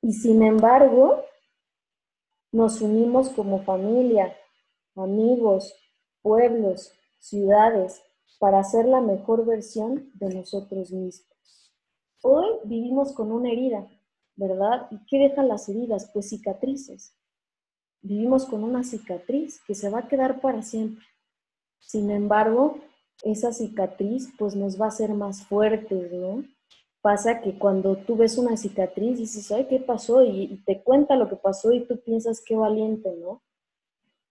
Y 0.00 0.14
sin 0.14 0.42
embargo, 0.42 1.20
nos 2.52 2.80
unimos 2.80 3.28
como 3.28 3.64
familia, 3.64 4.34
amigos, 4.96 5.74
pueblos, 6.22 6.90
ciudades, 7.18 8.02
para 8.38 8.64
ser 8.64 8.86
la 8.86 9.02
mejor 9.02 9.44
versión 9.44 10.10
de 10.14 10.34
nosotros 10.34 10.90
mismos. 10.90 11.70
Hoy 12.22 12.46
vivimos 12.64 13.12
con 13.12 13.30
una 13.30 13.52
herida, 13.52 13.86
¿verdad? 14.36 14.88
¿Y 14.90 15.04
qué 15.04 15.18
dejan 15.18 15.48
las 15.48 15.68
heridas? 15.68 16.10
Pues 16.14 16.30
cicatrices. 16.30 17.14
Vivimos 18.00 18.46
con 18.46 18.64
una 18.64 18.82
cicatriz 18.82 19.60
que 19.66 19.74
se 19.74 19.90
va 19.90 19.98
a 19.98 20.08
quedar 20.08 20.40
para 20.40 20.62
siempre. 20.62 21.04
Sin 21.78 22.10
embargo, 22.10 22.78
esa 23.22 23.52
cicatriz 23.52 24.32
pues 24.38 24.54
nos 24.54 24.80
va 24.80 24.86
a 24.86 24.88
hacer 24.88 25.10
más 25.14 25.44
fuertes, 25.44 26.12
¿no? 26.12 26.44
Pasa 27.00 27.40
que 27.40 27.58
cuando 27.58 27.96
tú 27.96 28.16
ves 28.16 28.38
una 28.38 28.56
cicatriz 28.56 29.18
dices, 29.18 29.50
ay, 29.50 29.66
¿qué 29.68 29.80
pasó? 29.80 30.22
Y, 30.22 30.42
y 30.42 30.64
te 30.64 30.82
cuenta 30.82 31.16
lo 31.16 31.28
que 31.28 31.36
pasó 31.36 31.72
y 31.72 31.84
tú 31.86 32.00
piensas, 32.00 32.42
qué 32.44 32.54
valiente, 32.54 33.12
¿no? 33.20 33.42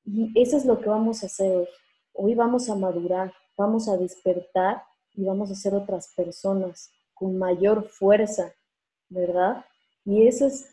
Y 0.05 0.31
eso 0.41 0.57
es 0.57 0.65
lo 0.65 0.79
que 0.79 0.89
vamos 0.89 1.23
a 1.23 1.27
hacer 1.27 1.55
hoy. 1.55 1.67
Hoy 2.13 2.35
vamos 2.35 2.69
a 2.69 2.75
madurar, 2.75 3.33
vamos 3.57 3.87
a 3.87 3.97
despertar 3.97 4.83
y 5.13 5.23
vamos 5.23 5.51
a 5.51 5.55
ser 5.55 5.73
otras 5.73 6.13
personas 6.15 6.91
con 7.13 7.37
mayor 7.37 7.87
fuerza, 7.87 8.53
¿verdad? 9.09 9.65
Y 10.05 10.27
eso 10.27 10.47
es 10.47 10.69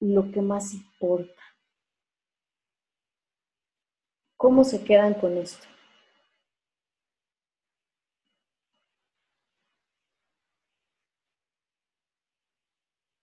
lo 0.00 0.30
que 0.30 0.40
más 0.40 0.72
importa. 0.72 1.42
¿Cómo 4.36 4.64
se 4.64 4.82
quedan 4.84 5.14
con 5.14 5.36
esto? 5.36 5.73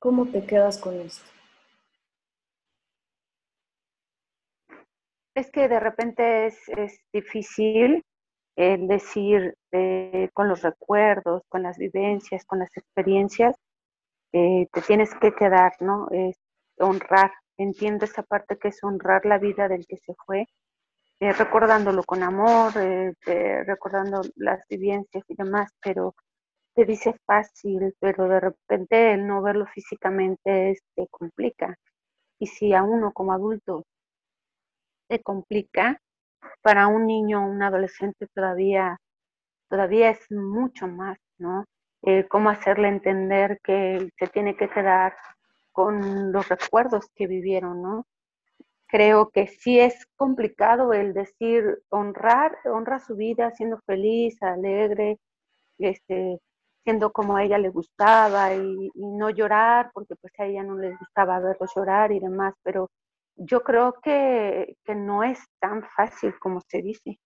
¿Cómo 0.02 0.26
te 0.26 0.43
quedas 0.43 0.80
con 0.80 0.99
esto? 0.99 1.24
Es 5.36 5.52
que 5.52 5.68
de 5.68 5.80
repente 5.80 6.47
es, 6.47 6.58
es 6.70 6.99
difícil 7.14 8.04
el 8.56 8.88
decir 8.88 9.54
eh, 9.72 10.30
con 10.34 10.49
los 10.49 10.64
recuerdos, 10.64 11.43
con 11.49 11.62
las 11.62 11.78
vivencias, 11.78 12.43
con 12.45 12.58
las 12.58 12.76
experiencias, 12.76 13.56
eh, 14.34 14.68
te 14.74 14.82
tienes 14.82 15.14
que 15.14 15.36
quedar, 15.36 15.74
¿no? 15.82 16.08
Es 16.10 16.36
honrar, 16.80 17.32
entiendo 17.58 18.06
esa 18.06 18.24
parte 18.24 18.58
que 18.58 18.70
es 18.70 18.84
honrar 18.84 19.24
la 19.26 19.38
vida 19.38 19.68
del 19.68 19.86
que 19.86 19.97
se 19.97 20.16
fue, 20.26 20.47
eh, 21.20 21.32
recordándolo 21.32 22.02
con 22.02 22.24
amor, 22.24 22.74
recordando 23.68 24.22
las 24.36 24.68
vivencias 24.68 25.24
y 25.28 25.36
demás, 25.36 25.70
pero 25.80 26.16
te 26.76 26.86
dice 26.86 27.15
fácil, 27.26 27.93
pero 27.99 28.28
de 28.28 28.39
repente 28.39 29.13
el 29.13 29.28
no 29.28 29.41
verlo 29.41 29.65
físicamente 29.67 30.78
te 30.95 31.07
complica. 31.07 31.76
Y 32.39 32.47
si 32.47 32.74
a 32.74 32.84
uno 32.84 33.11
como 33.13 33.34
adulto 33.34 33.86
te 35.07 35.22
complica, 35.22 36.01
para 36.61 36.88
un 36.88 37.05
niño 37.05 37.43
o 37.43 37.49
un 37.49 37.61
adolescente 37.63 38.28
todavía, 38.34 38.97
todavía 39.69 40.11
es 40.11 40.32
mucho 40.32 40.88
más, 40.88 41.17
¿no? 41.38 41.65
Eh, 42.03 42.28
cómo 42.28 42.49
hacerle 42.49 42.88
entender 42.88 43.59
que 43.63 44.09
se 44.17 44.28
tiene 44.28 44.55
que 44.57 44.69
quedar 44.69 45.15
con 45.72 46.32
los 46.32 46.49
recuerdos 46.49 47.07
que 47.15 47.28
vivieron, 47.28 47.82
¿no? 47.82 48.05
Creo 48.88 49.30
que 49.30 49.47
sí 49.47 49.80
es 49.80 50.05
complicado 50.17 50.93
el 50.93 51.13
decir 51.13 51.82
honrar, 51.89 52.57
honra 52.65 52.99
su 52.99 53.15
vida 53.15 53.51
siendo 53.51 53.80
feliz, 53.86 54.41
alegre, 54.43 55.19
este, 55.80 56.39
siendo 56.84 57.11
como 57.11 57.36
a 57.36 57.43
ella 57.43 57.57
le 57.57 57.69
gustaba 57.69 58.53
y, 58.55 58.91
no 58.95 59.29
llorar, 59.29 59.91
porque 59.93 60.15
pues 60.15 60.34
a 60.39 60.45
ella 60.45 60.63
no 60.63 60.77
les 60.77 60.97
gustaba 60.97 61.39
verlos 61.39 61.71
llorar 61.75 62.11
y 62.11 62.19
demás, 62.19 62.53
pero 62.63 62.89
yo 63.36 63.61
creo 63.61 63.93
que, 64.01 64.77
que 64.84 64.95
no 64.95 65.23
es 65.23 65.39
tan 65.59 65.84
fácil 65.95 66.34
como 66.39 66.61
se 66.67 66.82
dice. 66.82 67.19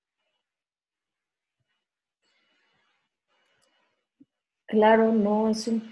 Claro, 4.67 5.11
no, 5.13 5.49
es, 5.49 5.67
un, 5.67 5.89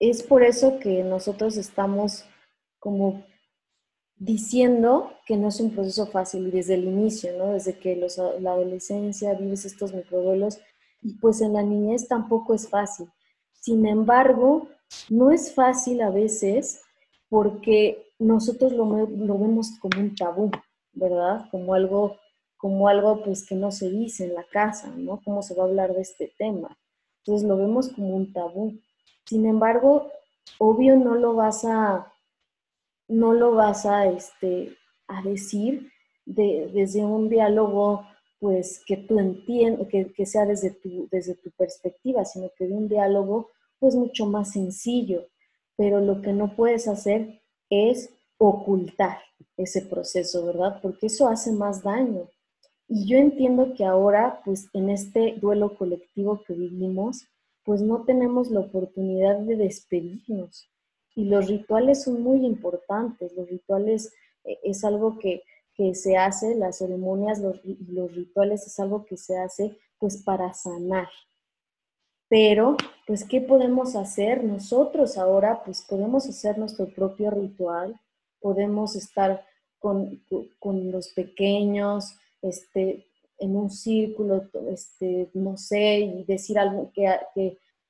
es 0.00 0.22
por 0.22 0.42
eso 0.42 0.78
que 0.78 1.02
nosotros 1.04 1.56
estamos 1.56 2.28
como 2.78 3.24
diciendo 4.16 5.12
que 5.26 5.36
no 5.36 5.48
es 5.48 5.60
un 5.60 5.74
proceso 5.74 6.06
fácil 6.06 6.50
desde 6.50 6.74
el 6.74 6.84
inicio, 6.84 7.36
¿no? 7.36 7.52
Desde 7.52 7.78
que 7.78 7.96
los, 7.96 8.18
la 8.40 8.52
adolescencia 8.52 9.34
vives 9.34 9.64
estos 9.64 9.92
microduelos, 9.92 10.58
y 11.06 11.14
pues 11.14 11.40
en 11.40 11.52
la 11.52 11.62
niñez 11.62 12.08
tampoco 12.08 12.52
es 12.52 12.68
fácil. 12.68 13.08
Sin 13.52 13.86
embargo, 13.86 14.68
no 15.08 15.30
es 15.30 15.54
fácil 15.54 16.02
a 16.02 16.10
veces 16.10 16.82
porque 17.28 18.12
nosotros 18.18 18.72
lo, 18.72 18.84
lo 18.84 19.38
vemos 19.38 19.78
como 19.80 20.00
un 20.00 20.16
tabú, 20.16 20.50
¿verdad? 20.92 21.46
Como 21.52 21.74
algo, 21.74 22.16
como 22.56 22.88
algo 22.88 23.22
pues 23.22 23.46
que 23.46 23.54
no 23.54 23.70
se 23.70 23.88
dice 23.88 24.24
en 24.24 24.34
la 24.34 24.44
casa, 24.44 24.92
¿no? 24.96 25.20
¿Cómo 25.24 25.42
se 25.42 25.54
va 25.54 25.62
a 25.62 25.66
hablar 25.66 25.94
de 25.94 26.02
este 26.02 26.32
tema? 26.36 26.76
Entonces 27.18 27.46
lo 27.46 27.56
vemos 27.56 27.88
como 27.90 28.16
un 28.16 28.32
tabú. 28.32 28.80
Sin 29.26 29.46
embargo, 29.46 30.10
obvio 30.58 30.96
no 30.96 31.14
lo 31.14 31.34
vas 31.34 31.64
a 31.64 32.12
no 33.08 33.32
lo 33.32 33.52
vas 33.52 33.86
a, 33.86 34.06
este, 34.06 34.76
a 35.06 35.22
decir 35.22 35.92
desde 36.24 37.04
un 37.04 37.28
diálogo 37.28 38.04
pues 38.46 38.80
que 38.86 38.96
tú 38.96 39.18
entiendas, 39.18 39.88
que, 39.88 40.24
sea 40.24 40.46
desde 40.46 40.70
tu, 40.70 41.08
desde 41.10 41.34
tu 41.34 41.50
perspectiva, 41.50 42.24
sino 42.24 42.48
que 42.56 42.68
de 42.68 42.74
un 42.74 42.88
diálogo 42.88 43.50
pues 43.80 43.96
mucho 43.96 44.24
más 44.26 44.52
sencillo. 44.52 45.26
Pero 45.76 46.00
lo 46.00 46.22
que 46.22 46.32
no 46.32 46.54
puedes 46.54 46.86
hacer 46.86 47.42
es 47.70 48.08
ocultar 48.38 49.18
ese 49.56 49.82
proceso, 49.82 50.46
¿verdad? 50.46 50.78
Porque 50.80 51.08
eso 51.08 51.26
hace 51.26 51.50
más 51.50 51.82
daño. 51.82 52.28
Y 52.86 53.08
yo 53.08 53.18
entiendo 53.18 53.74
que 53.74 53.84
ahora, 53.84 54.40
pues 54.44 54.68
en 54.74 54.90
este 54.90 55.34
duelo 55.40 55.76
colectivo 55.76 56.44
que 56.46 56.54
vivimos, 56.54 57.26
pues 57.64 57.82
no 57.82 58.04
tenemos 58.04 58.48
la 58.52 58.60
oportunidad 58.60 59.40
de 59.40 59.56
despedirnos. 59.56 60.70
Y 61.16 61.24
los 61.24 61.48
rituales 61.48 62.04
son 62.04 62.22
muy 62.22 62.46
importantes. 62.46 63.32
Los 63.32 63.50
rituales 63.50 64.12
eh, 64.44 64.56
es 64.62 64.84
algo 64.84 65.18
que, 65.18 65.42
se 65.94 66.16
hace, 66.16 66.54
las 66.54 66.78
ceremonias, 66.78 67.38
los, 67.38 67.60
los 67.64 68.14
rituales 68.14 68.66
es 68.66 68.78
algo 68.80 69.04
que 69.04 69.16
se 69.16 69.36
hace 69.38 69.78
pues 69.98 70.22
para 70.22 70.52
sanar. 70.54 71.08
Pero, 72.28 72.76
pues, 73.06 73.24
¿qué 73.24 73.40
podemos 73.40 73.94
hacer? 73.94 74.42
Nosotros 74.42 75.16
ahora, 75.16 75.62
pues, 75.64 75.82
podemos 75.82 76.28
hacer 76.28 76.58
nuestro 76.58 76.86
propio 76.92 77.30
ritual, 77.30 78.00
podemos 78.40 78.96
estar 78.96 79.46
con, 79.78 80.20
los 80.60 81.08
pequeños, 81.14 82.16
este, 82.42 83.06
en 83.38 83.56
un 83.56 83.70
círculo, 83.70 84.50
este, 84.68 85.30
no 85.34 85.56
sé, 85.56 86.00
y 86.00 86.24
decir 86.24 86.58
algo 86.58 86.90
que, 86.92 87.06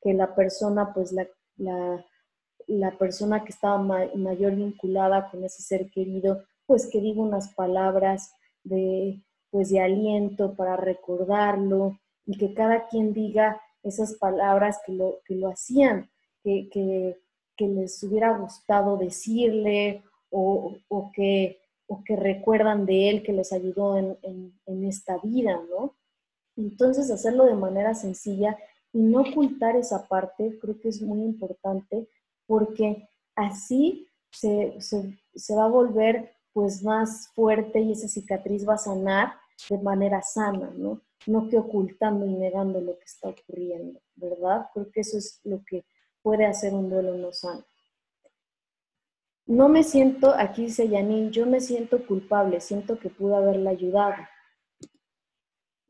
que, 0.03 0.15
la 0.15 0.35
persona, 0.35 0.93
pues, 0.93 1.13
la, 1.13 1.27
la 1.57 2.05
la 2.67 2.97
persona 2.99 3.45
que 3.45 3.53
estaba 3.53 3.79
mayor 3.79 4.57
vinculada 4.57 5.31
con 5.31 5.45
ese 5.45 5.63
ser 5.63 5.91
querido, 5.91 6.45
pues 6.67 6.89
que 6.91 7.01
diga 7.01 7.23
unas 7.23 7.55
palabras 7.55 8.33
de, 8.65 9.23
pues 9.51 9.71
de 9.71 9.81
aliento 9.81 10.55
para 10.55 10.77
recordarlo 10.77 11.99
y 12.25 12.37
que 12.37 12.55
cada 12.55 12.89
quien 12.89 13.13
diga 13.13 13.61
esas 13.83 14.15
palabras 14.15 14.81
que 14.85 14.93
lo, 14.93 15.21
que 15.25 15.37
lo 15.37 15.49
hacían, 15.49 16.11
que, 16.43 16.69
que, 16.71 17.17
les 17.59 18.03
hubiera 18.03 18.37
gustado 18.37 18.99
decirle 18.99 20.03
o, 20.31 20.77
o, 20.89 21.11
que, 21.13 21.61
o 21.87 22.03
que 22.05 22.15
recuerdan 22.17 22.85
de 22.85 23.09
él 23.09 23.23
que 23.23 23.33
les 23.33 23.53
ayudó 23.53 23.97
en, 23.97 24.19
en 24.67 24.85
esta 24.85 25.17
vida, 25.19 25.59
¿no? 25.71 25.97
Entonces 26.57 27.11
hacerlo 27.11 27.45
de 27.45 27.55
manera 27.55 27.95
sencilla 27.95 28.59
y 28.93 28.99
no 28.99 29.21
ocultar 29.21 29.77
esa 29.77 30.07
parte, 30.07 30.59
creo 30.61 30.79
que 30.81 30.89
es 30.89 31.01
muy 31.03 31.23
importante 31.23 32.09
porque 32.47 33.09
así 33.35 34.09
se, 34.31 34.77
va 35.55 35.65
a 35.65 35.69
volver 35.69 36.36
pues 36.57 36.83
más 36.83 37.29
fuerte 37.35 37.81
y 37.81 37.93
esa 37.93 38.09
cicatriz 38.09 38.67
va 38.67 38.77
a 38.77 38.79
sanar 38.79 39.35
de 39.69 39.77
manera 39.77 40.23
sana, 40.23 40.73
¿no? 40.75 41.03
No 41.27 41.51
que 41.51 41.59
ocultando 41.59 42.25
y 42.25 42.33
negando 42.33 42.81
lo 42.81 42.99
que 42.99 43.05
está 43.05 43.29
ocurriendo, 43.29 44.01
¿verdad? 44.15 44.65
Porque 44.73 45.01
eso 45.01 45.19
es 45.19 45.39
lo 45.45 45.63
que 45.67 45.85
puede 46.23 46.47
hacer 46.47 46.73
un 46.73 46.89
duelo 46.89 47.15
no 47.15 47.31
sano. 47.31 47.63
No 49.45 49.69
me 49.69 49.83
siento, 49.83 50.33
aquí 50.35 50.63
dice 50.63 50.89
Yanin, 50.89 51.31
yo 51.31 51.45
me 51.45 51.61
siento 51.61 52.07
culpable, 52.07 52.63
siento 52.63 52.99
que 52.99 53.11
pude 53.11 53.37
haberla 53.37 53.69
ayudado. 53.73 54.23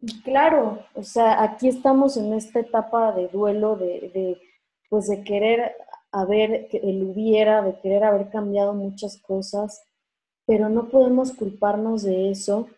Y 0.00 0.20
claro, 0.22 0.84
o 0.94 1.04
sea, 1.04 1.44
aquí 1.44 1.68
estamos 1.68 2.16
en 2.16 2.34
esta 2.34 2.58
etapa 2.58 3.12
de 3.12 3.28
duelo, 3.28 3.76
de, 3.76 4.10
de 4.12 4.40
pues 4.90 5.06
de 5.06 5.22
querer 5.22 5.76
haber, 6.10 6.68
el 6.72 7.04
hubiera, 7.04 7.62
de 7.62 7.78
querer 7.78 8.02
haber 8.02 8.30
cambiado 8.30 8.74
muchas 8.74 9.22
cosas, 9.22 9.85
pero 10.46 10.68
no 10.68 10.88
podemos 10.88 11.32
culparnos 11.32 12.02
de 12.02 12.30
eso 12.30 12.68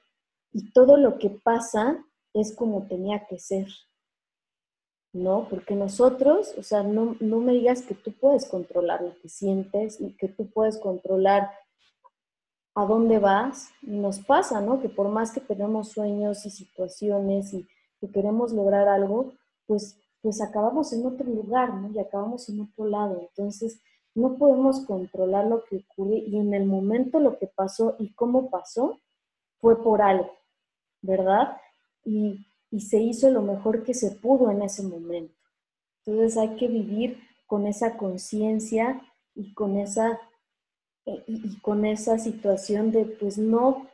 y 0.53 0.73
todo 0.73 0.97
lo 0.97 1.19
que 1.19 1.31
pasa 1.31 2.05
es 2.35 2.55
como 2.55 2.87
tenía 2.87 3.27
que 3.27 3.39
ser. 3.39 3.66
¿No? 5.12 5.49
Porque 5.49 5.75
nosotros, 5.75 6.55
o 6.59 6.62
sea, 6.62 6.83
no, 6.83 7.16
no 7.21 7.41
me 7.41 7.53
digas 7.55 7.83
que 7.83 7.95
tú 7.95 8.12
puedes 8.12 8.47
controlar 8.47 9.01
lo 9.03 9.16
que 9.21 9.29
sientes 9.29 10.01
y 10.01 10.14
que 10.16 10.29
tú 10.29 10.51
puedes 10.51 10.79
controlar 10.79 11.51
a 12.75 12.85
dónde 12.85 13.19
vas. 13.19 13.71
Nos 13.81 14.21
pasa, 14.21 14.61
¿no? 14.61 14.81
Que 14.81 14.91
por 14.91 15.09
más 15.09 15.33
que 15.33 15.41
tenemos 15.41 15.89
sueños 15.89 16.45
y 16.45 16.51
situaciones 16.51 17.55
y 17.55 17.66
que 18.01 18.11
queremos 18.11 18.53
lograr 18.53 18.87
algo, 18.87 19.33
pues 19.66 19.97
pues 20.23 20.41
acabamos 20.41 20.93
en 20.93 21.07
otro 21.07 21.27
lugar, 21.27 21.75
¿no? 21.75 21.91
Y 21.91 21.99
acabamos 21.99 22.49
en 22.49 22.61
otro 22.61 22.87
lado. 22.87 23.21
Entonces, 23.21 23.81
no 24.19 24.37
podemos 24.37 24.81
controlar 24.81 25.47
lo 25.47 25.64
que 25.64 25.77
ocurre 25.77 26.19
y 26.19 26.37
en 26.37 26.53
el 26.53 26.66
momento 26.66 27.21
lo 27.21 27.39
que 27.39 27.47
pasó 27.47 27.97
y 27.99 28.12
cómo 28.14 28.51
pasó 28.51 29.01
fue 29.61 29.83
por 29.83 30.03
algo, 30.03 30.31
¿verdad? 31.03 31.57
Y, 32.05 32.45
se 32.81 32.99
hizo 32.99 33.31
lo 33.31 33.41
mejor 33.41 33.83
que 33.83 33.95
se 33.95 34.11
pudo 34.11 34.51
en 34.51 34.61
ese 34.61 34.83
momento. 34.83 35.35
Entonces 36.05 36.37
hay 36.37 36.55
que 36.57 36.69
vivir 36.69 37.19
con 37.47 37.66
esa 37.66 37.97
conciencia 37.97 39.01
y 39.35 39.55
con 39.55 39.79
esa 39.79 40.21
y, 41.07 41.23
y, 41.27 41.61
con 41.61 41.87
esa 41.87 42.19
situación 42.19 42.91
de 42.93 43.07
pues 43.07 43.39
no 43.39 43.87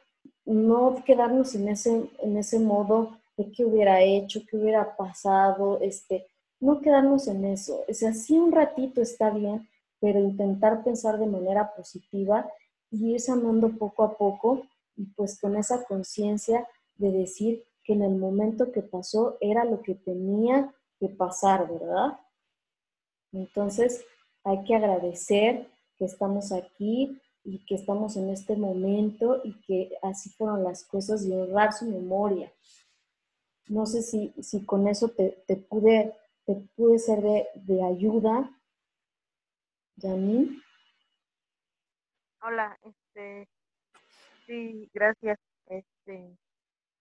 no 0.44 0.96
quedarnos 1.06 1.54
en 1.54 1.68
ese 1.68 2.10
en 2.18 2.36
ese 2.36 2.58
modo 2.58 3.16
de 3.36 3.52
qué 3.52 3.64
hubiera 3.64 4.02
hecho, 4.02 4.42
qué 4.48 4.56
hubiera 4.56 4.96
pasado, 4.96 5.78
este, 5.80 6.26
no 6.60 6.80
quedarnos 6.80 7.28
en 7.28 7.44
eso. 7.44 7.84
O 7.88 7.94
sea, 7.94 8.12
sí 8.12 8.38
un 8.38 8.52
ratito 8.52 9.00
está 9.00 9.30
bien, 9.30 9.68
pero 10.00 10.18
intentar 10.20 10.84
pensar 10.84 11.18
de 11.18 11.26
manera 11.26 11.74
positiva 11.74 12.48
y 12.90 13.12
ir 13.12 13.20
sanando 13.20 13.70
poco 13.70 14.04
a 14.04 14.16
poco 14.16 14.62
y 14.96 15.06
pues 15.06 15.40
con 15.40 15.56
esa 15.56 15.84
conciencia 15.84 16.66
de 16.96 17.10
decir 17.10 17.64
que 17.82 17.94
en 17.94 18.02
el 18.02 18.16
momento 18.16 18.72
que 18.72 18.82
pasó 18.82 19.36
era 19.40 19.64
lo 19.64 19.82
que 19.82 19.94
tenía 19.94 20.72
que 20.98 21.08
pasar, 21.08 21.68
¿verdad? 21.70 22.18
Entonces 23.32 24.04
hay 24.44 24.62
que 24.64 24.74
agradecer 24.74 25.68
que 25.96 26.04
estamos 26.04 26.52
aquí 26.52 27.20
y 27.44 27.64
que 27.66 27.74
estamos 27.74 28.16
en 28.16 28.30
este 28.30 28.56
momento 28.56 29.40
y 29.44 29.60
que 29.62 29.92
así 30.02 30.30
fueron 30.30 30.64
las 30.64 30.84
cosas 30.84 31.24
y 31.24 31.32
honrar 31.32 31.72
su 31.72 31.86
memoria. 31.86 32.50
No 33.68 33.86
sé 33.86 34.02
si, 34.02 34.32
si 34.40 34.64
con 34.64 34.88
eso 34.88 35.08
te, 35.08 35.32
pude, 35.68 36.14
te 36.46 36.54
pude 36.76 36.98
ser 36.98 37.22
de, 37.54 37.82
ayuda. 37.82 38.50
Janine. 40.00 40.60
Hola, 42.42 42.78
este, 42.82 43.48
sí, 44.46 44.90
gracias. 44.94 45.38
Este, 45.66 46.36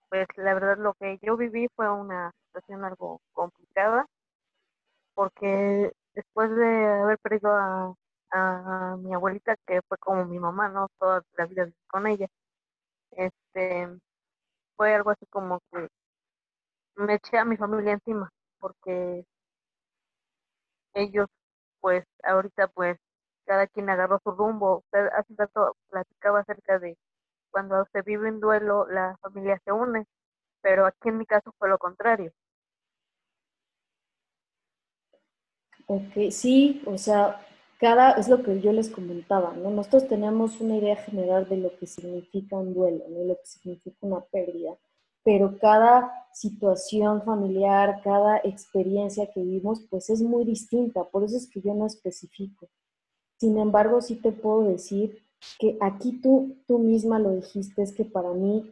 pues 0.09 0.27
la 0.37 0.53
verdad 0.53 0.77
lo 0.77 0.93
que 0.95 1.19
yo 1.21 1.37
viví 1.37 1.67
fue 1.75 1.91
una 1.91 2.31
situación 2.47 2.85
algo 2.85 3.21
complicada 3.33 4.05
porque 5.13 5.91
después 6.13 6.49
de 6.55 6.85
haber 6.85 7.17
perdido 7.19 7.51
a, 7.51 7.93
a 8.31 8.97
mi 8.97 9.13
abuelita 9.13 9.55
que 9.67 9.81
fue 9.87 9.97
como 9.97 10.25
mi 10.25 10.39
mamá, 10.39 10.69
¿no? 10.69 10.87
Toda 10.99 11.21
la 11.37 11.45
vida 11.45 11.69
con 11.87 12.07
ella. 12.07 12.27
Este, 13.11 13.89
fue 14.77 14.95
algo 14.95 15.11
así 15.11 15.25
como 15.27 15.59
que 15.71 15.89
me 16.95 17.13
eché 17.15 17.37
a 17.37 17.45
mi 17.45 17.55
familia 17.55 17.93
encima 17.93 18.29
porque 18.59 19.25
ellos 20.95 21.27
pues 21.83 22.05
ahorita 22.23 22.69
pues 22.69 22.97
cada 23.45 23.67
quien 23.67 23.89
agarró 23.89 24.21
su 24.23 24.31
rumbo. 24.31 24.85
Hace 24.93 25.33
rato 25.37 25.75
platicaba 25.89 26.39
acerca 26.39 26.79
de 26.79 26.97
cuando 27.51 27.85
se 27.91 28.01
vive 28.03 28.29
en 28.29 28.39
duelo 28.39 28.87
la 28.87 29.17
familia 29.21 29.59
se 29.65 29.73
une, 29.73 30.05
pero 30.61 30.85
aquí 30.85 31.09
en 31.09 31.17
mi 31.17 31.25
caso 31.25 31.53
fue 31.59 31.67
lo 31.67 31.77
contrario. 31.77 32.31
Ok, 35.87 36.31
sí, 36.31 36.81
o 36.85 36.97
sea, 36.97 37.45
cada, 37.81 38.13
es 38.13 38.29
lo 38.29 38.41
que 38.41 38.61
yo 38.61 38.71
les 38.71 38.89
comentaba, 38.89 39.51
¿no? 39.51 39.69
Nosotros 39.69 40.07
tenemos 40.07 40.61
una 40.61 40.77
idea 40.77 40.95
general 40.95 41.49
de 41.49 41.57
lo 41.57 41.77
que 41.77 41.85
significa 41.85 42.55
un 42.55 42.73
duelo, 42.73 43.03
¿no? 43.09 43.25
Lo 43.25 43.35
que 43.35 43.45
significa 43.45 43.97
una 43.99 44.21
pérdida 44.21 44.77
pero 45.23 45.57
cada 45.59 46.11
situación 46.33 47.23
familiar, 47.23 48.01
cada 48.03 48.37
experiencia 48.39 49.29
que 49.31 49.41
vivimos, 49.41 49.81
pues 49.89 50.09
es 50.09 50.21
muy 50.21 50.43
distinta, 50.45 51.03
por 51.03 51.23
eso 51.23 51.37
es 51.37 51.49
que 51.49 51.61
yo 51.61 51.73
no 51.73 51.85
especifico. 51.85 52.67
Sin 53.39 53.57
embargo, 53.57 54.01
sí 54.01 54.15
te 54.15 54.31
puedo 54.31 54.63
decir 54.63 55.17
que 55.59 55.77
aquí 55.81 56.19
tú, 56.21 56.57
tú 56.67 56.79
misma 56.79 57.19
lo 57.19 57.31
dijiste, 57.31 57.83
es 57.83 57.93
que 57.93 58.05
para 58.05 58.31
mí 58.31 58.71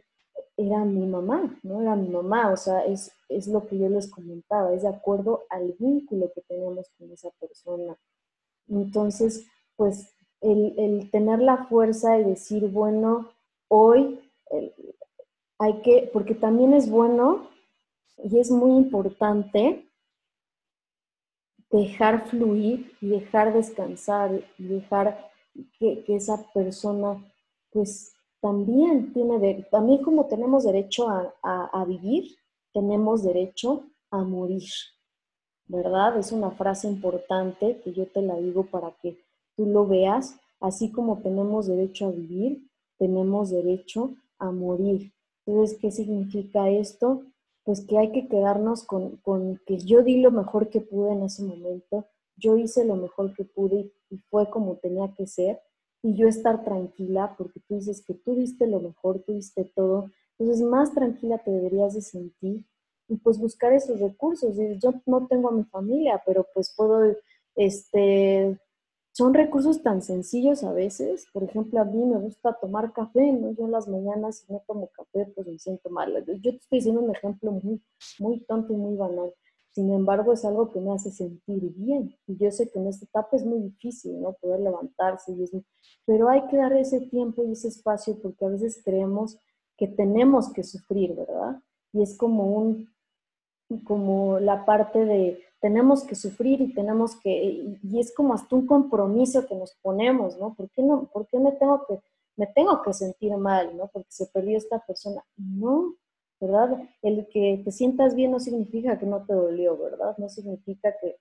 era 0.56 0.84
mi 0.84 1.06
mamá, 1.06 1.58
¿no? 1.62 1.82
Era 1.82 1.96
mi 1.96 2.08
mamá, 2.08 2.52
o 2.52 2.56
sea, 2.56 2.84
es, 2.84 3.12
es 3.28 3.46
lo 3.46 3.66
que 3.66 3.78
yo 3.78 3.88
les 3.88 4.10
comentaba, 4.10 4.72
es 4.74 4.82
de 4.82 4.88
acuerdo 4.88 5.44
al 5.50 5.74
vínculo 5.78 6.30
que 6.34 6.42
tenemos 6.42 6.88
con 6.98 7.10
esa 7.12 7.30
persona. 7.40 7.96
Entonces, 8.68 9.46
pues 9.76 10.14
el, 10.40 10.74
el 10.78 11.10
tener 11.10 11.40
la 11.40 11.66
fuerza 11.66 12.18
y 12.18 12.24
decir, 12.24 12.68
bueno, 12.68 13.30
hoy 13.68 14.20
hay 15.62 15.80
que, 15.82 16.10
porque 16.12 16.34
también 16.34 16.74
es 16.74 16.90
bueno 16.90 17.48
y 18.18 18.40
es 18.40 18.50
muy 18.50 18.72
importante 18.72 19.88
dejar 21.70 22.26
fluir 22.26 22.92
y 23.00 23.06
dejar 23.06 23.54
descansar 23.54 24.42
y 24.58 24.64
dejar 24.64 25.30
que, 25.78 26.04
esa 26.08 26.44
persona 26.52 27.24
pues 27.70 28.12
también 28.40 29.12
tiene, 29.12 29.62
también 29.70 30.02
como 30.02 30.26
tenemos 30.26 30.64
derecho 30.64 31.06
a, 31.08 31.84
vivir, 31.86 32.34
tenemos 32.72 33.22
derecho 33.22 33.84
a 34.10 34.18
morir, 34.18 34.68
¿verdad? 35.66 36.18
Es 36.18 36.32
una 36.32 36.50
frase 36.50 36.88
importante 36.88 37.80
que 37.84 37.92
yo 37.92 38.06
te 38.08 38.20
la 38.20 38.34
digo 38.34 38.64
para 38.64 38.90
que 39.00 39.16
tú 39.56 39.66
lo 39.66 39.86
veas, 39.86 40.36
así 40.60 40.90
como 40.90 41.22
tenemos 41.22 41.68
derecho 41.68 42.08
a 42.08 42.10
vivir, 42.10 42.68
tenemos 42.98 43.50
derecho 43.50 44.10
a 44.40 44.50
morir. 44.50 45.12
Entonces, 45.46 45.78
¿qué 45.80 45.90
significa 45.90 46.68
esto? 46.70 47.22
Pues 47.64 47.84
que 47.86 47.98
hay 47.98 48.12
que 48.12 48.28
quedarnos 48.28 48.84
con, 48.84 49.16
con, 49.18 49.60
que 49.66 49.78
yo 49.78 50.02
di 50.02 50.20
lo 50.20 50.30
mejor 50.30 50.68
que 50.68 50.80
pude 50.80 51.12
en 51.12 51.22
ese 51.22 51.42
momento, 51.42 52.06
yo 52.36 52.56
hice 52.56 52.84
lo 52.84 52.96
mejor 52.96 53.34
que 53.34 53.44
pude 53.44 53.92
y 54.10 54.18
fue 54.30 54.50
como 54.50 54.76
tenía 54.76 55.12
que 55.14 55.26
ser, 55.26 55.60
y 56.02 56.14
yo 56.14 56.26
estar 56.26 56.64
tranquila, 56.64 57.34
porque 57.38 57.60
tú 57.60 57.76
dices 57.76 58.04
que 58.04 58.14
tú 58.14 58.34
diste 58.34 58.66
lo 58.66 58.80
mejor, 58.80 59.20
tú 59.20 59.34
diste 59.34 59.64
todo, 59.64 60.10
entonces 60.38 60.64
más 60.64 60.92
tranquila 60.92 61.38
te 61.38 61.52
deberías 61.52 61.94
de 61.94 62.02
sentir 62.02 62.66
y 63.08 63.16
pues 63.16 63.38
buscar 63.38 63.72
esos 63.72 64.00
recursos. 64.00 64.56
Yo 64.78 64.94
no 65.06 65.26
tengo 65.28 65.48
a 65.48 65.52
mi 65.52 65.64
familia, 65.64 66.20
pero 66.26 66.46
pues 66.52 66.72
puedo, 66.76 67.14
este, 67.54 68.58
son 69.12 69.34
recursos 69.34 69.82
tan 69.82 70.02
sencillos 70.02 70.64
a 70.64 70.72
veces. 70.72 71.26
Por 71.32 71.44
ejemplo, 71.44 71.80
a 71.80 71.84
mí 71.84 72.02
me 72.04 72.18
gusta 72.18 72.54
tomar 72.54 72.92
café, 72.92 73.32
¿no? 73.32 73.52
Yo 73.52 73.66
en 73.66 73.72
las 73.72 73.86
mañanas 73.86 74.38
si 74.38 74.52
no 74.52 74.62
tomo 74.66 74.88
café, 74.88 75.30
pues 75.34 75.46
me 75.46 75.58
siento 75.58 75.90
mal. 75.90 76.12
Yo 76.26 76.40
te 76.40 76.56
estoy 76.56 76.78
diciendo 76.78 77.02
un 77.02 77.14
ejemplo 77.14 77.52
muy, 77.52 77.82
muy 78.18 78.40
tonto 78.46 78.72
y 78.72 78.76
muy 78.76 78.96
banal. 78.96 79.34
Sin 79.74 79.90
embargo, 79.92 80.32
es 80.32 80.44
algo 80.44 80.70
que 80.70 80.80
me 80.80 80.92
hace 80.92 81.10
sentir 81.10 81.72
bien. 81.74 82.14
Y 82.26 82.36
yo 82.36 82.50
sé 82.50 82.70
que 82.70 82.78
en 82.78 82.88
esta 82.88 83.04
etapa 83.04 83.36
es 83.36 83.44
muy 83.44 83.60
difícil, 83.60 84.20
¿no? 84.20 84.32
Poder 84.34 84.60
levantarse. 84.60 85.34
Pero 86.06 86.28
hay 86.28 86.46
que 86.48 86.56
dar 86.56 86.72
ese 86.72 87.00
tiempo 87.00 87.44
y 87.44 87.52
ese 87.52 87.68
espacio 87.68 88.18
porque 88.20 88.44
a 88.44 88.48
veces 88.48 88.80
creemos 88.84 89.38
que 89.76 89.88
tenemos 89.88 90.52
que 90.52 90.62
sufrir, 90.62 91.14
¿verdad? 91.14 91.60
Y 91.92 92.02
es 92.02 92.16
como 92.16 92.46
un, 92.46 92.88
como 93.84 94.38
la 94.40 94.64
parte 94.64 95.04
de 95.04 95.42
tenemos 95.62 96.02
que 96.02 96.16
sufrir 96.16 96.60
y 96.60 96.74
tenemos 96.74 97.14
que, 97.14 97.78
y 97.80 98.00
es 98.00 98.12
como 98.12 98.34
hasta 98.34 98.56
un 98.56 98.66
compromiso 98.66 99.46
que 99.46 99.54
nos 99.54 99.72
ponemos, 99.80 100.36
¿no? 100.36 100.54
¿Por 100.54 100.68
qué 100.70 100.82
no, 100.82 101.08
por 101.12 101.28
qué 101.28 101.38
me 101.38 101.52
tengo 101.52 101.86
que, 101.86 102.00
me 102.36 102.48
tengo 102.48 102.82
que 102.82 102.92
sentir 102.92 103.36
mal, 103.36 103.76
¿no? 103.76 103.88
Porque 103.92 104.10
se 104.10 104.26
perdió 104.26 104.58
esta 104.58 104.80
persona. 104.80 105.24
No, 105.36 105.94
¿verdad? 106.40 106.82
El 107.00 107.28
que 107.28 107.62
te 107.64 107.70
sientas 107.70 108.16
bien 108.16 108.32
no 108.32 108.40
significa 108.40 108.98
que 108.98 109.06
no 109.06 109.24
te 109.24 109.34
dolió, 109.34 109.78
¿verdad? 109.78 110.16
No 110.18 110.28
significa 110.28 110.96
que, 111.00 111.16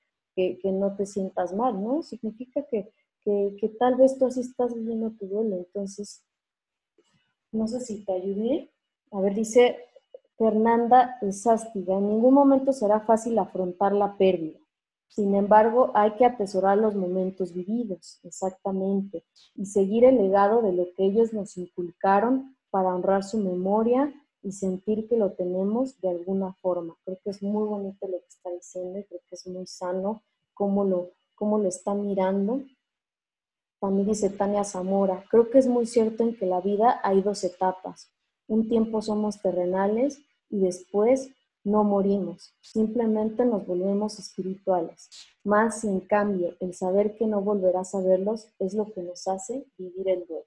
no 0.63 0.95
te 0.95 1.05
sientas 1.05 1.53
mal, 1.53 1.79
¿no? 1.79 2.01
Significa 2.01 2.65
que, 2.65 2.91
tal 3.77 3.95
vez 3.95 4.17
tú 4.17 4.25
así 4.25 4.39
estás 4.41 4.73
viviendo 4.73 5.11
tu 5.11 5.27
duelo. 5.27 5.57
Entonces, 5.57 6.23
no 7.51 7.67
sé 7.67 7.79
si 7.81 8.03
te 8.03 8.13
ayudé. 8.13 8.71
A 9.11 9.21
ver, 9.21 9.35
dice 9.35 9.77
Fernanda 10.41 11.19
Sástiga, 11.29 11.99
en 11.99 12.09
ningún 12.09 12.33
momento 12.33 12.73
será 12.73 13.01
fácil 13.01 13.37
afrontar 13.37 13.93
la 13.93 14.17
pérdida. 14.17 14.57
Sin 15.07 15.35
embargo, 15.35 15.91
hay 15.93 16.15
que 16.15 16.25
atesorar 16.25 16.79
los 16.79 16.95
momentos 16.95 17.53
vividos, 17.53 18.19
exactamente, 18.23 19.23
y 19.53 19.67
seguir 19.67 20.03
el 20.03 20.17
legado 20.17 20.63
de 20.63 20.73
lo 20.73 20.87
que 20.95 21.05
ellos 21.05 21.31
nos 21.31 21.57
inculcaron 21.57 22.57
para 22.71 22.89
honrar 22.89 23.23
su 23.23 23.37
memoria 23.37 24.11
y 24.41 24.53
sentir 24.53 25.07
que 25.07 25.15
lo 25.15 25.33
tenemos 25.33 26.01
de 26.01 26.09
alguna 26.09 26.53
forma. 26.53 26.97
Creo 27.05 27.19
que 27.23 27.29
es 27.29 27.43
muy 27.43 27.67
bonito 27.67 28.07
lo 28.07 28.17
que 28.17 28.27
está 28.27 28.49
diciendo 28.49 28.97
y 28.97 29.03
creo 29.03 29.21
que 29.29 29.35
es 29.35 29.45
muy 29.45 29.67
sano 29.67 30.23
cómo 30.55 30.83
lo, 30.85 31.11
cómo 31.35 31.59
lo 31.59 31.69
está 31.69 31.93
mirando. 31.93 32.63
También 33.79 34.07
dice 34.07 34.31
Tania 34.31 34.63
Zamora, 34.63 35.23
creo 35.29 35.51
que 35.51 35.59
es 35.59 35.67
muy 35.67 35.85
cierto 35.85 36.23
en 36.23 36.35
que 36.35 36.47
la 36.47 36.61
vida 36.61 36.99
hay 37.03 37.21
dos 37.21 37.43
etapas. 37.43 38.09
Un 38.47 38.67
tiempo 38.67 39.03
somos 39.03 39.39
terrenales 39.39 40.19
y 40.51 40.59
después 40.59 41.31
no 41.63 41.83
morimos, 41.83 42.55
simplemente 42.61 43.45
nos 43.45 43.65
volvemos 43.65 44.19
espirituales. 44.19 45.09
Más, 45.43 45.83
en 45.83 45.99
cambio, 46.01 46.55
el 46.59 46.73
saber 46.73 47.15
que 47.15 47.27
no 47.27 47.41
volverás 47.41 47.93
a 47.93 48.01
verlos 48.01 48.47
es 48.59 48.73
lo 48.73 48.91
que 48.91 49.03
nos 49.03 49.27
hace 49.27 49.65
vivir 49.77 50.09
el 50.09 50.25
duelo. 50.27 50.45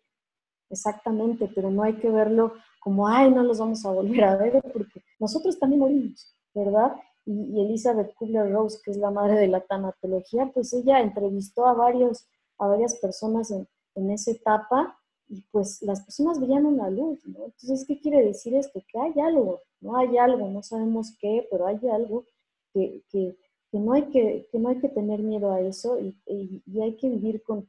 Exactamente, 0.70 1.48
pero 1.55 1.70
no 1.70 1.82
hay 1.82 1.94
que 1.94 2.11
verlo 2.11 2.55
como, 2.80 3.07
ay, 3.07 3.30
no 3.30 3.42
los 3.44 3.59
vamos 3.59 3.84
a 3.86 3.92
volver 3.92 4.24
a 4.24 4.36
ver, 4.36 4.61
porque 4.72 5.02
nosotros 5.20 5.59
también 5.59 5.80
morimos, 5.80 6.34
¿verdad? 6.52 6.96
Y, 7.24 7.61
Elizabeth 7.61 8.14
Kubler-Rose, 8.16 8.80
que 8.84 8.90
es 8.90 8.96
la 8.96 9.11
madre 9.11 9.36
de 9.36 9.48
la 9.48 9.61
tanatología, 9.61 10.50
pues 10.52 10.72
ella 10.72 11.00
entrevistó 11.00 11.66
a, 11.66 11.74
varios, 11.74 12.26
a 12.59 12.66
varias 12.66 12.98
personas 12.98 13.50
en, 13.50 13.68
en 13.94 14.11
esa 14.11 14.32
etapa 14.32 14.98
y 15.35 15.43
pues 15.51 15.82
las 15.82 16.03
personas 16.03 16.41
veían 16.41 16.66
una 16.66 16.91
luz, 16.91 17.26
¿no? 17.26 17.47
Entonces, 17.47 17.85
¿qué 17.87 18.01
quiere 18.01 18.24
decir 18.24 18.55
esto? 18.55 18.82
Que 18.87 18.99
hay 18.99 19.20
algo, 19.20 19.62
no 19.80 19.97
hay 19.97 20.16
algo, 20.16 20.49
no 20.49 20.62
sabemos 20.62 21.16
qué, 21.18 21.47
pero 21.51 21.66
hay 21.66 21.78
algo 21.93 22.24
que, 22.72 23.03
que, 23.11 23.37
que 23.70 23.78
no, 23.78 23.93
hay 23.93 24.05
que, 24.11 24.49
que 24.51 24.59
no 24.59 24.68
hay 24.68 24.78
que 24.78 24.89
tener 24.89 25.20
miedo 25.20 25.53
a 25.53 25.61
eso 25.61 25.99
y, 25.99 26.16
y 26.26 26.80
hay 26.80 26.97
que 26.97 27.09
vivir 27.09 27.43
con, 27.43 27.68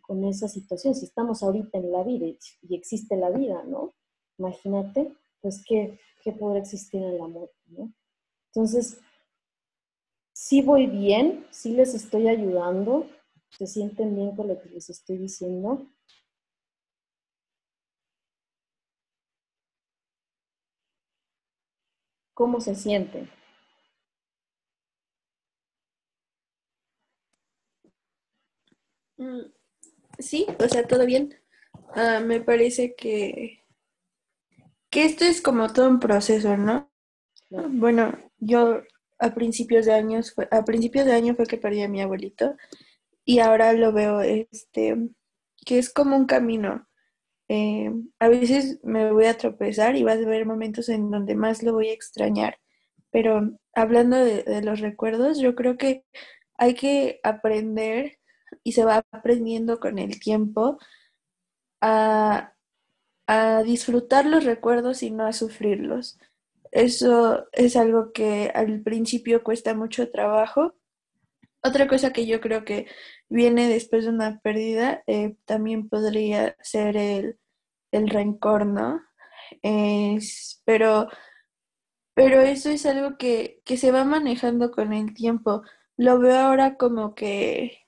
con, 0.00 0.24
esa 0.24 0.48
situación. 0.48 0.94
Si 0.94 1.04
estamos 1.04 1.42
ahorita 1.42 1.76
en 1.78 1.92
la 1.92 2.02
vida 2.02 2.26
y, 2.26 2.38
existe 2.74 3.16
la 3.16 3.30
vida, 3.30 3.62
¿no? 3.64 3.92
Imagínate, 4.38 5.12
pues, 5.42 5.62
¿qué, 5.66 5.98
qué 6.22 6.32
podrá 6.32 6.58
existir 6.58 7.02
en 7.02 7.18
la 7.18 7.26
muerte, 7.26 7.58
¿no? 7.66 7.92
Entonces, 8.46 8.98
sí 10.32 10.62
voy 10.62 10.86
bien, 10.86 11.46
sí 11.50 11.72
les 11.72 11.94
estoy 11.94 12.28
ayudando, 12.28 13.06
se 13.50 13.66
sienten 13.66 14.16
bien 14.16 14.34
con 14.34 14.48
lo 14.48 14.58
que 14.58 14.70
les 14.70 14.88
estoy 14.88 15.18
diciendo. 15.18 15.86
¿Cómo 22.38 22.60
se 22.62 22.74
sienten? 22.74 23.28
Mm, 29.18 29.40
Sí, 30.20 30.46
o 30.60 30.68
sea, 30.68 30.86
todo 30.86 31.06
bien. 31.06 31.34
Ah, 31.94 32.20
me 32.20 32.40
parece 32.40 32.94
que, 32.96 33.64
que 34.90 35.04
esto 35.04 35.24
es 35.24 35.40
como 35.40 35.72
todo 35.72 35.88
un 35.88 36.00
proceso, 36.00 36.56
¿no? 36.56 36.90
Bueno, 37.50 38.14
yo 38.40 38.82
a 39.20 39.34
principios 39.34 39.86
de 39.86 39.94
años 39.94 40.34
fue, 40.34 40.48
a 40.52 40.64
principios 40.64 41.06
de 41.06 41.14
año 41.14 41.36
fue 41.36 41.46
que 41.46 41.58
perdí 41.58 41.82
a 41.82 41.88
mi 41.90 42.02
abuelito 42.02 42.56
y 43.26 43.40
ahora 43.40 43.74
lo 43.74 43.92
veo 43.94 44.22
este 44.22 44.98
que 45.66 45.78
es 45.80 45.92
como 45.92 46.16
un 46.16 46.26
camino. 46.26 46.87
Eh, 47.48 47.90
a 48.18 48.28
veces 48.28 48.78
me 48.82 49.12
voy 49.12 49.26
a 49.26 49.36
tropezar 49.38 49.96
y 49.96 50.04
vas 50.04 50.18
a 50.18 50.28
ver 50.28 50.46
momentos 50.46 50.88
en 50.88 51.10
donde 51.10 51.34
más 51.34 51.62
lo 51.62 51.72
voy 51.72 51.88
a 51.88 51.94
extrañar. 51.94 52.58
Pero 53.10 53.50
hablando 53.74 54.16
de 54.18 54.62
los 54.62 54.80
recuerdos, 54.80 55.38
yo 55.38 55.54
creo 55.54 55.76
que 55.78 56.04
hay 56.58 56.74
que 56.74 57.20
aprender 57.22 58.18
y 58.62 58.72
se 58.72 58.84
va 58.84 59.04
aprendiendo 59.12 59.80
con 59.80 59.98
el 59.98 60.20
tiempo 60.20 60.78
a, 61.80 62.54
disfrutar 63.64 64.24
los 64.24 64.44
recuerdos 64.44 65.02
y 65.02 65.10
no 65.10 65.26
a 65.26 65.32
sufrirlos. 65.32 66.18
Eso 66.72 67.46
es 67.52 67.76
algo 67.76 68.12
que 68.12 68.50
al 68.54 68.80
principio 68.82 69.42
cuesta 69.42 69.74
mucho 69.74 70.10
trabajo. 70.10 70.74
Otra 71.62 71.88
cosa 71.88 72.12
que 72.12 72.26
yo 72.26 72.40
creo 72.40 72.64
que 72.64 72.86
viene 73.28 73.68
después 73.68 74.04
de 74.04 74.10
una 74.10 74.38
pérdida 74.40 75.02
eh, 75.06 75.36
también 75.44 75.88
podría 75.88 76.56
ser 76.62 76.96
el, 76.96 77.38
el 77.92 78.08
rencor, 78.08 78.66
¿no? 78.66 79.02
pero, 80.64 81.08
pero 82.14 82.42
eso 82.42 82.70
es 82.70 82.84
algo 82.86 83.16
que, 83.16 83.62
que 83.64 83.76
se 83.76 83.90
va 83.90 84.04
manejando 84.04 84.70
con 84.70 84.92
el 84.92 85.14
tiempo. 85.14 85.62
Lo 85.96 86.18
veo 86.18 86.36
ahora 86.36 86.76
como 86.76 87.14
que 87.14 87.84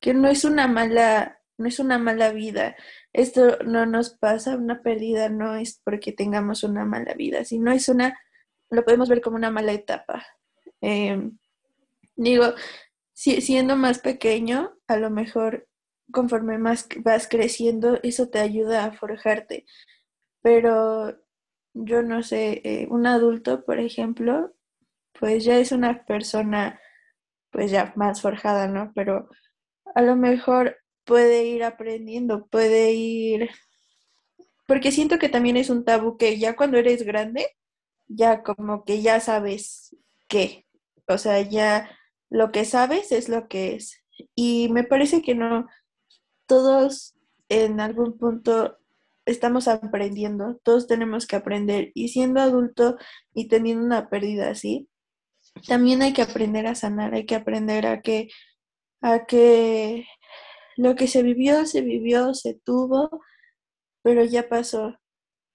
que 0.00 0.14
no 0.14 0.28
es 0.28 0.44
una 0.44 0.68
mala, 0.68 1.40
no 1.56 1.66
es 1.66 1.80
una 1.80 1.98
mala 1.98 2.30
vida 2.30 2.76
esto 3.12 3.58
no 3.64 3.84
nos 3.86 4.10
pasa, 4.10 4.56
una 4.56 4.80
pérdida 4.82 5.28
no 5.28 5.56
es 5.56 5.80
porque 5.84 6.12
tengamos 6.12 6.62
una 6.62 6.84
mala 6.84 7.14
vida, 7.14 7.44
sino 7.44 7.72
es 7.72 7.88
una, 7.88 8.18
lo 8.70 8.84
podemos 8.84 9.08
ver 9.08 9.20
como 9.20 9.36
una 9.36 9.50
mala 9.50 9.72
etapa. 9.72 10.24
Em, 10.80 11.36
digo, 12.16 12.54
siendo 13.18 13.76
más 13.76 13.98
pequeño, 13.98 14.76
a 14.86 14.96
lo 14.96 15.10
mejor 15.10 15.66
conforme 16.12 16.56
más 16.58 16.88
vas 16.98 17.26
creciendo, 17.28 17.98
eso 18.02 18.28
te 18.28 18.38
ayuda 18.38 18.84
a 18.84 18.92
forjarte. 18.92 19.66
Pero 20.42 21.18
yo 21.74 22.02
no 22.02 22.22
sé, 22.22 22.62
eh, 22.64 22.86
un 22.90 23.06
adulto, 23.06 23.64
por 23.64 23.80
ejemplo, 23.80 24.54
pues 25.18 25.44
ya 25.44 25.58
es 25.58 25.72
una 25.72 26.04
persona, 26.04 26.80
pues 27.50 27.70
ya 27.72 27.92
más 27.96 28.22
forjada, 28.22 28.68
¿no? 28.68 28.92
Pero 28.94 29.28
a 29.94 30.02
lo 30.02 30.16
mejor 30.16 30.78
puede 31.04 31.46
ir 31.46 31.64
aprendiendo, 31.64 32.46
puede 32.46 32.92
ir, 32.92 33.50
porque 34.66 34.92
siento 34.92 35.18
que 35.18 35.28
también 35.28 35.56
es 35.56 35.70
un 35.70 35.84
tabú 35.84 36.16
que 36.18 36.38
ya 36.38 36.54
cuando 36.56 36.78
eres 36.78 37.02
grande, 37.04 37.48
ya 38.06 38.42
como 38.44 38.84
que 38.84 39.02
ya 39.02 39.20
sabes 39.20 39.96
qué, 40.28 40.66
o 41.08 41.18
sea, 41.18 41.40
ya 41.42 41.97
lo 42.30 42.52
que 42.52 42.64
sabes 42.64 43.12
es 43.12 43.28
lo 43.28 43.48
que 43.48 43.74
es. 43.74 44.02
Y 44.34 44.68
me 44.70 44.84
parece 44.84 45.22
que 45.22 45.34
no, 45.34 45.66
todos 46.46 47.14
en 47.48 47.80
algún 47.80 48.18
punto 48.18 48.78
estamos 49.26 49.68
aprendiendo, 49.68 50.58
todos 50.62 50.86
tenemos 50.86 51.26
que 51.26 51.36
aprender 51.36 51.92
y 51.94 52.08
siendo 52.08 52.40
adulto 52.40 52.96
y 53.34 53.48
teniendo 53.48 53.84
una 53.84 54.08
pérdida 54.08 54.50
así, 54.50 54.88
también 55.66 56.02
hay 56.02 56.12
que 56.12 56.22
aprender 56.22 56.66
a 56.66 56.74
sanar, 56.74 57.14
hay 57.14 57.26
que 57.26 57.34
aprender 57.34 57.86
a 57.86 58.00
que, 58.00 58.28
a 59.00 59.26
que 59.26 60.06
lo 60.76 60.94
que 60.94 61.08
se 61.08 61.22
vivió, 61.22 61.66
se 61.66 61.82
vivió, 61.82 62.34
se 62.34 62.54
tuvo, 62.54 63.10
pero 64.02 64.24
ya 64.24 64.48
pasó. 64.48 64.96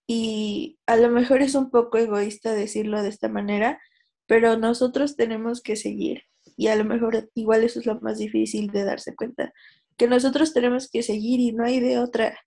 Y 0.06 0.80
a 0.86 0.98
lo 0.98 1.10
mejor 1.10 1.42
es 1.42 1.56
un 1.56 1.72
poco 1.72 1.98
egoísta 1.98 2.54
decirlo 2.54 3.02
de 3.02 3.10
esta 3.10 3.30
manera, 3.30 3.82
pero 4.28 4.58
nosotros 4.58 5.16
tenemos 5.16 5.62
que 5.62 5.76
seguir. 5.76 6.24
Y 6.56 6.68
a 6.68 6.76
lo 6.76 6.86
mejor 6.86 7.30
igual 7.36 7.64
eso 7.64 7.80
es 7.80 7.86
lo 7.86 8.00
más 8.02 8.18
difícil 8.18 8.72
de 8.72 8.84
darse 8.84 9.16
cuenta, 9.16 9.54
que 9.98 10.08
nosotros 10.08 10.54
tenemos 10.54 10.90
que 10.90 11.04
seguir 11.04 11.40
y 11.40 11.52
no 11.52 11.64
hay 11.64 11.80
de 11.80 12.00
otra, 12.00 12.38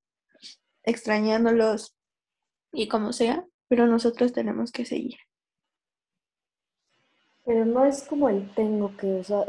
extrañándolos 0.83 1.97
y 2.73 2.89
como 2.89 3.13
sea, 3.13 3.47
pero 3.69 3.87
nosotros 3.87 4.33
tenemos 4.33 4.73
que 4.73 4.85
seguir. 4.85 5.17
Pero 7.45 7.65
no 7.65 7.85
es 7.85 8.03
como 8.03 8.29
el 8.29 8.53
tengo 8.55 8.97
que, 8.97 9.21
o 9.21 9.25
sea, 9.25 9.45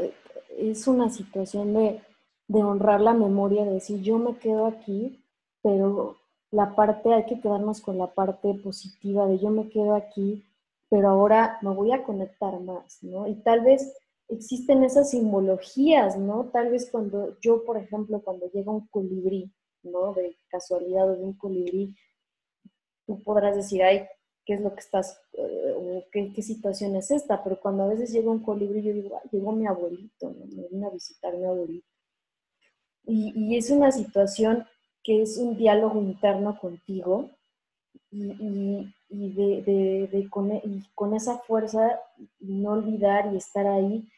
es 0.56 0.86
una 0.86 1.10
situación 1.10 1.74
de, 1.74 2.00
de 2.46 2.62
honrar 2.62 3.00
la 3.00 3.14
memoria, 3.14 3.64
de 3.64 3.74
decir 3.74 4.00
yo 4.00 4.18
me 4.18 4.36
quedo 4.36 4.66
aquí, 4.66 5.24
pero 5.62 6.16
la 6.50 6.74
parte, 6.74 7.12
hay 7.12 7.26
que 7.26 7.40
quedarnos 7.40 7.80
con 7.80 7.98
la 7.98 8.14
parte 8.14 8.54
positiva 8.54 9.26
de 9.26 9.38
yo 9.38 9.50
me 9.50 9.68
quedo 9.68 9.94
aquí, 9.94 10.44
pero 10.88 11.10
ahora 11.10 11.58
me 11.62 11.70
voy 11.70 11.92
a 11.92 12.02
conectar 12.04 12.58
más, 12.60 13.02
¿no? 13.02 13.26
Y 13.26 13.34
tal 13.42 13.60
vez 13.60 13.94
existen 14.28 14.84
esas 14.84 15.10
simbologías, 15.10 16.18
¿no? 16.18 16.50
Tal 16.52 16.70
vez 16.70 16.90
cuando 16.90 17.38
yo, 17.40 17.64
por 17.64 17.78
ejemplo, 17.78 18.20
cuando 18.22 18.50
llega 18.50 18.70
un 18.70 18.86
colibrí, 18.88 19.50
¿no? 19.82 20.12
De 20.14 20.36
casualidad 20.48 21.08
de 21.08 21.22
un 21.22 21.32
colibrí, 21.34 21.94
tú 23.06 23.22
podrás 23.22 23.56
decir, 23.56 23.82
ay, 23.82 24.06
¿qué 24.44 24.54
es 24.54 24.60
lo 24.60 24.74
que 24.74 24.80
estás, 24.80 25.20
eh, 25.32 25.74
o 25.76 26.04
qué, 26.12 26.42
situación 26.42 26.96
es 26.96 27.10
esta? 27.10 27.42
Pero 27.42 27.60
cuando 27.60 27.84
a 27.84 27.88
veces 27.88 28.12
llega 28.12 28.30
un 28.30 28.42
colibrí, 28.42 28.82
yo 28.82 28.92
digo, 28.92 29.18
ay, 29.22 29.28
llegó 29.32 29.52
mi 29.52 29.66
abuelito, 29.66 30.30
¿no? 30.30 30.46
Me 30.46 30.68
vino 30.68 30.88
a 30.88 30.90
visitar 30.90 31.36
mi 31.36 31.44
abuelito. 31.44 31.86
Y, 33.04 33.32
y 33.34 33.56
es 33.56 33.70
una 33.70 33.90
situación 33.90 34.66
que 35.02 35.22
es 35.22 35.38
un 35.38 35.56
diálogo 35.56 36.00
interno 36.00 36.58
contigo 36.60 37.30
y, 38.10 38.92
y, 39.08 39.32
de, 39.32 39.62
de, 39.62 40.08
de 40.12 40.30
con, 40.30 40.52
y, 40.52 40.82
con, 40.94 41.14
esa 41.14 41.38
fuerza 41.38 42.00
no 42.40 42.72
olvidar 42.72 43.32
y 43.32 43.36
estar 43.36 43.66
ahí 43.66 44.08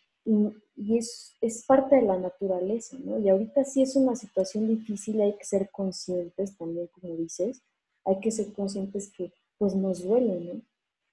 y, 0.77 0.97
es, 0.97 1.37
es, 1.41 1.65
parte 1.67 1.97
de 1.97 2.03
la 2.03 2.17
naturaleza, 2.17 2.97
¿no? 3.05 3.19
Y 3.19 3.29
ahorita 3.29 3.65
sí 3.65 3.83
es 3.83 3.97
una 3.97 4.15
situación 4.15 4.69
difícil, 4.69 5.21
hay 5.21 5.37
que 5.37 5.45
ser 5.45 5.71
conscientes 5.71 6.57
también, 6.57 6.89
como 6.89 7.17
dices, 7.17 7.63
hay 8.05 8.21
que 8.21 8.31
ser 8.31 8.53
conscientes 8.53 9.13
que 9.13 9.33
pues 9.59 9.75
nos 9.75 10.03
duele, 10.03 10.41
¿no? 10.41 10.61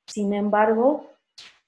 Sin 0.05 0.33
embargo, 0.33 1.05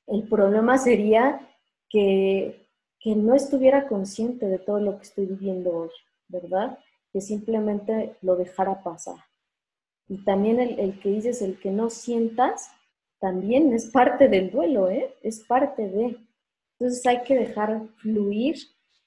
el 0.08 0.28
problema 0.28 0.78
sería 0.78 1.42
que, 1.90 2.68
que 3.00 3.16
no 3.16 3.36
estuviera 3.36 3.88
consciente 3.88 4.46
de 4.46 4.60
todo 4.60 4.80
lo 4.80 4.98
que 4.98 5.04
estoy 5.04 5.26
viviendo 5.26 5.72
hoy, 5.72 5.90
¿verdad? 6.28 6.80
Que 7.12 7.20
simplemente 7.20 8.16
lo 8.22 8.36
dejara 8.36 8.82
pasar. 8.82 9.18
Y 10.08 10.24
también 10.24 10.60
el, 10.60 10.80
el 10.80 11.00
que 11.00 11.10
dices, 11.10 11.42
el 11.42 11.60
que 11.60 11.72
no 11.72 11.90
sientas, 11.90 12.72
también 13.20 13.74
es 13.74 13.88
parte 13.88 14.30
del 14.30 14.52
duelo, 14.52 14.90
¿eh? 14.90 15.14
Es 15.22 15.42
parte 15.42 15.90
de, 15.90 16.18
entonces 16.80 17.06
hay 17.06 17.24
que 17.24 17.36
dejar 17.36 17.88
fluir 17.98 18.56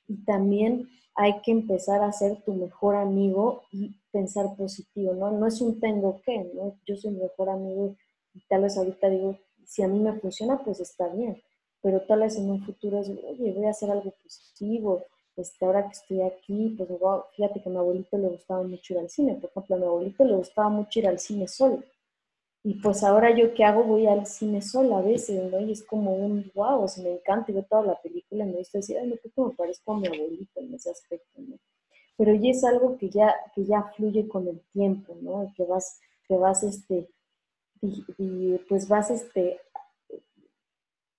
y 0.06 0.16
también 0.24 0.88
hay 1.14 1.40
que 1.42 1.52
empezar 1.52 2.02
a 2.02 2.12
ser 2.12 2.42
tu 2.42 2.52
mejor 2.54 2.96
amigo 2.96 3.62
y 3.70 3.96
pensar 4.10 4.54
positivo, 4.56 5.14
¿no? 5.14 5.30
No 5.30 5.46
es 5.46 5.60
un 5.60 5.80
tengo 5.80 6.20
que, 6.24 6.50
¿no? 6.54 6.76
Yo 6.86 6.96
soy 6.96 7.12
mi 7.12 7.20
mejor 7.20 7.48
amigo 7.48 7.96
y 8.34 8.40
tal 8.48 8.62
vez 8.62 8.76
ahorita 8.76 9.08
digo, 9.08 9.38
si 9.64 9.82
a 9.82 9.88
mí 9.88 9.98
me 9.98 10.18
funciona, 10.20 10.62
pues 10.62 10.80
está 10.80 11.08
bien, 11.08 11.42
pero 11.80 12.02
tal 12.02 12.20
vez 12.20 12.36
en 12.36 12.50
un 12.50 12.64
futuro 12.64 13.00
es, 13.00 13.08
oye, 13.08 13.52
voy 13.52 13.64
a 13.64 13.70
hacer 13.70 13.90
algo 13.90 14.12
positivo, 14.22 15.02
este, 15.36 15.64
ahora 15.64 15.86
que 15.86 15.92
estoy 15.92 16.20
aquí, 16.20 16.74
pues 16.76 16.90
fíjate 17.36 17.62
que 17.62 17.68
a 17.68 17.72
mi 17.72 17.78
abuelito 17.78 18.18
le 18.18 18.28
gustaba 18.28 18.62
mucho 18.62 18.92
ir 18.94 19.00
al 19.00 19.08
cine, 19.08 19.34
por 19.36 19.50
ejemplo, 19.50 19.76
a 19.76 19.78
mi 19.78 19.84
abuelito 19.86 20.24
le 20.24 20.36
gustaba 20.36 20.68
mucho 20.68 20.98
ir 20.98 21.08
al 21.08 21.18
cine 21.18 21.48
solo, 21.48 21.82
y 22.64 22.74
pues 22.74 23.02
ahora 23.02 23.36
yo 23.36 23.54
qué 23.54 23.64
hago, 23.64 23.82
voy 23.82 24.06
al 24.06 24.26
cine 24.26 24.62
sola 24.62 24.98
a 24.98 25.02
veces, 25.02 25.50
¿no? 25.50 25.60
Y 25.60 25.72
es 25.72 25.82
como 25.82 26.14
un 26.14 26.50
wow, 26.54 26.84
o 26.84 27.02
me 27.02 27.14
encanta 27.14 27.50
y 27.50 27.54
veo 27.54 27.64
toda 27.64 27.82
la 27.82 28.00
película 28.00 28.44
y 28.44 28.48
me 28.48 28.58
gusta 28.58 28.78
decir, 28.78 28.98
ay, 28.98 29.08
no, 29.08 29.16
creo 29.16 29.48
me 29.48 29.54
parezco 29.54 29.92
a 29.92 29.98
mi 29.98 30.06
abuelita 30.06 30.60
en 30.60 30.74
ese 30.74 30.90
aspecto, 30.90 31.40
¿no? 31.40 31.56
Pero 32.16 32.34
ya 32.34 32.50
es 32.50 32.62
algo 32.62 32.96
que 32.98 33.08
ya, 33.10 33.34
que 33.54 33.64
ya 33.64 33.82
fluye 33.96 34.28
con 34.28 34.46
el 34.46 34.60
tiempo, 34.72 35.16
¿no? 35.20 35.52
Que 35.56 35.64
vas, 35.64 35.98
que 36.28 36.36
vas, 36.36 36.62
este, 36.62 37.08
y, 37.80 38.58
pues 38.68 38.86
vas, 38.86 39.10
este, 39.10 39.60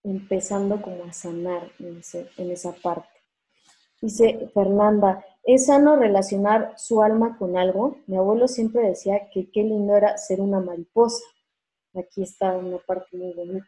empezando 0.04 0.82
como 0.82 1.04
a 1.04 1.12
sanar 1.12 1.70
en, 1.80 2.02
en 2.38 2.52
esa 2.52 2.72
parte. 2.72 3.10
Dice 4.02 4.50
Fernanda, 4.54 5.26
¿es 5.44 5.66
sano 5.66 5.98
relacionar 5.98 6.74
su 6.78 7.02
alma 7.02 7.38
con 7.38 7.58
algo? 7.58 7.98
Mi 8.08 8.16
abuelo 8.16 8.48
siempre 8.48 8.88
decía 8.88 9.30
que 9.34 9.50
qué 9.50 9.64
lindo 9.64 9.96
era 9.96 10.18
ser 10.18 10.42
una 10.42 10.60
mariposa. 10.60 11.24
Aquí 11.96 12.24
está 12.24 12.58
una 12.58 12.78
parte 12.80 13.16
muy 13.18 13.34
bonita. 13.34 13.68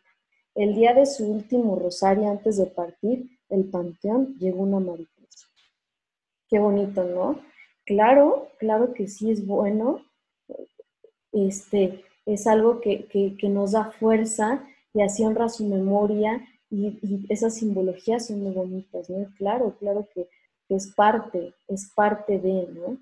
El 0.56 0.74
día 0.74 0.94
de 0.94 1.06
su 1.06 1.26
último 1.30 1.78
rosario 1.78 2.30
antes 2.30 2.58
de 2.58 2.66
partir, 2.66 3.30
el 3.50 3.66
panteón 3.66 4.38
llegó 4.40 4.64
una 4.64 4.80
mariposa. 4.80 5.48
Qué 6.50 6.60
bonito, 6.60 7.04
¿no? 7.04 7.40
Claro, 7.86 8.50
claro 8.58 8.94
que 8.94 9.08
sí 9.08 9.32
es 9.32 9.46
bueno. 9.46 10.02
Este, 11.32 12.04
es 12.26 12.48
algo 12.48 12.82
que, 12.82 13.38
nos 13.44 13.74
da 13.74 13.92
fuerza 13.92 14.66
y 14.94 15.02
así 15.02 15.24
honra 15.24 15.50
su 15.50 15.68
memoria 15.68 16.48
y, 16.70 17.26
esas 17.30 17.56
simbologías 17.56 18.28
son 18.28 18.42
muy 18.42 18.54
bonitas, 18.54 19.10
¿no? 19.10 19.28
Claro, 19.38 19.76
claro 19.78 20.08
que, 20.14 20.28
es 20.70 20.94
parte, 20.96 21.54
es 21.68 21.92
parte 21.94 22.40
de, 22.40 22.68
¿no? 22.74 22.98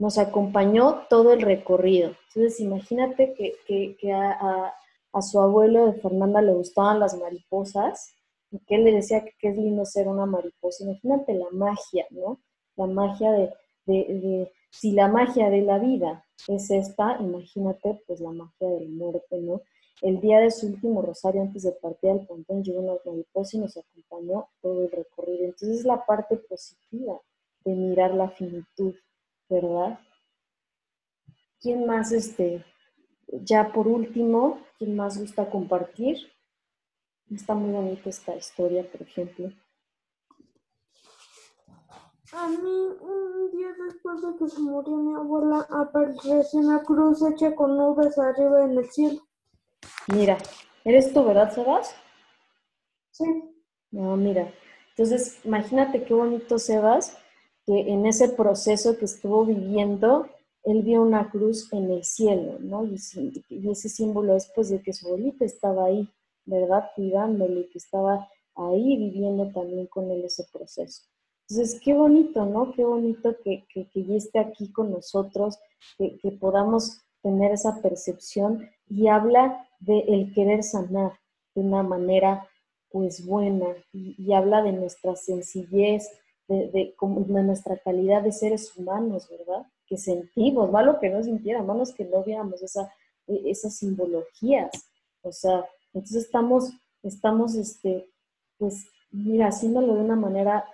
Nos 0.00 0.16
acompañó 0.16 1.02
todo 1.10 1.34
el 1.34 1.42
recorrido. 1.42 2.16
Entonces, 2.28 2.58
imagínate 2.60 3.34
que, 3.34 4.12
a, 4.12 4.74
su 5.20 5.38
abuelo 5.38 5.86
de 5.86 6.00
Fernanda 6.00 6.40
le 6.40 6.54
gustaban 6.54 7.00
las 7.00 7.18
mariposas 7.18 8.14
y 8.50 8.58
que 8.60 8.76
él 8.76 8.84
le 8.84 8.92
decía 8.92 9.22
que, 9.22 9.48
es 9.48 9.56
lindo 9.56 9.84
ser 9.84 10.08
una 10.08 10.24
mariposa. 10.24 10.84
Imagínate 10.84 11.34
la 11.34 11.50
magia, 11.52 12.06
¿no? 12.10 12.40
La 12.76 12.86
magia 12.86 13.30
de, 13.86 14.50
si 14.70 14.92
la 14.92 15.08
magia 15.08 15.50
de 15.50 15.60
la 15.60 15.78
vida 15.78 16.24
es 16.48 16.70
esta, 16.70 17.18
imagínate 17.20 18.02
pues 18.06 18.20
la 18.20 18.30
magia 18.30 18.68
de 18.68 18.80
la 18.80 18.90
muerte, 18.90 19.36
¿no? 19.38 19.60
El 20.00 20.18
día 20.22 20.38
de 20.40 20.50
su 20.50 20.68
último 20.68 21.02
rosario 21.02 21.42
antes 21.42 21.64
de 21.64 21.72
partir 21.72 22.10
al 22.10 22.26
pantón 22.26 22.64
llegó 22.64 22.80
una 22.80 22.94
mariposa 23.04 23.58
y 23.58 23.60
nos 23.60 23.76
acompañó 23.76 24.48
todo 24.62 24.84
el 24.84 24.90
recorrido. 24.90 25.44
Entonces 25.44 25.80
es 25.80 25.84
la 25.84 26.06
parte 26.06 26.36
positiva 26.36 27.20
de 27.66 27.74
mirar 27.74 28.14
la 28.14 28.30
finitud. 28.30 28.94
¿Verdad? 29.50 29.98
¿Quién 31.60 31.86
más, 31.86 32.12
este, 32.12 32.64
ya 33.28 33.72
por 33.72 33.86
último, 33.86 34.60
quién 34.78 34.96
más 34.96 35.18
gusta 35.18 35.50
compartir? 35.50 36.16
Está 37.30 37.54
muy 37.54 37.72
bonita 37.72 38.08
esta 38.08 38.34
historia, 38.34 38.90
por 38.90 39.02
ejemplo. 39.02 39.52
A 42.32 42.48
mí, 42.48 42.56
un 43.00 43.50
día 43.50 43.68
después 43.86 44.22
de 44.22 44.38
que 44.38 44.48
se 44.48 44.60
murió 44.60 44.96
mi 44.96 45.14
abuela, 45.14 45.66
apareció 45.68 46.60
una 46.60 46.82
cruz 46.82 47.20
hecha 47.22 47.54
con 47.54 47.76
nubes 47.76 48.16
arriba 48.18 48.64
en 48.64 48.78
el 48.78 48.88
cielo. 48.90 49.20
Mira, 50.14 50.38
¿eres 50.84 51.12
tú, 51.12 51.24
verdad, 51.24 51.52
Sebas? 51.52 51.94
Sí. 53.10 53.24
No, 53.90 54.16
mira. 54.16 54.52
Entonces, 54.90 55.44
imagínate 55.44 56.04
qué 56.04 56.14
bonito, 56.14 56.58
Sebas, 56.58 57.18
que 57.70 57.92
en 57.92 58.04
ese 58.04 58.30
proceso 58.30 58.98
que 58.98 59.04
estuvo 59.04 59.44
viviendo, 59.44 60.26
él 60.64 60.82
vio 60.82 61.02
una 61.02 61.30
cruz 61.30 61.72
en 61.72 61.88
el 61.92 62.02
cielo, 62.02 62.58
¿no? 62.58 62.84
Y, 62.84 62.96
ese 63.70 63.88
símbolo 63.88 64.34
es 64.34 64.50
pues 64.52 64.70
de 64.70 64.82
que 64.82 64.92
su 64.92 65.06
abuelita 65.06 65.44
estaba 65.44 65.84
ahí, 65.84 66.08
¿verdad? 66.46 66.90
Cuidándole, 66.96 67.68
que 67.68 67.78
estaba 67.78 68.28
ahí 68.56 68.96
viviendo 68.96 69.52
también 69.52 69.86
con 69.86 70.10
él 70.10 70.24
ese 70.24 70.48
proceso. 70.52 71.04
Entonces, 71.48 71.80
qué 71.80 71.94
bonito, 71.94 72.44
¿no? 72.44 72.72
Qué 72.72 72.84
bonito 72.84 73.36
que, 73.44 73.64
que, 73.72 73.88
que 73.88 74.16
esté 74.16 74.40
aquí 74.40 74.72
con 74.72 74.90
nosotros, 74.90 75.56
que, 75.96 76.18
podamos 76.40 77.02
tener 77.22 77.52
esa 77.52 77.80
percepción 77.80 78.68
y 78.88 79.06
habla 79.06 79.64
de 79.78 80.00
el 80.08 80.34
querer 80.34 80.64
sanar 80.64 81.12
de 81.54 81.60
una 81.60 81.84
manera 81.84 82.48
pues 82.90 83.24
buena 83.24 83.76
y, 83.92 84.32
habla 84.32 84.60
de 84.62 84.72
nuestra 84.72 85.14
sencillez, 85.14 86.08
de, 86.50 86.94
de, 86.98 87.42
nuestra 87.42 87.78
calidad 87.78 88.22
de 88.22 88.32
seres 88.32 88.76
humanos, 88.76 89.28
¿verdad? 89.30 89.66
Que 89.86 89.96
sentimos, 89.96 90.70
malo 90.70 90.98
que 90.98 91.08
no 91.08 91.22
sintiéramos, 91.22 91.94
que 91.94 92.04
no 92.04 92.24
viéramos 92.24 92.60
esa, 92.60 92.92
e, 93.28 93.50
esas 93.50 93.76
simbologías. 93.76 94.70
O 95.22 95.30
sea, 95.30 95.64
entonces 95.92 96.24
estamos, 96.24 96.72
estamos, 97.04 97.54
este, 97.54 98.10
pues, 98.58 98.86
mira, 99.12 99.46
haciéndolo 99.46 99.94
de 99.94 100.00
una 100.00 100.16
manera, 100.16 100.64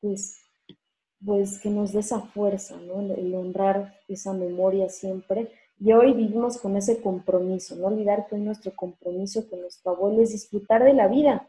pues, 0.00 0.36
pues 1.24 1.58
que 1.58 1.70
nos 1.70 1.92
dé 1.92 2.00
esa 2.00 2.20
fuerza, 2.20 2.76
¿no? 2.76 3.00
El 3.00 3.34
honrar 3.34 3.98
esa 4.08 4.34
memoria 4.34 4.90
siempre. 4.90 5.50
Y 5.80 5.92
hoy 5.94 6.12
vivimos 6.12 6.58
con 6.58 6.76
ese 6.76 7.00
compromiso, 7.00 7.76
no 7.76 7.86
olvidar 7.86 8.26
que 8.26 8.36
nuestro 8.36 8.76
compromiso 8.76 9.48
con 9.48 9.62
nuestro 9.62 9.92
abuelo 9.92 10.22
es 10.22 10.32
disfrutar 10.32 10.84
de 10.84 10.92
la 10.92 11.08
vida, 11.08 11.48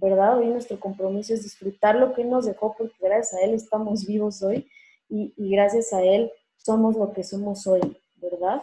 ¿verdad? 0.00 0.38
Hoy 0.38 0.46
nuestro 0.46 0.78
compromiso 0.78 1.34
es 1.34 1.42
disfrutar 1.42 1.96
lo 1.96 2.14
que 2.14 2.24
nos 2.24 2.46
dejó, 2.46 2.74
porque 2.76 2.94
gracias 3.00 3.34
a 3.34 3.44
Él 3.44 3.54
estamos 3.54 4.06
vivos 4.06 4.42
hoy 4.42 4.68
y, 5.08 5.32
gracias 5.36 5.92
a 5.92 6.02
Él 6.02 6.30
somos 6.56 6.96
lo 6.96 7.12
que 7.12 7.24
somos 7.24 7.66
hoy, 7.66 7.80
¿verdad? 8.16 8.62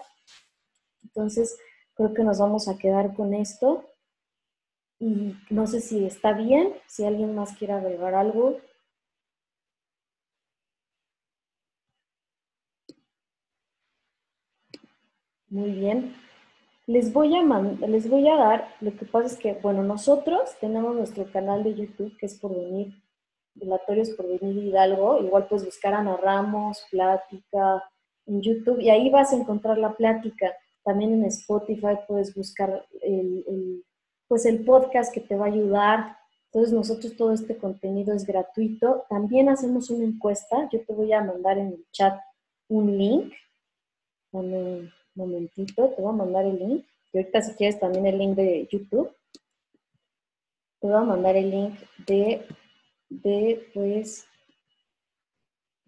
Entonces, 1.04 1.58
creo 1.96 2.14
que 2.14 2.24
nos 2.24 2.40
vamos 2.40 2.68
a 2.68 2.78
quedar 2.78 3.14
con 3.16 3.34
esto. 3.34 3.86
Y 5.00 5.36
no 5.50 5.68
sé 5.68 5.82
si 5.82 6.06
está 6.06 6.34
bien, 6.34 6.74
si 6.88 7.04
alguien 7.06 7.36
más 7.36 7.54
quiere 7.58 7.74
agregar 7.74 8.16
algo. 8.16 8.58
Muy 15.50 15.72
bien. 15.72 16.16
Les 16.88 17.12
voy, 17.12 17.36
a 17.36 17.88
les 17.88 18.08
voy 18.08 18.28
a 18.30 18.36
dar, 18.36 18.76
lo 18.80 18.96
que 18.96 19.06
pasa 19.06 19.28
es 19.28 19.38
que, 19.38 19.54
bueno, 19.54 19.84
nosotros 19.84 20.52
tenemos 20.60 20.96
nuestro 20.96 21.26
canal 21.32 21.64
de 21.64 21.74
YouTube 21.74 22.16
que 22.18 22.28
es 22.28 22.40
por 22.40 22.56
venir, 22.56 22.94
Relatorios 23.56 24.10
por 24.12 24.28
venir 24.28 24.66
Hidalgo, 24.66 25.24
igual 25.24 25.48
puedes 25.48 25.66
buscar 25.66 25.94
Ana 25.94 26.18
Ramos, 26.18 26.86
Plática, 26.92 27.84
en 28.28 28.42
YouTube, 28.42 28.82
y 28.82 28.90
ahí 28.90 29.10
vas 29.10 29.32
a 29.32 29.38
encontrar 29.38 29.78
la 29.78 29.96
plática. 29.96 30.54
También 30.84 31.14
en 31.14 31.26
Spotify 31.26 31.98
puedes 32.08 32.36
buscar 32.36 32.86
el, 33.02 33.84
pues 34.28 34.46
el 34.46 34.64
podcast 34.64 35.14
que 35.14 35.22
te 35.22 35.36
va 35.36 35.46
a 35.46 35.50
ayudar. 35.50 36.18
Entonces 36.52 36.74
nosotros 36.74 37.16
todo 37.16 37.32
este 37.34 37.58
contenido 37.58 38.14
es 38.14 38.26
gratuito. 38.26 39.06
También 39.10 39.50
hacemos 39.50 39.90
una 39.90 40.06
encuesta. 40.06 40.70
Yo 40.72 40.86
te 40.86 40.94
voy 40.94 41.12
a 41.14 41.24
mandar 41.24 41.58
en 41.58 41.68
el 41.68 41.86
chat 41.92 42.20
un 42.68 42.98
link 42.98 43.34
momentito, 45.16 45.90
te 45.90 46.02
voy 46.02 46.14
a 46.14 46.18
mandar 46.18 46.46
el 46.46 46.58
link. 46.58 46.86
Y 47.14 47.18
ahorita 47.18 47.42
si 47.42 47.54
quieres 47.54 47.80
también 47.80 48.06
el 48.06 48.18
link 48.18 48.36
de 48.36 48.68
YouTube. 48.72 49.12
Te 50.80 50.88
voy 50.88 50.96
a 50.96 51.02
mandar 51.02 51.36
el 51.36 51.50
link 51.50 51.80
de, 52.06 52.46
de 53.10 53.68
pues, 53.74 54.26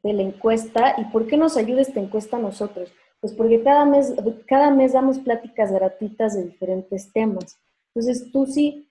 de 0.04 0.14
la 0.14 0.24
encuesta. 0.24 0.96
¿Y 0.98 1.06
por 1.06 1.28
qué 1.28 1.38
nos 1.38 1.58
ayuda 1.58 1.82
esta 1.82 2.00
encuesta 2.00 2.40
nosotros? 2.40 2.92
Pues 3.20 3.34
porque 3.34 3.62
cada 3.62 3.86
mes, 3.86 4.14
cada 4.48 4.72
mes 4.72 4.94
damos 4.94 5.20
pláticas 5.20 5.72
gratuitas 5.72 6.36
de 6.36 6.46
diferentes 6.46 7.12
temas. 7.12 7.60
Entonces 7.94 8.32
tú 8.32 8.46
sí, 8.46 8.88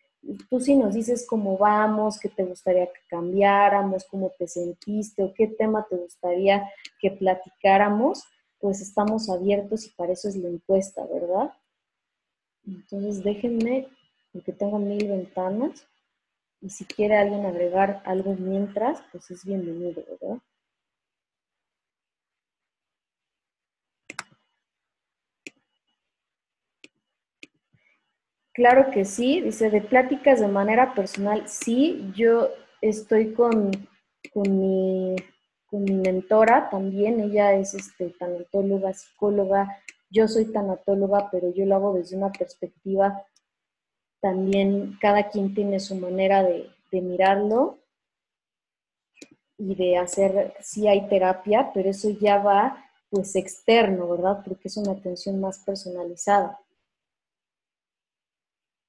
tú 0.51 0.61
sí 0.61 0.77
nos 0.77 0.95
dices 0.95 1.27
cómo 1.29 1.57
vamos, 1.57 2.19
qué 2.19 2.29
te 2.29 2.45
gustaría 2.45 2.87
que 2.87 3.01
cambiáramos, 3.09 4.05
cómo 4.05 4.33
te 4.37 4.49
sentiste 4.49 5.23
o 5.23 5.33
qué 5.33 5.47
tema 5.47 5.87
te 5.89 5.97
gustaría 5.97 6.69
que 7.01 7.13
platicáramos 7.13 8.25
pues 8.67 8.81
estamos 8.81 9.31
abiertos 9.31 9.87
y 9.87 9.91
para 9.91 10.13
eso 10.13 10.29
es 10.29 10.35
la 10.35 10.49
encuesta, 10.49 11.07
¿verdad? 11.07 11.53
Entonces 12.67 13.23
déjenme, 13.23 13.87
porque 14.33 14.53
tengo 14.53 14.81
mil 14.81 15.07
ventanas, 15.07 15.87
y 16.61 16.71
si 16.71 16.85
quiere 16.85 17.17
alguien 17.17 17.47
agregar 17.47 18.03
algo 18.05 18.35
mientras, 18.35 19.01
pues 19.13 19.31
es 19.31 19.45
bienvenido, 19.45 20.03
¿verdad? 20.05 20.39
Claro 28.53 28.91
que 28.91 29.05
sí, 29.05 29.43
dice, 29.43 29.71
de 29.71 29.81
pláticas 29.81 30.41
de 30.41 30.49
manera 30.49 30.93
personal, 30.93 31.49
sí, 31.49 32.11
yo 32.17 32.49
estoy 32.81 33.33
con, 33.33 33.71
con 34.33 34.59
mi 34.59 35.15
mi 35.79 35.95
mentora 35.95 36.69
también, 36.71 37.21
ella 37.21 37.55
es 37.55 37.75
este, 37.75 38.11
tanatóloga, 38.11 38.93
psicóloga, 38.93 39.83
yo 40.11 40.29
soy 40.29 40.53
tanatóloga, 40.53 41.31
pero 41.31 41.53
yo 41.53 41.67
lo 41.67 41.77
hago 41.77 41.95
desde 41.95 42.17
una 42.17 42.31
perspectiva 42.33 43.25
también, 44.21 44.99
cada 45.01 45.29
quien 45.29 45.55
tiene 45.55 45.81
su 45.81 45.95
manera 45.97 46.43
de, 46.43 46.71
de 46.91 47.01
mirarlo 47.01 47.79
y 49.59 49.75
de 49.75 49.97
hacer, 49.99 50.55
sí 50.61 50.89
hay 50.89 51.09
terapia, 51.09 51.71
pero 51.73 51.91
eso 51.91 52.11
ya 52.11 52.39
va 52.39 52.83
pues 53.09 53.37
externo, 53.37 54.09
¿verdad? 54.09 54.43
Porque 54.45 54.69
es 54.69 54.77
una 54.77 54.93
atención 54.93 55.41
más 55.41 55.59
personalizada. 55.59 56.59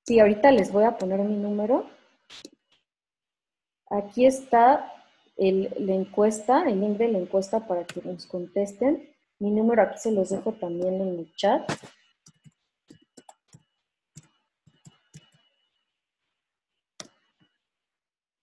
Sí, 0.05 0.19
ahorita 0.19 0.51
les 0.51 0.71
voy 0.71 0.85
a 0.85 0.97
poner 0.97 1.19
mi 1.19 1.35
número. 1.35 1.85
Aquí 3.89 4.25
está 4.25 4.96
el, 5.37 5.73
la 5.79 5.93
encuesta, 5.93 6.67
el 6.67 6.79
link 6.81 6.97
de 6.97 7.09
la 7.09 7.19
encuesta 7.19 7.67
para 7.67 7.85
que 7.85 8.01
nos 8.01 8.25
contesten. 8.25 9.09
Mi 9.39 9.51
número 9.51 9.83
aquí 9.83 9.99
se 9.99 10.11
los 10.11 10.29
dejo 10.29 10.53
también 10.53 10.95
en 10.95 11.19
el 11.19 11.35
chat. 11.35 11.71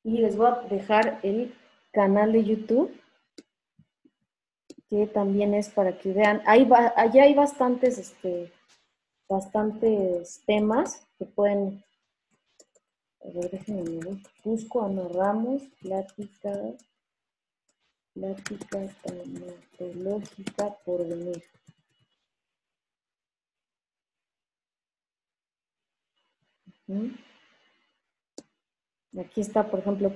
Y 0.04 0.18
les 0.18 0.36
voy 0.36 0.46
a 0.46 0.60
dejar 0.68 1.18
el 1.22 1.54
canal 1.90 2.32
de 2.32 2.44
YouTube, 2.44 2.94
que 4.90 5.06
también 5.06 5.54
es 5.54 5.70
para 5.70 5.98
que 5.98 6.12
vean. 6.12 6.42
Ahí 6.46 6.68
allá 6.94 7.22
hay 7.22 7.34
bastantes, 7.34 7.98
este, 7.98 8.52
bastantes 9.28 10.42
temas 10.46 11.06
que 11.18 11.24
pueden 11.24 11.82
a 13.24 13.30
ver, 13.30 13.50
déjenme 13.50 13.82
ver. 13.82 14.16
Busco 14.44 14.82
Ana 14.84 15.08
Ramos, 15.08 15.62
plática, 15.80 16.52
plática 18.12 18.86
tanatológica 19.02 20.76
por 20.84 21.08
venir. 21.08 21.42
Aquí 29.18 29.40
está, 29.40 29.70
por 29.70 29.80
ejemplo, 29.80 30.12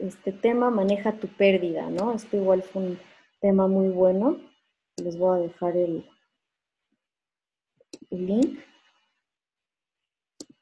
este 0.00 0.32
tema, 0.32 0.70
maneja 0.70 1.12
tu 1.18 1.28
pérdida, 1.28 1.88
¿no? 1.90 2.12
Este 2.12 2.38
igual 2.38 2.62
fue 2.62 2.82
un 2.82 2.98
tema 3.40 3.68
muy 3.68 3.88
bueno. 3.88 4.40
Les 4.96 5.16
voy 5.16 5.38
a 5.38 5.42
dejar 5.42 5.76
el 5.76 6.04
link. 8.10 8.58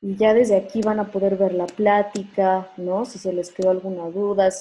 Y 0.07 0.14
ya 0.14 0.34
desde 0.34 0.54
aquí 0.54 0.82
van 0.82 1.00
a 1.00 1.11
poder 1.11 1.36
ver 1.36 1.52
la 1.52 1.66
plática, 1.66 2.70
¿no? 2.76 3.04
Si 3.04 3.18
se 3.18 3.32
les 3.32 3.50
quedó 3.50 3.70
alguna 3.70 4.09
duda, 4.09 4.52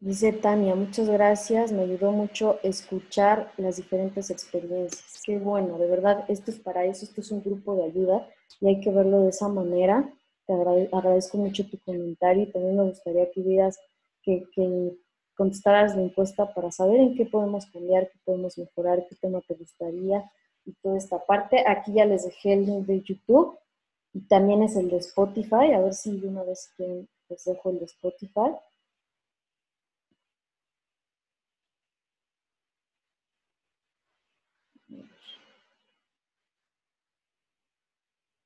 Dice 0.00 0.32
Tania, 0.32 0.74
muchas 0.74 1.10
gracias, 1.10 1.70
me 1.70 1.82
ayudó 1.82 2.10
mucho 2.10 2.58
escuchar 2.62 3.52
las 3.58 3.76
diferentes 3.76 4.30
experiencias. 4.30 5.20
Qué 5.26 5.38
bueno, 5.38 5.76
de 5.76 5.88
verdad, 5.88 6.24
esto 6.28 6.50
es 6.50 6.58
para 6.58 6.86
eso, 6.86 7.04
esto 7.04 7.20
es 7.20 7.30
un 7.30 7.42
grupo 7.42 7.76
de 7.76 7.84
ayuda 7.84 8.26
y 8.62 8.68
hay 8.68 8.80
que 8.80 8.90
verlo 8.90 9.20
de 9.20 9.28
esa 9.28 9.48
manera. 9.48 10.10
Te 10.46 10.54
agradezco 10.54 11.36
mucho 11.36 11.68
tu 11.68 11.78
comentario 11.80 12.44
y 12.44 12.50
también 12.50 12.78
me 12.78 12.84
gustaría 12.84 13.30
que 13.30 13.40
hubieras, 13.40 13.78
que, 14.22 14.44
que 14.54 14.96
contestaras 15.38 15.94
la 15.94 16.02
encuesta 16.02 16.52
para 16.52 16.72
saber 16.72 17.00
en 17.00 17.14
qué 17.16 17.24
podemos 17.24 17.64
cambiar, 17.66 18.10
qué 18.10 18.18
podemos 18.24 18.58
mejorar, 18.58 19.06
qué 19.08 19.14
tema 19.14 19.40
te 19.40 19.54
gustaría 19.54 20.28
y 20.64 20.72
toda 20.82 20.98
esta 20.98 21.24
parte. 21.24 21.64
Aquí 21.66 21.92
ya 21.94 22.04
les 22.06 22.24
dejé 22.24 22.54
el 22.54 22.66
link 22.66 22.86
de 22.86 23.00
YouTube 23.02 23.56
y 24.12 24.20
también 24.22 24.64
es 24.64 24.74
el 24.76 24.90
de 24.90 24.96
Spotify. 24.98 25.72
A 25.74 25.80
ver 25.80 25.94
si 25.94 26.18
de 26.20 26.26
una 26.26 26.42
vez 26.42 26.72
quieren, 26.76 27.08
les 27.28 27.44
dejo 27.44 27.70
el 27.70 27.78
de 27.78 27.84
Spotify. 27.84 28.50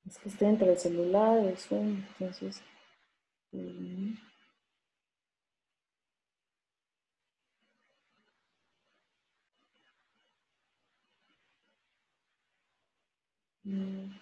Es 0.06 0.18
que 0.18 0.28
estoy 0.28 0.48
entre 0.48 0.70
el 0.72 0.78
celular, 0.78 1.38
el 1.38 1.56
Zoom, 1.56 2.04
entonces... 2.18 2.62
Mm. 3.52 4.31
Mm. 13.72 14.12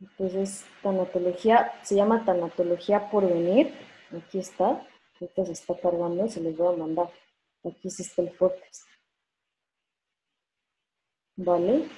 Entonces, 0.00 0.66
tanatología, 0.82 1.72
se 1.82 1.94
llama 1.96 2.24
tanatología 2.24 3.10
por 3.10 3.26
venir. 3.26 3.74
Aquí 4.16 4.38
está. 4.38 4.86
Ahorita 5.20 5.46
se 5.46 5.52
está 5.52 5.78
cargando, 5.78 6.28
se 6.28 6.40
les 6.42 6.56
voy 6.56 6.74
a 6.74 6.76
mandar. 6.76 7.10
Aquí 7.64 7.88
está 7.88 8.22
el 8.22 8.30
podcast. 8.32 8.86
¿Vale? 11.36 11.88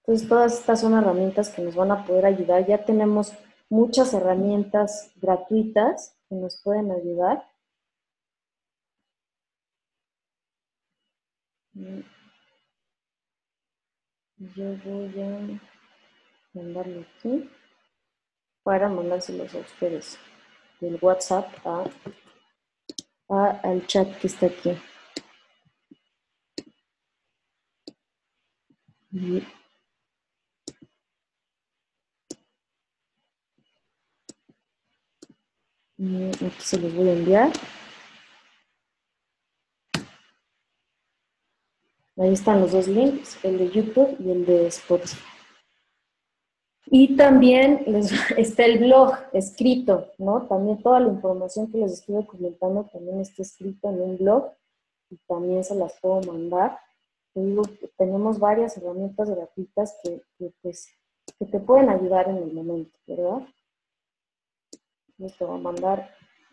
Entonces, 0.00 0.28
todas 0.28 0.54
estas 0.60 0.80
son 0.80 0.94
herramientas 0.94 1.50
que 1.50 1.62
nos 1.62 1.74
van 1.74 1.90
a 1.90 2.04
poder 2.06 2.24
ayudar. 2.26 2.66
Ya 2.66 2.84
tenemos 2.84 3.34
muchas 3.68 4.14
herramientas 4.14 5.12
gratuitas 5.16 6.16
que 6.28 6.36
nos 6.36 6.60
pueden 6.62 6.90
ayudar. 6.90 7.53
Yo 11.74 12.02
voy 14.84 15.20
a 15.20 15.60
mandarlo 16.52 17.00
aquí 17.00 17.50
para 18.62 18.88
mandárselos 18.88 19.52
a 19.54 19.58
ustedes 19.58 20.16
del 20.80 20.98
WhatsApp 21.02 21.52
a, 21.66 21.84
al 23.64 23.86
chat 23.88 24.16
que 24.18 24.28
está 24.28 24.46
aquí. 24.46 24.78
y 29.10 29.42
aquí 36.26 36.54
se 36.58 36.78
los 36.78 36.94
voy 36.94 37.08
a 37.08 37.12
enviar. 37.12 37.52
Ahí 42.16 42.32
están 42.32 42.60
los 42.60 42.70
dos 42.70 42.86
links, 42.86 43.44
el 43.44 43.58
de 43.58 43.70
YouTube 43.70 44.16
y 44.20 44.30
el 44.30 44.46
de 44.46 44.68
Spotify. 44.68 45.20
Y 46.86 47.16
también 47.16 47.84
está 48.36 48.64
el 48.64 48.78
blog 48.78 49.14
escrito, 49.32 50.12
¿no? 50.18 50.46
También 50.46 50.80
toda 50.80 51.00
la 51.00 51.08
información 51.08 51.72
que 51.72 51.78
les 51.78 51.94
estuve 51.94 52.24
comentando 52.24 52.84
también 52.92 53.20
está 53.20 53.42
escrito 53.42 53.88
en 53.88 54.00
un 54.00 54.18
blog 54.18 54.52
y 55.10 55.16
también 55.26 55.64
se 55.64 55.74
las 55.74 55.98
puedo 56.00 56.20
mandar. 56.22 56.78
tenemos 57.96 58.38
varias 58.38 58.76
herramientas 58.76 59.28
gratuitas 59.30 59.98
que, 60.04 60.22
pues, 60.62 60.88
que 61.38 61.46
te 61.46 61.58
pueden 61.58 61.88
ayudar 61.88 62.28
en 62.28 62.36
el 62.36 62.52
momento, 62.52 62.96
¿verdad? 63.06 63.48
te 65.16 65.44
voy 65.44 65.58
a 65.58 65.62
mandar 65.62 66.10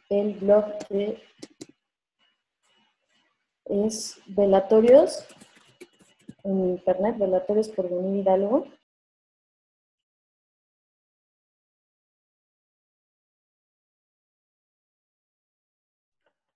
el 0.09 0.34
blog 0.36 0.66
que 0.88 1.22
es 3.66 4.20
Velatorios 4.28 5.28
en 6.44 6.70
internet, 6.72 7.18
Velatorios 7.18 7.70
por 7.70 7.89
venir 7.89 8.22
Hidalgo. 8.22 8.68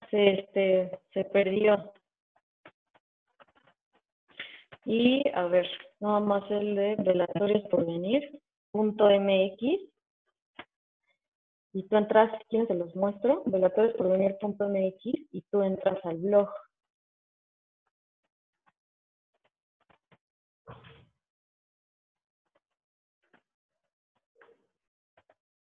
Se, 0.09 0.39
este, 0.39 0.99
se 1.13 1.25
perdió. 1.25 1.93
Y 4.85 5.27
a 5.33 5.45
ver, 5.45 5.67
nada 5.99 6.19
más 6.19 6.49
el 6.51 6.75
de 6.75 6.95
velatorios 6.99 7.63
por 7.69 7.85
venir, 7.85 8.39
punto 8.71 9.09
MX. 9.09 9.81
Y 11.73 11.83
tú 11.89 11.97
entras, 11.97 12.31
¿quién 12.49 12.67
se 12.67 12.75
los 12.75 12.95
muestro? 12.95 13.43
velatoriosporvenir.mx 13.47 15.01
y 15.31 15.41
tú 15.51 15.61
entras 15.63 15.99
al 16.05 16.17
blog. 16.17 16.49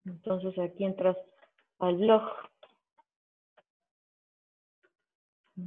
Entonces 0.05 0.59
aquí 0.59 0.85
entras 0.85 1.17
al 1.79 1.97
blog. 1.97 2.23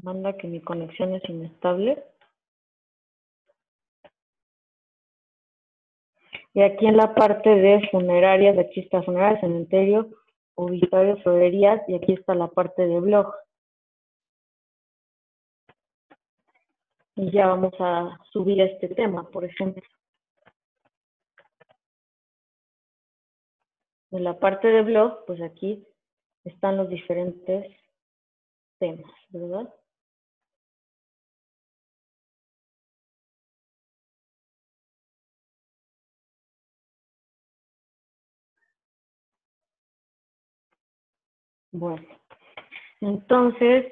Manda 0.03 0.37
que 0.37 0.47
mi 0.47 0.61
conexión 0.61 1.15
es 1.15 1.27
inestable. 1.29 2.03
Y 6.53 6.61
aquí 6.61 6.87
en 6.87 6.97
la 6.97 7.13
parte 7.13 7.49
de 7.49 7.87
funerarias, 7.91 8.57
aquí 8.57 8.79
está 8.81 9.03
funeraria, 9.03 9.39
cementerio, 9.39 10.09
obituarios, 10.55 11.21
florerías, 11.21 11.87
y 11.87 11.95
aquí 11.95 12.13
está 12.13 12.33
la 12.33 12.47
parte 12.47 12.87
de 12.87 12.99
blog. 12.99 13.31
Y 17.15 17.31
ya 17.31 17.47
vamos 17.47 17.73
a 17.79 18.19
subir 18.31 18.59
este 18.61 18.89
tema, 18.89 19.29
por 19.29 19.45
ejemplo. 19.45 19.83
En 24.11 24.23
la 24.23 24.39
parte 24.39 24.67
de 24.69 24.81
blog, 24.83 25.25
pues 25.25 25.41
aquí 25.41 25.85
están 26.43 26.77
los 26.77 26.89
diferentes 26.89 27.67
temas, 28.79 29.11
¿verdad? 29.29 29.73
Bueno, 41.71 42.07
entonces, 43.01 43.85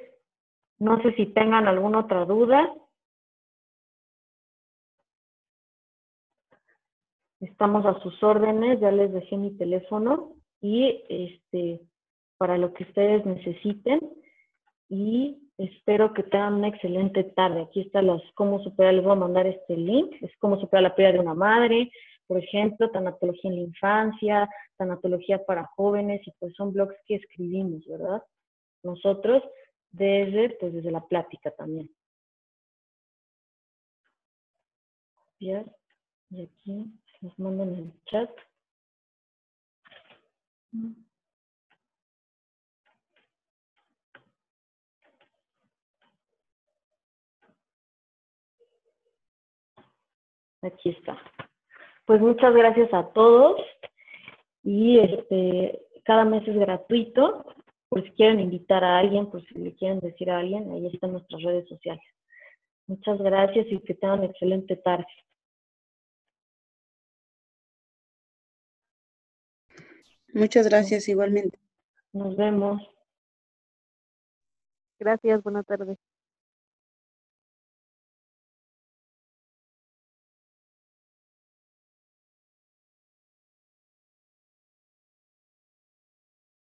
no 0.79 1.01
sé 1.01 1.13
si 1.15 1.27
tengan 1.27 1.67
alguna 1.67 1.99
otra 1.99 2.25
duda. 2.25 2.73
Estamos 7.41 7.85
a 7.85 7.99
sus 8.01 8.21
órdenes, 8.23 8.79
ya 8.79 8.91
les 8.91 9.11
dejé 9.11 9.37
mi 9.37 9.51
teléfono 9.57 10.35
y 10.61 11.03
este 11.09 11.81
para 12.37 12.57
lo 12.57 12.73
que 12.73 12.83
ustedes 12.83 13.25
necesiten 13.25 13.99
y 14.89 15.37
espero 15.57 16.13
que 16.13 16.23
tengan 16.23 16.55
una 16.55 16.67
excelente 16.67 17.23
tarde. 17.23 17.61
Aquí 17.61 17.81
está 17.81 18.01
las 18.01 18.21
cómo 18.35 18.61
superar, 18.63 18.93
les 18.93 19.03
voy 19.03 19.13
a 19.13 19.15
mandar 19.15 19.47
este 19.47 19.75
link, 19.77 20.15
es 20.21 20.31
cómo 20.39 20.59
superar 20.59 20.83
la 20.83 20.95
pérdida 20.95 21.13
de 21.13 21.19
una 21.19 21.33
madre, 21.33 21.91
por 22.27 22.37
ejemplo, 22.37 22.89
tanatología 22.89 23.51
en 23.51 23.57
la 23.57 23.63
infancia, 23.63 24.49
tanatología 24.77 25.45
para 25.45 25.65
jóvenes 25.75 26.25
y 26.27 26.31
pues 26.39 26.53
son 26.55 26.73
blogs 26.73 26.95
que 27.05 27.15
escribimos, 27.15 27.85
¿verdad? 27.85 28.21
Nosotros 28.83 29.43
desde 29.91 30.51
pues 30.59 30.73
desde 30.73 30.91
la 30.91 31.05
plática 31.05 31.51
también. 31.51 31.89
Y 35.39 35.51
aquí 35.51 36.91
nos 37.25 37.39
mandan 37.39 37.69
en 37.69 37.79
el 37.79 38.03
chat. 38.05 38.29
Aquí 50.61 50.89
está. 50.89 51.19
Pues 52.05 52.21
muchas 52.21 52.53
gracias 52.53 52.93
a 52.93 53.11
todos 53.13 53.59
y 54.63 54.99
este 54.99 55.81
cada 56.03 56.25
mes 56.25 56.47
es 56.47 56.55
gratuito. 56.55 57.45
Por 57.89 58.03
si 58.03 58.11
quieren 58.11 58.39
invitar 58.39 58.83
a 58.83 58.99
alguien, 58.99 59.31
por 59.31 59.43
si 59.45 59.55
le 59.55 59.73
quieren 59.75 59.99
decir 59.99 60.29
a 60.29 60.39
alguien, 60.39 60.71
ahí 60.71 60.87
están 60.87 61.13
nuestras 61.13 61.41
redes 61.41 61.67
sociales. 61.69 62.03
Muchas 62.87 63.19
gracias 63.19 63.65
y 63.69 63.79
que 63.79 63.95
tengan 63.95 64.23
excelente 64.23 64.75
tarde. 64.75 65.07
Muchas 70.35 70.67
gracias 70.67 71.07
igualmente. 71.07 71.57
Nos 72.11 72.35
vemos. 72.35 72.81
Gracias, 74.99 75.41
buenas 75.43 75.65
tardes. 75.65 75.97